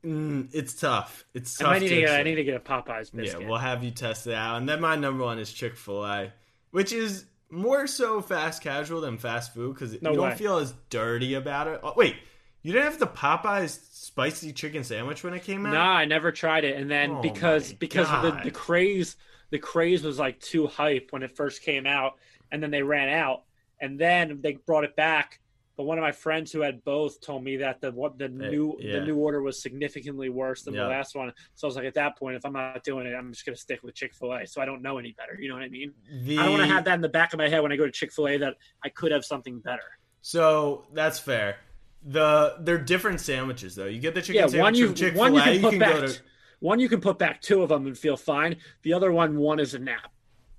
mm, 0.05 0.49
it's 0.53 0.75
tough. 0.75 1.25
It's 1.35 1.57
tough. 1.57 1.69
might 1.69 1.83
need 1.83 1.89
to 1.91 1.95
to 1.97 2.01
get, 2.03 2.21
I 2.21 2.23
need 2.23 2.37
to 2.37 2.45
get 2.45 2.57
a 2.57 2.61
Popeyes 2.61 3.13
biscuit. 3.13 3.43
Yeah, 3.43 3.49
we'll 3.49 3.59
have 3.59 3.85
you 3.85 3.91
test 3.91 4.27
it 4.27 4.35
out. 4.35 4.57
And 4.57 4.69
then 4.69 4.81
my 4.81 4.97
number 4.97 5.25
one 5.25 5.39
is 5.39 5.53
Chick 5.53 5.77
Fil 5.77 6.05
A, 6.05 6.33
which 6.71 6.93
is 6.93 7.27
more 7.53 7.87
so 7.87 8.21
fast 8.21 8.63
casual 8.63 9.03
than 9.03 9.19
fast 9.19 9.55
food 9.55 9.75
because 9.75 10.01
No 10.01 10.11
you 10.11 10.17
don't 10.17 10.37
feel 10.37 10.59
as 10.59 10.75
dirty 10.91 11.35
about 11.35 11.69
it. 11.69 11.81
Oh, 11.83 11.93
wait, 11.97 12.17
you 12.63 12.73
didn't 12.73 12.85
have 12.85 12.99
the 12.99 13.07
Popeyes 13.07 13.79
spicy 13.93 14.53
chicken 14.53 14.83
sandwich 14.85 15.23
when 15.23 15.35
it 15.35 15.45
came 15.45 15.67
out? 15.67 15.75
Nah, 15.75 15.93
I 15.93 16.05
never 16.07 16.33
tried 16.33 16.65
it, 16.65 16.77
and 16.77 16.91
then 16.91 17.11
Oh 17.11 17.23
because 17.23 17.73
because 17.73 18.09
of 18.11 18.23
the, 18.23 18.41
the 18.45 18.51
craze, 18.51 19.17
the 19.51 19.59
craze 19.59 20.03
was 20.03 20.19
like 20.19 20.41
too 20.41 20.67
hype 20.67 21.09
when 21.11 21.23
it 21.23 21.37
first 21.37 21.63
came 21.63 21.87
out, 21.87 22.15
and 22.51 22.63
then 22.63 22.71
they 22.71 22.83
ran 22.83 23.09
out, 23.11 23.43
and 23.81 23.99
then 23.99 24.41
they 24.41 24.55
brought 24.55 24.85
it 24.85 24.97
back. 24.97 25.39
But 25.77 25.85
one 25.85 25.97
of 25.99 26.03
my 26.03 26.13
friends 26.13 26.53
who 26.53 26.61
had 26.61 26.85
both 26.85 27.21
told 27.23 27.43
me 27.43 27.57
that 27.59 27.81
the 27.81 27.91
what 27.93 28.19
the 28.19 28.29
new 28.29 28.77
yeah. 28.79 28.99
the 28.99 29.07
new 29.07 29.17
order 29.17 29.41
was 29.41 29.63
significantly 29.63 30.29
worse 30.29 30.63
than 30.63 30.75
Yeah. 30.75 30.83
the 30.85 30.89
last 30.89 31.15
one. 31.15 31.33
So 31.55 31.67
I 31.67 31.69
was 31.69 31.77
like, 31.77 31.87
at 31.87 31.95
that 31.95 32.19
point, 32.19 32.37
if 32.37 32.45
I'm 32.45 32.53
not 32.53 32.85
doing 32.85 33.07
it, 33.07 33.15
I'm 33.15 33.33
just 33.33 33.47
gonna 33.47 33.57
stick 33.57 33.83
with 33.83 33.95
Chick 33.95 34.15
Fil 34.15 34.33
A. 34.35 34.47
So 34.47 34.61
I 34.61 34.67
don't 34.67 34.83
know 34.83 34.99
any 34.99 35.13
better. 35.13 35.39
You 35.41 35.49
know 35.49 35.55
what 35.55 35.65
I 35.65 35.69
mean? 35.69 35.93
The, 36.25 36.39
I 36.39 36.43
don't 36.45 36.53
want 36.59 36.65
to 36.65 36.69
have 36.75 36.85
that 36.85 36.95
in 36.95 37.01
the 37.01 37.09
back 37.09 37.33
of 37.33 37.39
my 37.39 37.49
head 37.49 37.63
when 37.63 37.73
I 37.73 37.77
go 37.77 37.87
to 37.87 37.91
Chick 37.93 38.13
Fil 38.13 38.29
A 38.29 38.37
that 38.39 38.55
I 38.85 38.91
could 38.91 39.13
have 39.13 39.25
something 39.25 39.61
better. 39.61 39.83
So 40.21 40.85
that's 40.93 41.19
fair. 41.19 41.57
The 42.05 42.57
they're 42.61 42.79
different 42.79 43.21
sandwiches 43.21 43.75
though. 43.75 43.87
You 43.87 43.99
get 43.99 44.15
the 44.15 44.23
chicken 44.23 44.43
Yeah, 44.43 44.47
sandwich 44.49 44.61
one 44.63 44.75
you 44.75 44.87
from 44.89 44.95
Chick 44.95 45.15
one 45.15 45.33
Fil 45.35 45.39
you 45.39 45.43
can 45.45 45.55
You 45.55 45.61
put 45.63 45.71
can 45.71 45.79
back. 45.79 45.95
go 45.95 46.07
to 46.07 46.19
One 46.61 46.79
you 46.81 46.89
can 46.89 47.01
put 47.01 47.19
back 47.19 47.41
two 47.41 47.63
of 47.63 47.71
them 47.71 47.87
and 47.87 47.97
feel 47.97 48.17
fine. 48.17 48.57
The 48.83 48.93
other 48.93 49.11
one, 49.11 49.37
one 49.39 49.59
is 49.59 49.75
a 49.75 49.79
nap. 49.79 50.12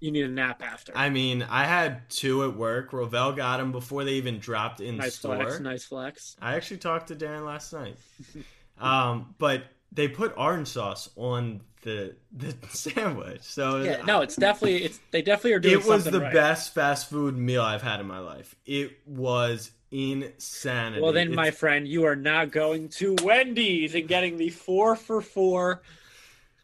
You 0.03 0.11
need 0.11 0.25
a 0.25 0.27
nap 0.27 0.61
after. 0.61 0.91
I 0.97 1.09
mean, 1.09 1.43
I 1.49 1.63
had 1.63 2.09
two 2.09 2.43
at 2.43 2.57
work. 2.57 2.91
Rovell 2.91 3.31
got 3.31 3.55
them 3.57 3.71
before 3.71 4.03
they 4.03 4.15
even 4.15 4.37
dropped 4.37 4.81
in 4.81 4.97
nice 4.97 5.15
store. 5.15 5.37
flex, 5.37 5.61
nice 5.61 5.85
flex. 5.85 6.35
I 6.41 6.55
actually 6.55 6.79
talked 6.79 7.07
to 7.07 7.15
Dan 7.15 7.45
last 7.45 7.71
night. 7.71 7.95
um, 8.81 9.33
but 9.37 9.63
they 9.93 10.09
put 10.09 10.33
orange 10.35 10.67
sauce 10.67 11.09
on 11.15 11.61
the 11.83 12.17
the 12.33 12.53
sandwich, 12.69 13.43
so 13.43 13.81
Yeah, 13.81 14.01
no, 14.01 14.19
it's 14.19 14.35
definitely 14.35 14.83
it's 14.83 14.99
they 15.11 15.21
definitely 15.21 15.53
are 15.53 15.59
doing 15.59 15.79
it 15.79 15.85
was 15.85 16.03
the 16.03 16.19
right. 16.19 16.33
best 16.33 16.73
fast 16.73 17.09
food 17.09 17.37
meal 17.37 17.61
I've 17.61 17.81
had 17.81 18.01
in 18.01 18.05
my 18.05 18.19
life. 18.19 18.55
It 18.65 18.97
was 19.05 19.71
insanity. 19.89 21.01
Well, 21.01 21.13
then, 21.13 21.33
my 21.33 21.51
friend, 21.51 21.87
you 21.87 22.03
are 22.07 22.17
not 22.17 22.51
going 22.51 22.89
to 22.89 23.15
Wendy's 23.23 23.95
and 23.95 24.09
getting 24.09 24.35
the 24.35 24.49
four 24.49 24.97
for 24.97 25.21
four. 25.21 25.81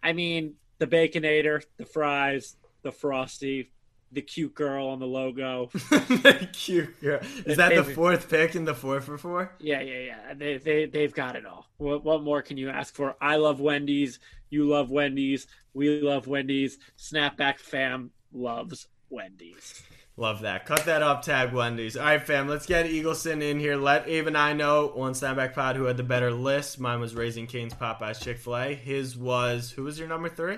I 0.04 0.12
mean, 0.12 0.56
the 0.80 0.88
baconator, 0.88 1.64
the 1.78 1.86
fries, 1.86 2.58
the 2.82 2.92
frosty, 2.92 3.72
the 4.12 4.22
cute 4.22 4.54
girl 4.56 4.88
on 4.88 5.00
the 5.00 5.08
logo. 5.08 5.70
the 5.74 6.50
cute 6.52 7.00
girl. 7.02 7.20
Is 7.46 7.58
that 7.58 7.76
the 7.76 7.84
fourth 7.84 8.30
pick 8.30 8.56
in 8.56 8.66
the 8.66 8.74
four 8.74 9.02
for 9.02 9.18
four? 9.18 9.56
Yeah, 9.60 9.82
yeah, 9.82 10.00
yeah. 10.00 10.34
They 10.34 10.58
they 10.58 10.86
they've 10.86 11.14
got 11.14 11.36
it 11.36 11.46
all. 11.46 11.68
What 11.78 12.04
what 12.04 12.24
more 12.24 12.42
can 12.42 12.58
you 12.58 12.70
ask 12.70 12.94
for? 12.94 13.16
I 13.22 13.36
love 13.36 13.60
Wendy's. 13.60 14.20
You 14.50 14.68
love 14.68 14.90
Wendy's. 14.90 15.48
We 15.74 16.02
love 16.02 16.28
Wendy's. 16.28 16.78
Snapback 16.98 17.60
fam 17.60 18.12
loves 18.34 18.88
Wendy's. 19.10 19.84
Love 20.18 20.42
that. 20.42 20.66
Cut 20.66 20.84
that 20.84 21.02
up, 21.02 21.22
tag 21.22 21.54
Wendy's. 21.54 21.96
All 21.96 22.04
right, 22.04 22.22
fam, 22.22 22.50
let's 22.50 22.66
get 22.66 22.88
Eagleson 22.88 23.42
in 23.42 23.58
here. 23.58 23.78
Let 23.78 24.06
Abe 24.10 24.28
and 24.28 24.38
I 24.38 24.52
know 24.52 24.92
on 24.98 25.14
Snapback 25.14 25.54
Pod 25.54 25.78
who 25.78 25.86
had 25.86 25.96
the 25.96 26.04
better 26.04 26.30
list. 26.30 26.78
Mine 26.78 27.00
was 27.00 27.16
Raising 27.16 27.48
Cane's, 27.48 27.74
Popeyes, 27.74 28.22
Chick 28.22 28.38
fil 28.38 28.58
A. 28.58 28.76
His 28.76 29.16
was, 29.16 29.72
who 29.72 29.84
was 29.84 29.98
your 29.98 30.10
number 30.10 30.28
three? 30.28 30.58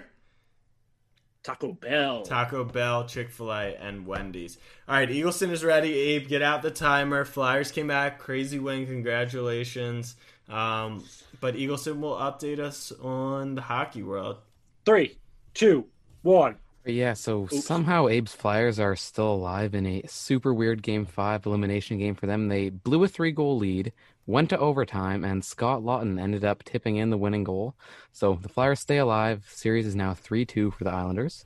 Taco 1.43 1.73
Bell. 1.73 2.21
Taco 2.23 2.63
Bell, 2.63 3.05
Chick 3.07 3.31
fil 3.31 3.51
A, 3.51 3.75
and 3.75 4.05
Wendy's. 4.05 4.57
All 4.87 4.95
right, 4.95 5.09
Eagleson 5.09 5.51
is 5.51 5.63
ready. 5.63 5.93
Abe, 5.93 6.27
get 6.27 6.41
out 6.41 6.61
the 6.61 6.69
timer. 6.69 7.25
Flyers 7.25 7.71
came 7.71 7.87
back. 7.87 8.19
Crazy 8.19 8.59
win. 8.59 8.85
Congratulations. 8.85 10.15
Um, 10.47 11.03
but 11.39 11.55
Eagleson 11.55 11.99
will 11.99 12.15
update 12.15 12.59
us 12.59 12.91
on 13.01 13.55
the 13.55 13.61
hockey 13.61 14.03
world. 14.03 14.37
Three, 14.85 15.17
two, 15.53 15.85
one. 16.21 16.57
Yeah, 16.85 17.13
so 17.13 17.47
somehow 17.47 18.07
Abe's 18.07 18.33
Flyers 18.33 18.79
are 18.79 18.95
still 18.95 19.33
alive 19.33 19.75
in 19.75 19.85
a 19.85 20.03
super 20.07 20.51
weird 20.53 20.81
game 20.81 21.05
five 21.05 21.45
elimination 21.45 21.99
game 21.99 22.15
for 22.15 22.25
them. 22.25 22.47
They 22.47 22.69
blew 22.69 23.03
a 23.03 23.07
three 23.07 23.31
goal 23.31 23.57
lead, 23.57 23.93
went 24.25 24.49
to 24.49 24.57
overtime, 24.57 25.23
and 25.23 25.45
Scott 25.45 25.81
Laughton 25.81 26.19
ended 26.19 26.43
up 26.43 26.63
tipping 26.63 26.95
in 26.95 27.11
the 27.11 27.17
winning 27.17 27.43
goal. 27.43 27.75
So 28.11 28.39
the 28.41 28.49
Flyers 28.49 28.79
stay 28.79 28.97
alive. 28.97 29.45
Series 29.47 29.85
is 29.85 29.95
now 29.95 30.15
3 30.15 30.43
2 30.43 30.71
for 30.71 30.83
the 30.83 30.91
Islanders. 30.91 31.45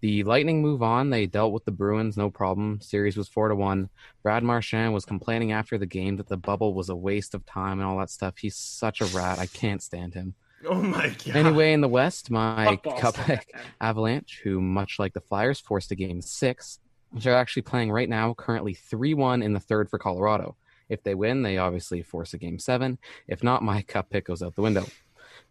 The 0.00 0.22
Lightning 0.22 0.62
move 0.62 0.82
on. 0.82 1.10
They 1.10 1.26
dealt 1.26 1.52
with 1.52 1.64
the 1.64 1.72
Bruins, 1.72 2.16
no 2.16 2.30
problem. 2.30 2.80
Series 2.80 3.16
was 3.16 3.28
4 3.28 3.48
to 3.48 3.56
1. 3.56 3.88
Brad 4.22 4.44
Marchand 4.44 4.94
was 4.94 5.04
complaining 5.04 5.50
after 5.50 5.78
the 5.78 5.86
game 5.86 6.16
that 6.16 6.28
the 6.28 6.36
bubble 6.36 6.74
was 6.74 6.90
a 6.90 6.96
waste 6.96 7.34
of 7.34 7.44
time 7.44 7.80
and 7.80 7.88
all 7.88 7.98
that 7.98 8.10
stuff. 8.10 8.34
He's 8.38 8.56
such 8.56 9.00
a 9.00 9.06
rat. 9.06 9.40
I 9.40 9.46
can't 9.46 9.82
stand 9.82 10.14
him. 10.14 10.34
Oh 10.68 10.82
my 10.82 11.08
god. 11.08 11.36
Anyway, 11.36 11.72
in 11.72 11.80
the 11.80 11.88
West, 11.88 12.30
my 12.30 12.78
Fuck 12.82 12.98
cup 12.98 13.28
man. 13.28 13.40
Avalanche, 13.80 14.40
who 14.42 14.60
much 14.60 14.98
like 14.98 15.12
the 15.12 15.20
Flyers, 15.20 15.60
forced 15.60 15.90
a 15.90 15.94
game 15.94 16.22
six, 16.22 16.80
which 17.10 17.26
are 17.26 17.34
actually 17.34 17.62
playing 17.62 17.92
right 17.92 18.08
now, 18.08 18.34
currently 18.34 18.74
3 18.74 19.14
1 19.14 19.42
in 19.42 19.52
the 19.52 19.60
third 19.60 19.90
for 19.90 19.98
Colorado. 19.98 20.56
If 20.88 21.02
they 21.02 21.14
win, 21.14 21.42
they 21.42 21.58
obviously 21.58 22.02
force 22.02 22.34
a 22.34 22.38
game 22.38 22.58
seven. 22.58 22.98
If 23.28 23.42
not, 23.42 23.62
my 23.62 23.82
cup 23.88 24.10
pick 24.10 24.26
goes 24.26 24.42
out 24.42 24.54
the 24.54 24.62
window. 24.62 24.86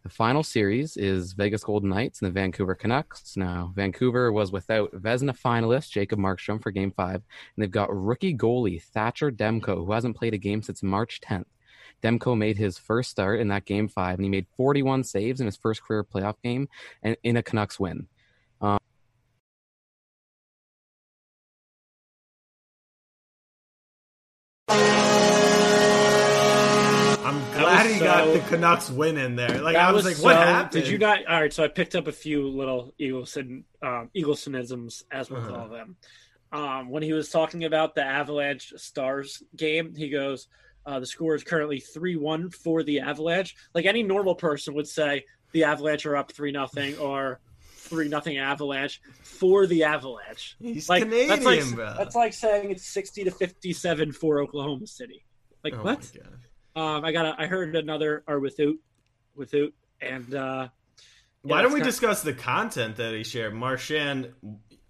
The 0.02 0.10
final 0.10 0.42
series 0.42 0.96
is 0.96 1.32
Vegas 1.32 1.64
Golden 1.64 1.88
Knights 1.88 2.20
and 2.20 2.28
the 2.28 2.32
Vancouver 2.32 2.74
Canucks. 2.74 3.36
Now, 3.36 3.72
Vancouver 3.74 4.32
was 4.32 4.52
without 4.52 4.92
Vezina 4.92 5.38
finalist 5.38 5.90
Jacob 5.90 6.18
Markstrom 6.18 6.62
for 6.62 6.70
game 6.70 6.90
five, 6.90 7.16
and 7.16 7.62
they've 7.62 7.70
got 7.70 7.94
rookie 7.94 8.36
goalie 8.36 8.82
Thatcher 8.82 9.30
Demko, 9.30 9.86
who 9.86 9.92
hasn't 9.92 10.16
played 10.16 10.34
a 10.34 10.38
game 10.38 10.60
since 10.62 10.82
March 10.82 11.20
10th. 11.22 11.46
Demko 12.02 12.36
made 12.36 12.58
his 12.58 12.78
first 12.78 13.10
start 13.10 13.40
in 13.40 13.48
that 13.48 13.64
game 13.64 13.88
five, 13.88 14.16
and 14.18 14.24
he 14.24 14.28
made 14.30 14.46
41 14.56 15.04
saves 15.04 15.40
in 15.40 15.46
his 15.46 15.56
first 15.56 15.82
career 15.82 16.04
playoff 16.04 16.36
game 16.42 16.68
and 17.02 17.16
in 17.22 17.36
a 17.36 17.42
Canucks 17.42 17.78
win. 17.80 18.08
I'm 27.26 27.40
glad 27.52 27.84
was 27.86 27.94
he 27.94 28.00
got 28.00 28.32
the 28.34 28.40
Canucks 28.40 28.90
win 28.90 29.16
in 29.16 29.34
there. 29.34 29.62
Like 29.62 29.76
I 29.76 29.90
was, 29.92 30.04
like, 30.04 30.16
so- 30.16 30.24
what 30.24 30.36
happened? 30.36 30.82
Did 30.84 30.88
you 30.90 30.98
not? 30.98 31.24
All 31.26 31.40
right, 31.40 31.52
so 31.52 31.64
I 31.64 31.68
picked 31.68 31.94
up 31.94 32.06
a 32.06 32.12
few 32.12 32.48
little 32.48 32.92
Eagleson, 33.00 33.64
um, 33.82 34.10
Eaglesonisms, 34.14 35.04
as 35.10 35.30
we'll 35.30 35.40
Uh-huh. 35.40 35.48
call 35.50 35.68
them. 35.70 35.96
Um, 36.52 36.90
when 36.90 37.02
he 37.02 37.12
was 37.12 37.30
talking 37.30 37.64
about 37.64 37.94
the 37.94 38.04
Avalanche 38.04 38.72
Stars 38.76 39.42
game, 39.56 39.94
he 39.94 40.08
goes, 40.10 40.46
uh, 40.86 41.00
"The 41.00 41.06
score 41.06 41.34
is 41.34 41.42
currently 41.44 41.80
three-one 41.80 42.50
for 42.50 42.82
the 42.82 43.00
Avalanche." 43.00 43.54
Like 43.74 43.86
any 43.86 44.02
normal 44.02 44.34
person 44.34 44.74
would 44.74 44.88
say, 44.88 45.24
the 45.52 45.64
Avalanche 45.64 46.06
are 46.06 46.16
up 46.16 46.32
three 46.32 46.52
nothing 46.52 46.96
or 46.98 47.40
three 47.76 48.08
nothing 48.08 48.38
Avalanche 48.38 49.00
for 49.22 49.66
the 49.66 49.84
Avalanche. 49.84 50.56
He's 50.60 50.88
Like 50.88 51.02
Canadian, 51.02 51.28
that's 51.28 51.44
like 51.44 51.74
bro. 51.74 51.94
that's 51.96 52.14
like 52.16 52.32
saying 52.32 52.70
it's 52.70 52.86
sixty 52.86 53.24
to 53.24 53.30
fifty-seven 53.30 54.12
for 54.12 54.40
Oklahoma 54.40 54.86
City. 54.86 55.24
Like 55.62 55.74
oh 55.76 55.82
what? 55.82 56.10
Um, 56.76 57.04
I 57.04 57.12
got. 57.12 57.26
a- 57.26 57.40
I 57.40 57.46
heard 57.46 57.76
another 57.76 58.24
or 58.26 58.40
without, 58.40 58.74
without, 59.36 59.70
and 60.00 60.34
uh, 60.34 60.68
Why 61.42 61.58
yeah, 61.58 61.62
don't 61.62 61.72
we 61.72 61.80
discuss 61.82 62.22
the 62.22 62.32
content 62.34 62.96
that 62.96 63.14
he 63.14 63.22
shared? 63.22 63.54
Marchand, 63.54 64.32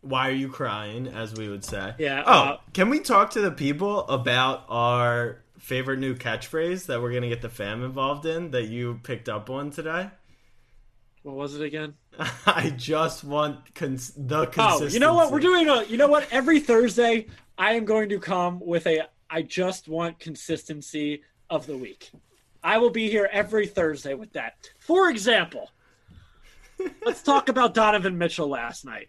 why 0.01 0.29
are 0.29 0.33
you 0.35 0.49
crying, 0.49 1.07
as 1.09 1.35
we 1.35 1.49
would 1.49 1.65
say? 1.65 1.95
Yeah, 1.99 2.23
Oh, 2.27 2.33
uh, 2.33 2.57
can 2.73 2.89
we 2.89 3.01
talk 3.01 3.33
to 3.33 3.41
the 3.43 3.51
people 3.51 4.01
about 4.09 4.65
our 4.69 5.44
favorite 5.65 5.99
new 5.99 6.15
catchphrase 6.15 6.87
that 6.87 7.01
we're 7.01 7.11
going 7.11 7.23
to 7.23 7.29
get 7.29 7.41
the 7.41 7.49
fam 7.49 7.83
involved 7.83 8.27
in 8.27 8.51
that 8.51 8.65
you 8.65 9.01
picked 9.03 9.29
up 9.31 9.49
on 9.49 9.71
today? 9.71 10.11
What 11.23 11.37
was 11.37 11.55
it 11.55 11.63
again? 11.63 11.95
I 12.47 12.69
just 12.77 13.25
want 13.25 13.75
cons- 13.75 14.13
the 14.15 14.41
Oh, 14.41 14.47
consistency. 14.47 14.95
you 14.95 15.01
know 15.01 15.15
what? 15.15 15.33
We're 15.33 15.41
doing 15.41 15.69
a. 15.69 15.83
You 15.85 15.97
know 15.97 16.07
what? 16.09 16.29
Every 16.31 16.61
Thursday, 16.61 17.27
I 17.57 17.73
am 17.73 17.87
going 17.87 18.11
to 18.11 18.19
come 18.21 18.61
with 18.61 18.87
a. 18.87 19.09
I 19.31 19.41
just 19.41 19.89
want 19.89 20.19
consistency 20.19 21.23
of 21.49 21.67
the 21.67 21.77
week. 21.79 22.11
I 22.63 22.77
will 22.77 22.91
be 22.91 23.09
here 23.11 23.29
every 23.33 23.67
Thursday 23.67 24.13
with 24.15 24.33
that. 24.35 24.55
For 24.79 25.09
example, 25.09 25.71
let's 27.07 27.23
talk 27.23 27.49
about 27.49 27.73
Donovan 27.73 28.19
Mitchell 28.19 28.49
last 28.49 28.85
night. 28.85 29.09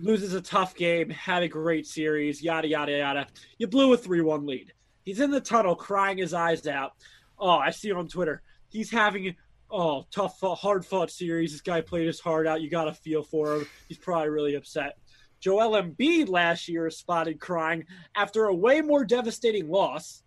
Loses 0.00 0.34
a 0.34 0.40
tough 0.40 0.76
game, 0.76 1.10
had 1.10 1.42
a 1.42 1.48
great 1.48 1.86
series, 1.86 2.42
yada 2.42 2.68
yada 2.68 2.92
yada. 2.92 3.26
You 3.58 3.66
blew 3.66 3.92
a 3.92 3.96
three-one 3.96 4.46
lead. 4.46 4.72
He's 5.08 5.20
in 5.20 5.30
the 5.30 5.40
tunnel, 5.40 5.74
crying 5.74 6.18
his 6.18 6.34
eyes 6.34 6.66
out. 6.66 6.92
Oh, 7.38 7.48
I 7.48 7.70
see 7.70 7.90
on 7.90 8.08
Twitter. 8.08 8.42
He's 8.68 8.90
having 8.90 9.36
oh 9.70 10.04
tough, 10.10 10.38
hard 10.42 10.84
fought 10.84 11.10
series. 11.10 11.52
This 11.52 11.62
guy 11.62 11.80
played 11.80 12.06
his 12.06 12.20
heart 12.20 12.46
out. 12.46 12.60
You 12.60 12.68
got 12.68 12.84
to 12.84 12.92
feel 12.92 13.22
for 13.22 13.54
him. 13.54 13.66
He's 13.88 13.96
probably 13.96 14.28
really 14.28 14.54
upset. 14.54 14.98
Joel 15.40 15.82
Embiid 15.82 16.28
last 16.28 16.68
year 16.68 16.88
is 16.88 16.98
spotted 16.98 17.40
crying 17.40 17.86
after 18.14 18.44
a 18.44 18.54
way 18.54 18.82
more 18.82 19.02
devastating 19.02 19.70
loss, 19.70 20.22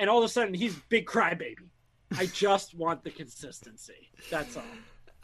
and 0.00 0.10
all 0.10 0.18
of 0.18 0.24
a 0.24 0.28
sudden 0.28 0.52
he's 0.52 0.74
big 0.88 1.06
crybaby. 1.06 1.54
I 2.18 2.26
just 2.26 2.74
want 2.74 3.04
the 3.04 3.10
consistency. 3.10 4.10
That's 4.32 4.56
all. 4.56 4.64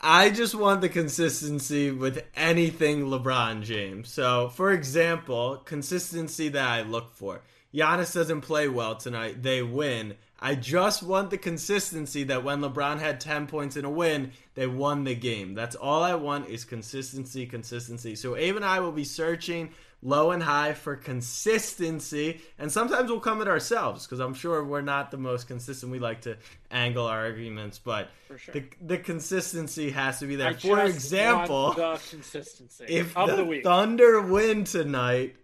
I 0.01 0.31
just 0.31 0.55
want 0.55 0.83
the 0.83 0.88
consistency 0.88 1.90
with 1.90 2.25
anything 2.37 3.07
LeBron 3.07 3.62
James. 3.62 4.09
So, 4.09 4.51
for 4.51 4.70
example, 4.70 5.57
consistency 5.64 6.48
that 6.51 6.68
I 6.68 6.83
look 6.83 7.11
for. 7.11 7.40
Giannis 7.75 8.15
doesn't 8.15 8.43
play 8.43 8.69
well 8.69 8.97
tonight. 8.97 9.43
They 9.43 9.63
win. 9.63 10.15
I 10.39 10.57
just 10.57 11.03
want 11.03 11.31
the 11.31 11.39
consistency 11.39 12.25
that 12.25 12.43
when 12.43 12.61
LeBron 12.61 12.99
had 12.99 13.21
10 13.21 13.47
points 13.47 13.77
in 13.77 13.85
a 13.85 13.91
win, 13.91 14.33
they 14.55 14.67
won 14.67 15.05
the 15.05 15.15
game. 15.15 15.55
That's 15.55 15.77
all 15.77 16.03
I 16.03 16.17
want 16.17 16.49
is 16.49 16.65
consistency, 16.65 17.47
consistency. 17.47 18.17
So 18.17 18.37
Abe 18.37 18.57
and 18.57 18.65
I 18.65 18.81
will 18.81 18.93
be 18.93 19.05
searching 19.05 19.71
low 20.03 20.33
and 20.33 20.43
high 20.43 20.75
for 20.75 20.97
consistency, 20.97 22.41
and 22.59 22.71
sometimes 22.71 23.09
we'll 23.09 23.21
come 23.21 23.41
at 23.41 23.49
ourselves 23.49 24.05
because 24.05 24.19
I'm 24.19 24.35
sure 24.35 24.65
we're 24.65 24.81
not 24.81 25.11
the 25.11 25.17
most 25.17 25.47
consistent. 25.47 25.93
We 25.93 26.01
like 26.01 26.23
to 26.23 26.37
angle 26.71 27.07
our 27.07 27.21
arguments, 27.21 27.79
but 27.79 28.11
sure. 28.37 28.53
the, 28.53 28.65
the 28.85 28.99
consistency 28.99 29.91
has 29.91 30.19
to 30.19 30.27
be 30.27 30.37
there. 30.37 30.49
I 30.49 30.55
For 30.55 30.81
example, 30.81 31.73
the 31.75 32.01
consistency 32.11 32.85
if 32.89 33.17
of 33.17 33.31
the, 33.31 33.37
the 33.37 33.45
week. 33.45 33.65
Thunder 33.65 34.21
win 34.21 34.65
tonight, 34.65 35.37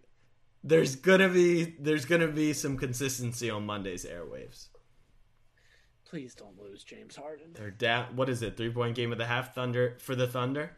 there's 0.65 0.97
gonna 0.97 1.29
be 1.29 1.77
there's 1.81 2.05
gonna 2.05 2.29
be 2.29 2.53
some 2.53 2.77
consistency 2.77 3.51
on 3.51 3.65
Monday's 3.67 4.05
airwaves. 4.05 4.69
Please 6.09 6.35
don't 6.35 6.59
lose, 6.59 6.85
James 6.85 7.17
Harden. 7.17 7.49
They're 7.53 7.71
down. 7.71 8.17
What 8.17 8.29
is 8.31 8.43
it? 8.43 8.57
Three 8.57 8.71
point 8.71 8.95
game 8.97 9.13
of 9.13 9.19
the 9.19 9.27
half. 9.27 9.55
Thunder 9.55 9.97
for 10.01 10.15
the 10.15 10.27
Thunder. 10.27 10.73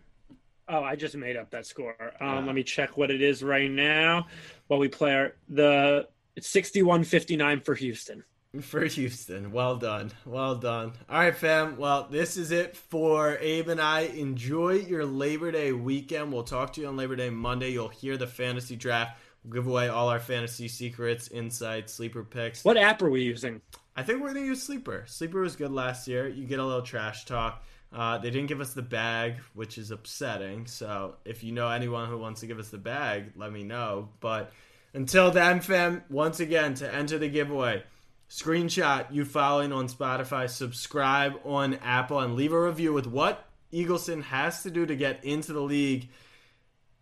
Oh, 0.69 0.83
I 0.83 0.97
just 0.97 1.16
made 1.16 1.37
up 1.37 1.51
that 1.51 1.66
score. 1.66 1.97
Um, 2.21 2.29
Ah. 2.29 2.38
Let 2.40 2.55
me 2.55 2.62
check 2.62 2.97
what 2.97 3.11
it 3.11 3.23
is 3.23 3.43
right 3.43 3.71
now. 3.71 4.27
While 4.69 4.81
we 4.81 4.88
play 4.88 5.14
our, 5.14 5.33
the 5.49 6.09
it's 6.37 6.49
sixty-one 6.49 7.05
fifty-nine 7.05 7.61
for 7.61 7.75
Houston. 7.75 8.25
For 8.62 8.85
Houston. 8.85 9.53
Well 9.53 9.77
done. 9.77 10.11
Well 10.27 10.57
done. 10.57 10.95
All 11.09 11.21
right, 11.21 11.37
fam. 11.37 11.77
Well, 11.77 12.09
this 12.11 12.37
is 12.37 12.51
it 12.51 12.77
for 12.77 13.38
Abe 13.38 13.69
and 13.69 13.81
I. 13.81 14.01
Enjoy 14.01 14.73
your 14.73 15.07
Labor 15.07 15.53
Day 15.53 15.71
weekend. 15.71 16.33
We'll 16.33 16.43
talk 16.43 16.73
to 16.73 16.81
you 16.81 16.88
on 16.88 16.97
Labor 16.97 17.14
Day 17.14 17.31
Monday. 17.31 17.71
You'll 17.71 17.87
hear 17.87 18.16
the 18.16 18.27
fantasy 18.27 18.75
draft. 18.75 19.21
We'll 19.44 19.55
give 19.55 19.66
away 19.66 19.88
all 19.88 20.09
our 20.09 20.20
fantasy 20.20 20.68
secrets, 20.68 21.29
insights, 21.29 21.94
sleeper 21.94 22.24
picks. 22.24 22.64
What 22.64 22.76
app 22.76 23.03
are 23.03 23.11
we 23.11 23.22
using? 23.22 23.62
I 23.96 24.03
think 24.03 24.20
we're 24.20 24.33
going 24.33 24.44
to 24.44 24.48
use 24.48 24.62
Sleeper. 24.62 25.05
Sleeper 25.07 25.40
was 25.40 25.57
good 25.57 25.72
last 25.72 26.07
year. 26.09 26.29
You 26.29 26.46
get 26.46 26.59
a 26.59 26.64
little 26.64 26.83
trash 26.83 27.24
talk. 27.24 27.64
Uh, 27.92 28.18
they 28.18 28.31
didn't 28.31 28.46
give 28.46 28.61
us 28.61 28.72
the 28.72 28.83
bag, 28.83 29.37
which 29.55 29.76
is 29.76 29.90
upsetting. 29.90 30.67
So 30.67 31.17
if 31.25 31.42
you 31.42 31.52
know 31.52 31.69
anyone 31.69 32.08
who 32.08 32.19
wants 32.19 32.40
to 32.40 32.46
give 32.46 32.58
us 32.58 32.69
the 32.69 32.79
bag, 32.79 33.33
let 33.35 33.52
me 33.52 33.65
know. 33.65 34.10
But 34.21 34.52
until 34.94 35.31
then, 35.31 35.60
fam, 35.60 36.04
once 36.08 36.38
again, 36.38 36.75
to 36.75 36.94
enter 36.94 37.19
the 37.19 37.29
giveaway, 37.29 37.83
screenshot 38.29 39.12
you 39.12 39.25
following 39.25 39.73
on 39.73 39.88
Spotify, 39.88 40.48
subscribe 40.48 41.35
on 41.44 41.75
Apple, 41.75 42.21
and 42.21 42.37
leave 42.37 42.52
a 42.52 42.60
review 42.60 42.92
with 42.92 43.06
what 43.08 43.44
Eagleson 43.73 44.23
has 44.23 44.62
to 44.62 44.71
do 44.71 44.87
to 44.87 44.94
get 44.94 45.25
into 45.25 45.52
the 45.52 45.60
league. 45.60 46.08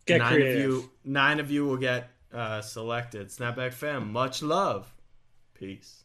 Get 0.06 0.18
nine 0.18 0.32
creative. 0.32 0.56
of 0.56 0.62
you, 0.62 0.90
nine 1.04 1.38
of 1.38 1.50
you 1.50 1.66
will 1.66 1.76
get 1.76 2.10
uh, 2.32 2.60
selected. 2.60 3.28
Snapback 3.28 3.72
fam, 3.72 4.12
much 4.12 4.42
love. 4.42 4.92
Peace. 5.54 6.04